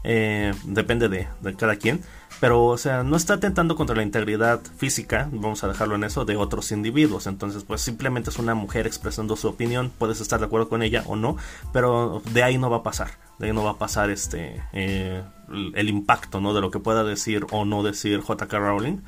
eh, 0.05 0.53
depende 0.65 1.09
de, 1.09 1.29
cada 1.57 1.77
quien. 1.77 2.03
Pero, 2.41 2.65
o 2.65 2.79
sea, 2.79 3.03
no 3.03 3.17
está 3.17 3.35
atentando 3.35 3.77
contra 3.77 3.95
la 3.95 4.03
integridad 4.03 4.63
física, 4.79 5.29
vamos 5.31 5.63
a 5.63 5.69
dejarlo 5.69 5.97
en 5.97 6.05
eso, 6.05 6.25
de 6.25 6.37
otros 6.37 6.73
individuos. 6.73 7.27
Entonces, 7.27 7.65
pues 7.65 7.83
simplemente 7.83 8.31
es 8.31 8.39
una 8.39 8.55
mujer 8.55 8.87
expresando 8.87 9.37
su 9.37 9.49
opinión, 9.49 9.93
puedes 9.99 10.23
estar 10.23 10.41
de 10.41 10.47
acuerdo 10.47 10.71
con 10.71 10.83
ella 10.83 11.03
o 11.07 11.17
no, 11.17 11.37
pero 11.73 12.23
de 12.33 12.43
ahí 12.43 12.57
no 12.57 12.71
va 12.71 12.79
a 12.79 12.83
pasar, 12.83 13.11
de 13.39 13.49
ahí 13.49 13.53
no 13.53 13.63
va 13.63 13.73
a 13.73 13.79
pasar 13.79 14.09
este 14.09 14.63
eh, 14.73 15.23
el 15.75 15.89
impacto, 15.89 16.41
¿no? 16.41 16.55
De 16.55 16.63
lo 16.63 16.71
que 16.71 16.79
pueda 16.79 17.05
decir 17.05 17.47
o 17.51 17.67
no 17.67 17.83
decir 17.83 18.21
J.K. 18.21 18.59
Rowling. 18.59 18.99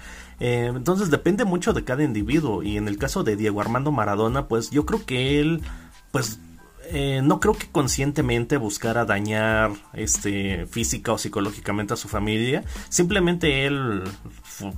Eh, 0.41 0.71
entonces 0.75 1.11
depende 1.11 1.45
mucho 1.45 1.73
de 1.73 1.85
cada 1.85 2.03
individuo 2.03 2.63
y 2.63 2.77
en 2.77 2.89
el 2.89 2.99
caso 2.99 3.23
de 3.23 3.37
Diego 3.37 3.61
Armando 3.61 3.93
Maradona, 3.93 4.49
pues 4.49 4.71
yo 4.71 4.85
creo 4.85 5.07
que 5.07 5.41
él, 5.41 5.63
pues 6.11 6.39
eh, 6.87 7.21
no 7.23 7.41
creo 7.41 7.55
que 7.55 7.71
conscientemente 7.71 8.57
buscara 8.57 9.05
dañar 9.05 9.73
este 9.93 10.67
física 10.67 11.13
o 11.13 11.19
psicológicamente 11.19 11.95
a 11.95 11.97
su 11.97 12.09
familia. 12.09 12.65
Simplemente 12.89 13.67
él 13.67 14.03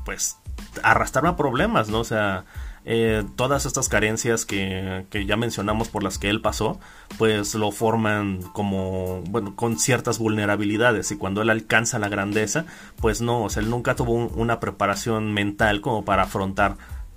pues 0.05 0.39
arrastraba 0.83 1.37
problemas 1.37 1.89
no 1.89 2.01
o 2.01 2.05
sea 2.05 2.45
eh, 2.87 3.25
todas 3.37 3.65
estas 3.65 3.89
carencias 3.89 4.45
que, 4.45 5.07
que, 5.09 5.25
ya 5.25 5.37
mencionamos 5.37 5.89
por 5.89 6.03
las 6.03 6.19
que 6.19 6.29
él 6.29 6.43
pasó, 6.43 6.79
pues 7.17 7.55
lo 7.55 7.71
forman 7.71 8.43
como, 8.53 9.23
bueno, 9.23 9.57
con 9.57 9.79
ciertas 9.79 10.19
vulnerabilidades. 10.19 11.11
Y 11.11 11.17
cuando 11.17 11.41
él 11.41 11.49
alcanza 11.49 11.99
la 11.99 12.11
grandeza, 12.11 12.67
pues 13.01 13.23
no, 13.23 13.43
o 13.43 13.49
sea, 13.49 13.63
él 13.63 13.71
nunca 13.71 13.97
tuvo 13.97 14.13
una 14.13 14.61
preparación 14.61 15.33
mental 15.33 15.81
como 15.81 16.05
para 16.05 16.25
afrontar 16.25 16.77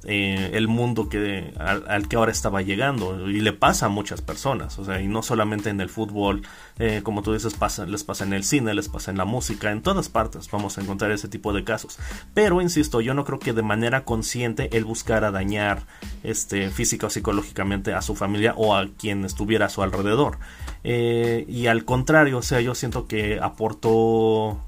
eh, 0.10 0.51
el 0.53 0.70
mundo 0.70 1.10
que, 1.10 1.53
al, 1.60 2.08
que 2.08 2.16
ahora 2.16 2.32
estaba 2.32 2.62
llegando 2.62 3.30
y 3.30 3.41
le 3.41 3.51
pasa 3.51 3.88
a 3.88 3.89
muchas 3.89 4.22
personas, 4.22 4.80
o 4.80 4.86
sea, 4.86 5.01
y 5.01 5.08
no 5.10 5.22
solamente 5.22 5.70
en 5.70 5.82
el 5.82 5.89
fútbol, 5.89 6.43
eh, 6.80 7.01
como 7.03 7.24
tú 7.24 7.34
dices, 7.34 7.58
les 7.89 8.03
pasa 8.05 8.24
en 8.24 8.32
el 8.32 8.45
cine, 8.45 8.74
les 8.74 8.88
pasa 8.88 9.12
en 9.12 9.18
la 9.18 9.26
música, 9.26 9.70
en 9.70 9.82
todas 9.82 10.08
partes 10.08 10.49
vamos 10.49 10.78
a 10.78 10.82
encontrar 10.82 11.12
ese 11.12 11.28
tipo 11.28 11.51
de 11.51 11.66
casos. 11.66 11.99
Pero, 12.34 12.62
insisto, 12.62 13.01
yo 13.01 13.14
no 13.14 13.26
creo 13.26 13.39
que 13.39 13.51
de 13.51 13.64
manera 13.64 14.05
consciente 14.05 14.70
él 14.78 14.86
buscara 14.86 15.30
dañar 15.30 15.86
este, 16.24 16.70
física 16.70 17.08
o 17.08 17.10
psicológicamente 17.10 17.93
a 17.93 18.01
su 18.01 18.16
familia 18.16 18.53
o 18.55 18.78
a 18.78 18.88
quien 18.88 19.26
estuviera 19.26 19.66
a 19.66 19.70
su 19.70 19.84
alrededor. 19.84 20.39
Eh, 20.86 21.43
y 21.49 21.68
al 21.68 21.84
contrario, 21.84 22.38
o 22.38 22.43
sea, 22.43 22.62
yo 22.62 22.76
siento 22.76 23.08
que 23.08 23.41
aportó 23.41 24.66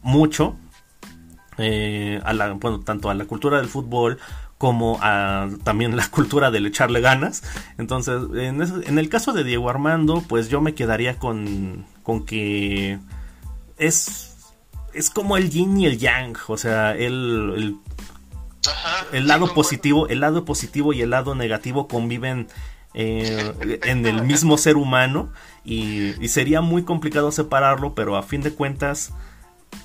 mucho 0.00 0.56
a 1.58 2.32
la, 2.32 2.52
bueno, 2.54 2.80
tanto 2.80 3.10
a 3.10 3.14
la 3.14 3.26
cultura 3.26 3.58
del 3.58 3.68
fútbol 3.68 4.18
como 4.58 4.98
a 5.02 5.48
también 5.64 5.96
la 5.96 6.08
cultura 6.08 6.50
del 6.50 6.66
echarle 6.66 7.00
ganas. 7.00 7.42
Entonces, 7.78 8.22
en, 8.34 8.98
el 8.98 9.08
caso 9.08 9.32
de 9.32 9.44
Diego 9.44 9.68
Armando, 9.68 10.22
pues 10.28 10.48
yo 10.48 10.60
me 10.60 10.74
quedaría 10.74 11.18
con, 11.18 11.86
con 12.02 12.24
que 12.24 12.98
es, 13.76 14.36
es 14.92 15.10
como 15.10 15.36
el 15.36 15.50
yin 15.50 15.78
y 15.78 15.86
el 15.86 15.98
yang, 15.98 16.36
o 16.46 16.56
sea, 16.56 16.94
el, 16.96 17.76
el, 19.12 19.26
lado 19.26 19.52
positivo, 19.52 20.08
el 20.08 20.20
lado 20.20 20.44
positivo 20.44 20.92
y 20.92 21.02
el 21.02 21.10
lado 21.10 21.34
negativo 21.34 21.88
conviven 21.88 22.48
eh, 22.94 23.80
en 23.84 24.06
el 24.06 24.22
mismo 24.22 24.56
ser 24.56 24.76
humano. 24.76 25.32
Y, 25.64 26.22
y 26.22 26.28
sería 26.28 26.60
muy 26.60 26.84
complicado 26.84 27.32
separarlo, 27.32 27.94
pero 27.94 28.16
a 28.16 28.22
fin 28.22 28.42
de 28.42 28.52
cuentas 28.52 29.12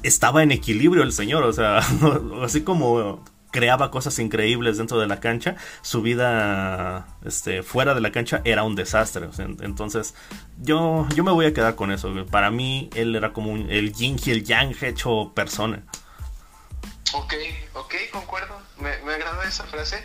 estaba 0.03 0.43
en 0.43 0.51
equilibrio 0.51 1.03
el 1.03 1.13
señor, 1.13 1.43
o 1.43 1.53
sea, 1.53 1.79
así 2.43 2.61
como 2.61 3.23
creaba 3.51 3.91
cosas 3.91 4.19
increíbles 4.19 4.77
dentro 4.77 4.99
de 4.99 5.07
la 5.07 5.19
cancha, 5.19 5.55
su 5.81 6.01
vida 6.01 7.07
este, 7.25 7.63
fuera 7.63 7.93
de 7.93 8.01
la 8.01 8.11
cancha 8.11 8.41
era 8.45 8.63
un 8.63 8.75
desastre. 8.75 9.29
entonces, 9.61 10.15
yo, 10.57 11.07
yo 11.15 11.23
me 11.23 11.31
voy 11.31 11.45
a 11.45 11.53
quedar 11.53 11.75
con 11.75 11.91
eso. 11.91 12.13
Para 12.27 12.51
mí, 12.51 12.89
él 12.95 13.15
era 13.15 13.33
como 13.33 13.55
el 13.55 13.93
yin 13.93 14.17
y 14.23 14.31
el 14.31 14.43
yang 14.43 14.75
hecho 14.81 15.31
persona. 15.33 15.83
Ok, 17.13 17.33
ok, 17.73 17.95
concuerdo. 18.11 18.61
Me, 18.77 18.97
me 18.99 19.13
agrada 19.13 19.47
esa 19.47 19.63
frase. 19.65 20.03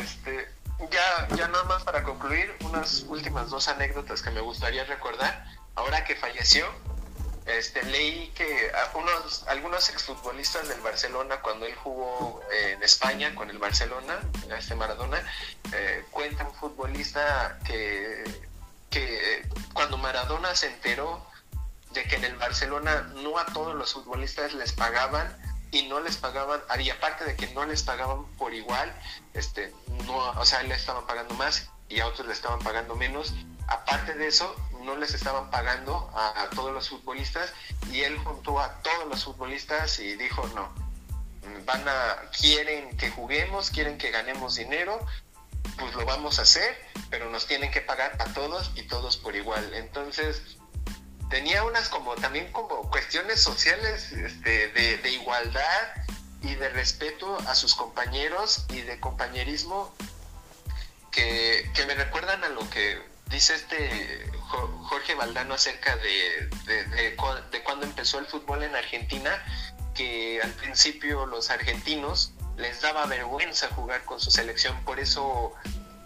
Este, 0.00 0.48
ya, 0.90 1.36
ya 1.36 1.48
nada 1.48 1.64
más 1.64 1.84
para 1.84 2.02
concluir, 2.02 2.52
unas 2.60 3.04
últimas 3.08 3.50
dos 3.50 3.68
anécdotas 3.68 4.22
que 4.22 4.30
me 4.30 4.40
gustaría 4.40 4.84
recordar. 4.84 5.44
Ahora 5.76 6.04
que 6.04 6.16
falleció, 6.16 6.66
este, 7.46 7.82
leí 7.84 8.28
que 8.34 8.72
unos, 8.94 9.44
algunos 9.48 9.88
exfutbolistas 9.90 10.68
del 10.68 10.80
Barcelona, 10.80 11.40
cuando 11.42 11.66
él 11.66 11.74
jugó 11.74 12.42
en 12.50 12.82
España 12.82 13.34
con 13.34 13.50
el 13.50 13.58
Barcelona, 13.58 14.20
este 14.56 14.74
Maradona, 14.74 15.22
eh, 15.72 16.04
cuenta 16.10 16.44
un 16.44 16.54
futbolista 16.54 17.58
que, 17.64 18.24
que 18.90 19.46
cuando 19.74 19.98
Maradona 19.98 20.54
se 20.54 20.68
enteró 20.68 21.26
de 21.90 22.04
que 22.04 22.16
en 22.16 22.24
el 22.24 22.36
Barcelona 22.36 23.12
no 23.14 23.38
a 23.38 23.46
todos 23.46 23.74
los 23.74 23.92
futbolistas 23.92 24.54
les 24.54 24.72
pagaban 24.72 25.36
y 25.70 25.82
no 25.88 26.00
les 26.00 26.16
pagaban, 26.16 26.60
y 26.78 26.90
aparte 26.90 27.24
de 27.24 27.36
que 27.36 27.48
no 27.48 27.66
les 27.66 27.82
pagaban 27.82 28.24
por 28.36 28.54
igual, 28.54 28.92
este, 29.34 29.72
no, 30.06 30.16
o 30.30 30.44
sea, 30.44 30.62
le 30.62 30.74
estaban 30.74 31.06
pagando 31.06 31.34
más 31.34 31.68
y 31.88 32.00
a 32.00 32.06
otros 32.06 32.26
le 32.26 32.32
estaban 32.32 32.60
pagando 32.60 32.94
menos. 32.94 33.34
Aparte 33.66 34.14
de 34.14 34.28
eso, 34.28 34.54
no 34.84 34.96
les 34.96 35.14
estaban 35.14 35.50
pagando 35.50 36.10
a, 36.14 36.48
todos 36.54 36.72
los 36.72 36.88
futbolistas 36.88 37.52
y 37.90 38.02
él 38.02 38.16
juntó 38.18 38.60
a 38.60 38.82
todos 38.82 39.08
los 39.08 39.24
futbolistas 39.24 39.98
y 39.98 40.16
dijo, 40.16 40.46
no, 40.54 40.72
van 41.64 41.86
a, 41.88 42.30
quieren 42.38 42.96
que 42.96 43.10
juguemos, 43.10 43.70
quieren 43.70 43.98
que 43.98 44.10
ganemos 44.10 44.56
dinero, 44.56 45.04
pues 45.78 45.94
lo 45.94 46.04
vamos 46.04 46.38
a 46.38 46.42
hacer, 46.42 46.76
pero 47.10 47.30
nos 47.30 47.46
tienen 47.46 47.70
que 47.70 47.80
pagar 47.80 48.16
a 48.20 48.24
todos 48.32 48.72
y 48.76 48.82
todos 48.82 49.16
por 49.16 49.34
igual. 49.34 49.74
Entonces, 49.74 50.56
tenía 51.30 51.64
unas 51.64 51.88
como 51.88 52.14
también 52.14 52.50
como 52.52 52.88
cuestiones 52.90 53.40
sociales 53.40 54.12
este, 54.12 54.68
de, 54.68 55.10
igualdad 55.10 55.94
y 56.42 56.54
de 56.54 56.68
respeto 56.68 57.38
a 57.48 57.54
sus 57.54 57.74
compañeros 57.74 58.66
y 58.68 58.82
de 58.82 59.00
compañerismo 59.00 59.94
que, 61.10 61.70
me 61.86 61.94
recuerdan 61.94 62.44
a 62.44 62.48
lo 62.48 62.68
que 62.70 63.00
dice 63.34 63.54
este 63.54 64.30
Jorge 64.88 65.14
Valdano 65.16 65.54
acerca 65.54 65.96
de, 65.96 66.48
de, 66.66 66.84
de, 66.84 67.16
cuando 67.64 67.84
empezó 67.84 68.20
el 68.20 68.26
fútbol 68.26 68.62
en 68.62 68.76
Argentina, 68.76 69.42
que 69.94 70.40
al 70.40 70.52
principio 70.52 71.26
los 71.26 71.50
argentinos 71.50 72.32
les 72.56 72.80
daba 72.80 73.06
vergüenza 73.06 73.68
jugar 73.70 74.04
con 74.04 74.20
su 74.20 74.30
selección, 74.30 74.84
por 74.84 75.00
eso 75.00 75.52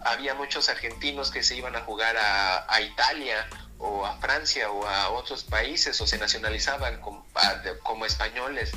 había 0.01 0.33
muchos 0.33 0.69
argentinos 0.69 1.29
que 1.29 1.43
se 1.43 1.55
iban 1.55 1.75
a 1.75 1.81
jugar 1.81 2.15
a, 2.17 2.81
Italia 2.81 3.47
o 3.77 4.05
a 4.05 4.17
Francia 4.17 4.71
o 4.71 4.87
a 4.87 5.09
otros 5.09 5.43
países 5.43 5.99
o 6.01 6.07
se 6.07 6.17
nacionalizaban 6.17 6.99
como, 7.01 8.05
españoles 8.05 8.71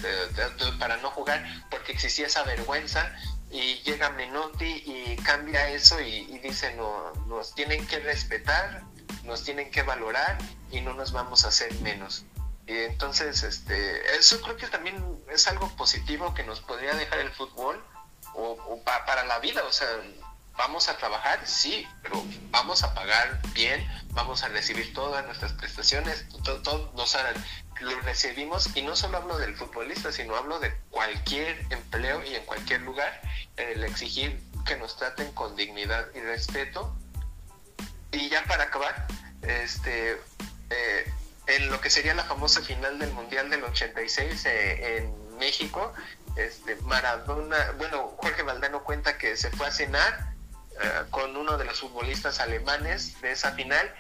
para 0.79 0.97
no 0.99 1.11
jugar 1.11 1.45
porque 1.71 1.93
existía 1.93 2.27
esa 2.27 2.43
vergüenza 2.43 3.15
y 3.53 3.83
llega 3.83 4.09
Menotti 4.11 4.83
y 4.87 5.17
cambia 5.17 5.69
eso 5.69 6.01
y, 6.01 6.39
dice 6.39 6.75
no, 6.75 7.13
nos 7.27 7.55
tienen 7.55 7.87
que 7.87 7.99
respetar, 8.01 8.83
nos 9.25 9.45
tienen 9.45 9.71
que 9.71 9.83
valorar 9.83 10.39
y 10.71 10.81
no 10.81 10.95
nos 10.95 11.13
vamos 11.13 11.45
a 11.45 11.49
hacer 11.49 11.73
menos. 11.81 12.25
Y 12.67 12.73
entonces, 12.79 13.43
este, 13.43 14.17
eso 14.17 14.41
creo 14.41 14.57
que 14.57 14.69
también 14.69 15.05
es 15.31 15.47
algo 15.49 15.69
positivo 15.77 16.33
que 16.33 16.45
nos 16.45 16.61
podría 16.61 16.95
dejar 16.95 17.19
el 17.19 17.31
fútbol 17.31 17.85
o, 18.35 18.83
para 18.85 19.25
la 19.25 19.39
vida, 19.41 19.63
o 19.65 19.73
sea, 19.73 19.89
vamos 20.57 20.89
a 20.89 20.97
trabajar, 20.97 21.47
sí, 21.47 21.87
pero 22.03 22.25
vamos 22.51 22.83
a 22.83 22.95
pagar 22.95 23.41
bien, 23.53 23.87
vamos 24.11 24.43
a 24.45 24.49
recibir 24.49 24.95
todas 24.95 25.25
nuestras 25.27 25.53
prestaciones, 25.53 26.27
todo, 26.43 26.91
nos 26.95 27.17
lo 27.83 28.01
recibimos 28.01 28.75
y 28.77 28.83
no 28.83 28.97
solo 28.97 29.19
hablo 29.19 29.39
del 29.39 29.55
futbolista, 29.55 30.13
sino 30.13 30.37
hablo 30.37 30.59
de 30.61 30.75
cualquier 30.91 31.65
empleo 31.71 32.23
y 32.25 32.35
en 32.35 32.45
cualquier 32.45 32.83
lugar, 32.83 33.21
el 33.57 33.85
exigir 33.85 34.41
que 34.65 34.77
nos 34.77 34.97
traten 34.97 35.33
con 35.33 35.57
dignidad 35.57 36.07
y 36.15 36.21
respeto. 36.21 36.97
Y 38.11 38.29
ya 38.29 38.45
para 38.45 38.65
acabar, 38.65 39.07
este, 39.43 40.13
eh, 40.71 41.13
en 41.47 41.71
lo 41.71 41.81
que 41.81 41.91
sería 41.91 42.15
la 42.15 42.25
famosa 42.25 42.63
final 42.63 42.99
del 42.99 43.13
Mundial 43.13 43.51
del 43.51 43.65
86 43.65 44.45
eh, 44.47 44.99
en 44.99 45.39
México, 45.39 45.93
este, 46.37 46.77
Maradona, 46.77 47.73
bueno, 47.79 48.15
Jorge 48.19 48.43
Valdano 48.43 48.85
cuenta 48.85 49.19
que 49.19 49.37
se 49.37 49.51
fue 49.51 49.67
a 49.67 49.71
cenar 49.71 50.35
eh, 50.81 51.03
con 51.11 51.37
uno 51.37 51.59
de 51.59 51.65
los 51.65 51.81
futbolistas 51.81 52.41
alemanes 52.41 53.21
de 53.21 53.33
esa 53.33 53.53
final 53.53 53.93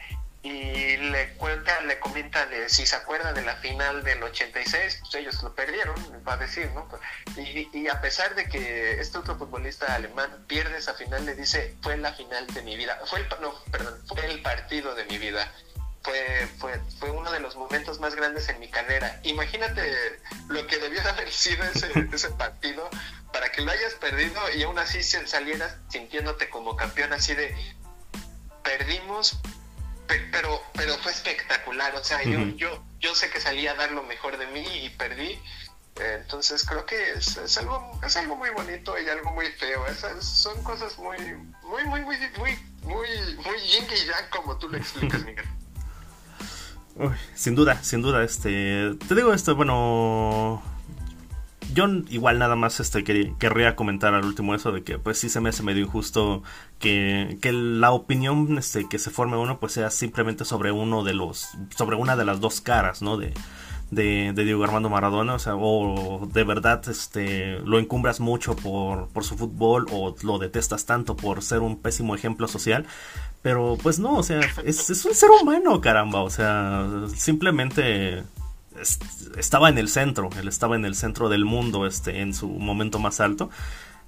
y 0.43 0.97
le 0.97 1.35
cuenta, 1.35 1.81
le 1.83 2.01
comenta 2.01 2.47
de 2.47 2.69
si 2.69 2.85
se 2.85 2.97
acuerda 2.97 3.33
de 3.33 3.43
la 3.43 3.57
final 3.57 4.03
del 4.03 4.23
86, 4.23 4.99
pues 5.01 5.15
ellos 5.15 5.43
lo 5.43 5.55
perdieron, 5.55 5.95
va 6.27 6.35
a 6.35 6.37
decir, 6.37 6.71
¿no? 6.75 6.89
Y, 7.37 7.89
a 7.89 8.01
pesar 8.01 8.35
de 8.35 8.49
que 8.49 9.01
este 9.01 9.19
otro 9.19 9.37
futbolista 9.37 9.95
alemán 9.95 10.45
pierde 10.49 10.79
esa 10.79 10.95
final, 10.95 11.25
le 11.25 11.35
dice, 11.35 11.77
fue 11.83 11.97
la 11.97 12.13
final 12.13 12.47
de 12.49 12.63
mi 12.63 12.77
vida, 12.77 12.99
fue 13.07 13.21
el, 13.21 13.29
no, 13.41 13.55
perdón, 13.71 14.01
fue 14.07 14.27
el 14.27 14.43
partido 14.43 14.95
de 14.95 15.05
mi 15.05 15.19
vida 15.19 15.51
fue, 16.03 16.49
fue, 16.59 16.81
fue 16.99 17.11
uno 17.11 17.31
de 17.31 17.41
los 17.41 17.57
momentos 17.57 18.01
más 18.01 18.15
grandes 18.15 18.49
en 18.49 18.59
mi 18.59 18.69
carrera. 18.69 19.21
Imagínate 19.23 20.19
lo 20.49 20.67
que 20.67 20.79
debió 20.79 21.01
de 21.03 21.09
haber 21.09 21.31
sido 21.31 21.63
ese, 21.65 21.91
ese 22.13 22.31
partido 22.31 22.89
para 23.33 23.51
que 23.51 23.63
lo 23.63 23.71
hayas 23.71 23.95
perdido 23.95 24.41
y 24.55 24.63
aún 24.63 24.79
así 24.79 25.03
salieras 25.03 25.77
sintiéndote 25.89 26.51
como 26.51 26.77
campeón, 26.77 27.13
así 27.13 27.35
de 27.35 27.55
perdimos, 28.63 29.41
pero, 30.31 30.63
pero 30.75 30.97
fue 30.99 31.13
espectacular. 31.13 31.95
O 31.95 32.05
sea, 32.05 32.23
yo, 32.23 32.41
yo, 32.57 32.83
yo 33.01 33.15
sé 33.15 33.31
que 33.31 33.41
salí 33.41 33.67
a 33.67 33.75
dar 33.75 33.93
lo 33.93 34.03
mejor 34.03 34.39
de 34.39 34.47
mí 34.49 34.65
y 34.85 34.91
perdí. 34.91 35.39
Entonces 35.97 36.65
creo 36.65 36.87
que 36.87 37.13
es, 37.13 37.37
es, 37.37 37.59
algo 37.59 38.01
es 38.05 38.17
algo 38.17 38.35
muy 38.37 38.49
bonito 38.51 38.99
y 38.99 39.09
algo 39.09 39.33
muy 39.33 39.47
feo. 39.53 39.87
Esas 39.87 40.25
son 40.25 40.63
cosas 40.63 40.99
muy 40.99 41.19
muy 41.63 41.85
muy 41.85 42.01
muy 42.01 42.17
muy 42.39 42.59
muy 42.83 43.09
muy 43.37 43.61
yin 43.61 43.85
y 43.85 44.07
yang 44.07 44.31
como 44.31 44.57
tú 44.59 44.69
lo 44.69 44.79
explicas, 44.79 45.23
Miguel 45.23 45.47
sin 47.35 47.55
duda, 47.55 47.83
sin 47.83 48.03
duda, 48.03 48.23
este. 48.23 48.95
Te 49.09 49.15
digo 49.15 49.33
esto, 49.33 49.55
bueno. 49.55 50.63
Yo 51.75 51.87
igual 52.11 52.39
nada 52.39 52.57
más 52.57 52.81
este 52.81 53.05
querría 53.05 53.77
comentar 53.77 54.15
al 54.15 54.25
último 54.25 54.55
eso 54.55 54.73
de 54.73 54.83
que 54.83 54.99
pues 54.99 55.19
sí 55.19 55.29
se 55.29 55.41
me 55.41 55.51
hace 55.51 55.63
medio 55.63 55.85
injusto 55.85 56.43
que, 56.79 57.39
que 57.41 57.53
la 57.53 57.93
opinión 57.93 58.59
este, 58.59 58.89
que 58.89 58.99
se 58.99 59.11
forme 59.11 59.37
uno 59.37 59.59
pues 59.59 59.73
sea 59.73 59.91
simplemente 59.91 60.45
sobre 60.45 60.73
uno 60.73 61.05
de 61.05 61.15
los 61.15 61.49
sobre 61.77 61.97
una 61.97 62.17
de 62.17 62.25
las 62.25 62.41
dos 62.41 62.61
caras, 62.61 63.01
¿no? 63.03 63.17
De, 63.17 63.33
de, 63.93 64.33
Diego 64.33 64.65
Armando 64.65 64.89
Maradona, 64.89 65.35
o 65.35 65.39
sea, 65.39 65.55
o 65.55 66.27
de 66.33 66.45
verdad 66.45 66.83
este, 66.89 67.59
lo 67.61 67.79
encumbras 67.79 68.21
mucho 68.21 68.57
por, 68.57 69.09
por 69.09 69.23
su 69.23 69.37
fútbol 69.37 69.87
o 69.93 70.15
lo 70.23 70.39
detestas 70.39 70.87
tanto 70.87 71.15
por 71.15 71.43
ser 71.43 71.61
un 71.61 71.79
pésimo 71.79 72.15
ejemplo 72.15 72.49
social, 72.49 72.87
pero 73.43 73.77
pues 73.83 73.99
no, 73.99 74.17
o 74.17 74.23
sea, 74.23 74.41
es, 74.65 74.89
es 74.89 75.05
un 75.05 75.15
ser 75.15 75.29
humano, 75.31 75.81
caramba, 75.83 76.23
o 76.23 76.31
sea, 76.31 76.87
simplemente 77.15 78.25
estaba 79.37 79.69
en 79.69 79.79
el 79.79 79.89
centro, 79.89 80.31
él 80.39 80.49
estaba 80.49 80.77
en 80.77 80.85
el 80.85 80.95
centro 80.95 81.29
del 81.29 81.45
mundo 81.45 81.87
este, 81.87 82.21
en 82.21 82.35
su 82.35 82.49
momento 82.49 82.99
más 82.99 83.21
alto. 83.21 83.51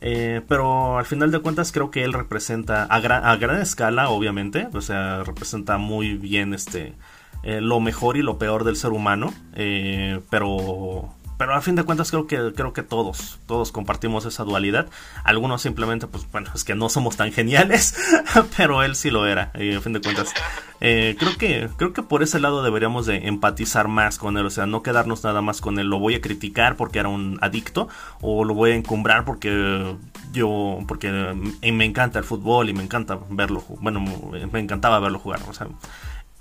Eh, 0.00 0.42
pero 0.48 0.98
al 0.98 1.06
final 1.06 1.30
de 1.30 1.38
cuentas 1.38 1.72
creo 1.72 1.90
que 1.90 2.04
él 2.04 2.12
representa 2.12 2.84
a 2.84 3.00
gran, 3.00 3.24
a 3.24 3.36
gran 3.36 3.60
escala, 3.62 4.10
obviamente, 4.10 4.68
o 4.74 4.80
sea, 4.82 5.22
representa 5.22 5.78
muy 5.78 6.14
bien 6.14 6.52
este 6.52 6.94
eh, 7.42 7.60
lo 7.60 7.80
mejor 7.80 8.16
y 8.16 8.22
lo 8.22 8.38
peor 8.38 8.64
del 8.64 8.76
ser 8.76 8.92
humano, 8.92 9.32
eh, 9.54 10.20
pero 10.30 11.14
pero 11.38 11.54
a 11.54 11.60
fin 11.60 11.74
de 11.74 11.82
cuentas 11.82 12.10
creo 12.10 12.26
que 12.26 12.52
creo 12.54 12.72
que 12.72 12.82
todos 12.82 13.38
todos 13.46 13.72
compartimos 13.72 14.24
esa 14.24 14.44
dualidad. 14.44 14.88
Algunos 15.24 15.62
simplemente 15.62 16.06
pues 16.06 16.30
bueno 16.30 16.50
es 16.54 16.64
que 16.64 16.74
no 16.74 16.88
somos 16.88 17.16
tan 17.16 17.32
geniales 17.32 17.96
pero 18.56 18.82
él 18.82 18.96
sí 18.96 19.10
lo 19.10 19.26
era 19.26 19.52
a 19.54 19.80
fin 19.80 19.92
de 19.92 20.00
cuentas 20.00 20.32
eh, 20.80 21.16
creo 21.18 21.36
que 21.38 21.68
creo 21.76 21.92
que 21.92 22.02
por 22.02 22.22
ese 22.22 22.40
lado 22.40 22.62
deberíamos 22.62 23.06
de 23.06 23.28
empatizar 23.28 23.88
más 23.88 24.18
con 24.18 24.36
él 24.36 24.46
o 24.46 24.50
sea 24.50 24.66
no 24.66 24.82
quedarnos 24.82 25.24
nada 25.24 25.40
más 25.40 25.60
con 25.60 25.78
él 25.78 25.88
lo 25.88 25.98
voy 25.98 26.14
a 26.14 26.20
criticar 26.20 26.76
porque 26.76 26.98
era 26.98 27.08
un 27.08 27.38
adicto 27.40 27.88
o 28.20 28.44
lo 28.44 28.54
voy 28.54 28.72
a 28.72 28.74
encumbrar 28.74 29.24
porque 29.24 29.96
yo 30.32 30.78
porque 30.86 31.10
me 31.10 31.84
encanta 31.84 32.18
el 32.18 32.24
fútbol 32.24 32.68
y 32.68 32.74
me 32.74 32.82
encanta 32.82 33.18
verlo 33.30 33.64
bueno 33.80 34.00
me 34.00 34.60
encantaba 34.60 34.98
verlo 35.00 35.18
jugar 35.18 35.40
o 35.48 35.52
sea 35.52 35.68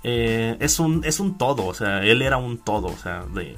eh, 0.06 0.58
es, 0.60 0.78
un, 0.80 1.02
es 1.04 1.18
un 1.18 1.38
todo, 1.38 1.64
o 1.64 1.72
sea, 1.72 2.04
él 2.04 2.20
era 2.20 2.36
un 2.36 2.58
todo, 2.58 2.88
o 2.88 2.96
sea, 2.96 3.24
de, 3.34 3.56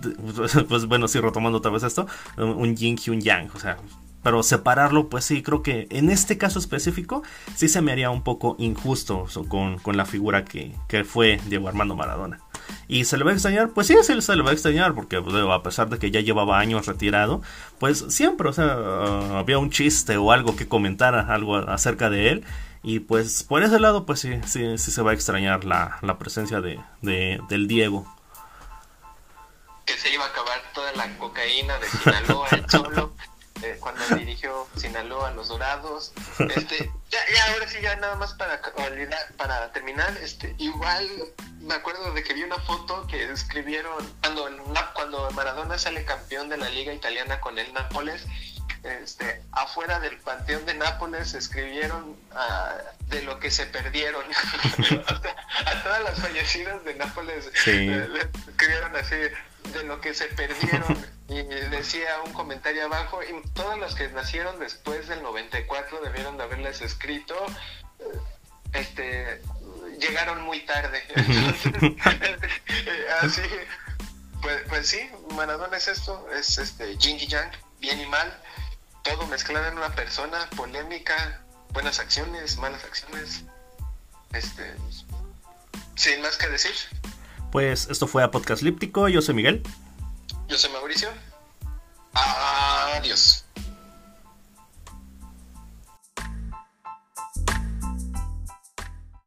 pues 0.68 0.86
bueno, 0.86 1.08
sí, 1.08 1.20
retomando 1.20 1.58
otra 1.58 1.70
vez 1.70 1.82
esto, 1.82 2.06
un 2.36 2.76
yin 2.76 2.98
y 3.04 3.10
un 3.10 3.20
yang, 3.20 3.50
o 3.54 3.58
sea, 3.58 3.76
pero 4.22 4.42
separarlo, 4.42 5.08
pues 5.08 5.24
sí, 5.24 5.42
creo 5.42 5.62
que 5.62 5.86
en 5.90 6.10
este 6.10 6.36
caso 6.36 6.58
específico 6.58 7.22
sí 7.54 7.68
se 7.68 7.80
me 7.80 7.92
haría 7.92 8.10
un 8.10 8.22
poco 8.22 8.54
injusto 8.58 9.26
con, 9.48 9.78
con 9.78 9.96
la 9.96 10.04
figura 10.04 10.44
que, 10.44 10.74
que, 10.88 11.04
fue 11.04 11.40
Diego 11.46 11.68
Armando 11.68 11.94
Maradona. 11.96 12.40
¿Y 12.86 13.04
se 13.04 13.16
le 13.16 13.24
va 13.24 13.30
a 13.30 13.34
extrañar? 13.34 13.70
Pues 13.70 13.86
sí, 13.86 13.96
se 14.02 14.36
le 14.36 14.42
va 14.42 14.50
a 14.50 14.52
extrañar, 14.52 14.94
porque 14.94 15.20
pues, 15.22 15.34
a 15.34 15.62
pesar 15.62 15.88
de 15.88 15.98
que 15.98 16.10
ya 16.10 16.20
llevaba 16.20 16.58
años 16.58 16.86
retirado, 16.86 17.40
pues 17.78 18.04
siempre, 18.08 18.48
o 18.48 18.52
sea, 18.52 19.38
había 19.38 19.58
un 19.58 19.70
chiste 19.70 20.16
o 20.16 20.32
algo 20.32 20.54
que 20.54 20.68
comentara, 20.68 21.32
algo 21.32 21.56
acerca 21.56 22.10
de 22.10 22.30
él, 22.30 22.44
y 22.82 23.00
pues 23.00 23.42
por 23.42 23.62
ese 23.62 23.80
lado, 23.80 24.06
pues 24.06 24.20
sí, 24.20 24.32
sí, 24.46 24.78
sí 24.78 24.90
se 24.90 25.02
va 25.02 25.12
a 25.12 25.14
extrañar 25.14 25.64
la, 25.64 25.98
la 26.02 26.18
presencia 26.18 26.60
de, 26.60 26.78
del 27.02 27.68
Diego. 27.68 28.06
Que 29.90 29.98
se 29.98 30.10
iba 30.10 30.24
a 30.24 30.28
acabar 30.28 30.62
toda 30.72 30.92
la 30.92 31.18
cocaína 31.18 31.76
de 31.80 31.88
Sinaloa, 31.88 32.46
el 32.52 32.64
Cholo, 32.66 33.12
eh, 33.60 33.76
cuando 33.80 34.04
dirigió 34.14 34.68
Sinaloa 34.76 35.28
a 35.28 35.30
los 35.32 35.48
Dorados. 35.48 36.12
Este, 36.38 36.92
ya, 37.10 37.18
ya, 37.34 37.52
ahora 37.52 37.66
sí, 37.66 37.78
ya 37.82 37.96
nada 37.96 38.14
más 38.14 38.34
para, 38.34 38.62
para 39.36 39.72
terminar, 39.72 40.16
este, 40.22 40.54
igual 40.58 41.08
me 41.58 41.74
acuerdo 41.74 42.12
de 42.12 42.22
que 42.22 42.34
vi 42.34 42.44
una 42.44 42.58
foto 42.60 43.04
que 43.08 43.32
escribieron 43.32 43.92
cuando, 44.20 44.48
cuando 44.94 45.28
Maradona 45.32 45.76
sale 45.76 46.04
campeón 46.04 46.48
de 46.48 46.56
la 46.56 46.68
liga 46.68 46.92
italiana 46.92 47.40
con 47.40 47.58
el 47.58 47.72
Nápoles 47.72 48.24
este, 48.82 49.42
afuera 49.52 50.00
del 50.00 50.16
panteón 50.18 50.64
de 50.64 50.74
Nápoles 50.74 51.34
escribieron 51.34 52.16
ah, 52.32 52.78
de 53.08 53.22
lo 53.22 53.38
que 53.38 53.50
se 53.50 53.66
perdieron. 53.66 54.24
a 55.66 55.82
todas 55.82 56.02
las 56.04 56.18
fallecidas 56.18 56.82
de 56.84 56.94
Nápoles 56.94 57.46
escribieron 57.46 58.96
así, 58.96 59.16
de 59.72 59.84
lo 59.84 60.00
que 60.00 60.14
se 60.14 60.26
perdieron. 60.26 61.10
Y 61.30 61.44
decía 61.44 62.08
un 62.26 62.32
comentario 62.32 62.86
abajo, 62.86 63.20
y 63.22 63.48
todos 63.50 63.78
los 63.78 63.94
que 63.94 64.08
nacieron 64.08 64.58
después 64.58 65.06
del 65.06 65.22
94 65.22 66.00
debieron 66.00 66.36
de 66.36 66.42
haberles 66.42 66.80
escrito, 66.80 67.36
este, 68.72 69.40
llegaron 70.00 70.42
muy 70.42 70.66
tarde. 70.66 71.00
Así, 73.20 73.42
pues, 74.42 74.62
pues 74.68 74.88
sí, 74.88 75.08
Maradona 75.36 75.76
es 75.76 75.86
esto, 75.86 76.28
es 76.32 76.58
este 76.58 76.96
yin 76.96 77.20
y 77.20 77.28
yang, 77.28 77.48
bien 77.78 78.00
y 78.00 78.06
mal, 78.06 78.36
todo 79.02 79.26
mezclado 79.28 79.68
en 79.68 79.78
una 79.78 79.94
persona, 79.94 80.48
polémica, 80.56 81.42
buenas 81.70 82.00
acciones, 82.00 82.56
malas 82.56 82.84
acciones, 82.84 83.44
este, 84.32 84.74
sin 85.96 86.20
más 86.22 86.36
que 86.36 86.48
decir. 86.48 86.74
Pues 87.50 87.88
esto 87.90 88.06
fue 88.06 88.22
a 88.22 88.30
Podcast 88.30 88.62
Líptico, 88.62 89.08
yo 89.08 89.22
soy 89.22 89.34
Miguel. 89.34 89.62
Yo 90.48 90.56
soy 90.56 90.70
Mauricio. 90.72 91.08
Adiós. 92.12 93.44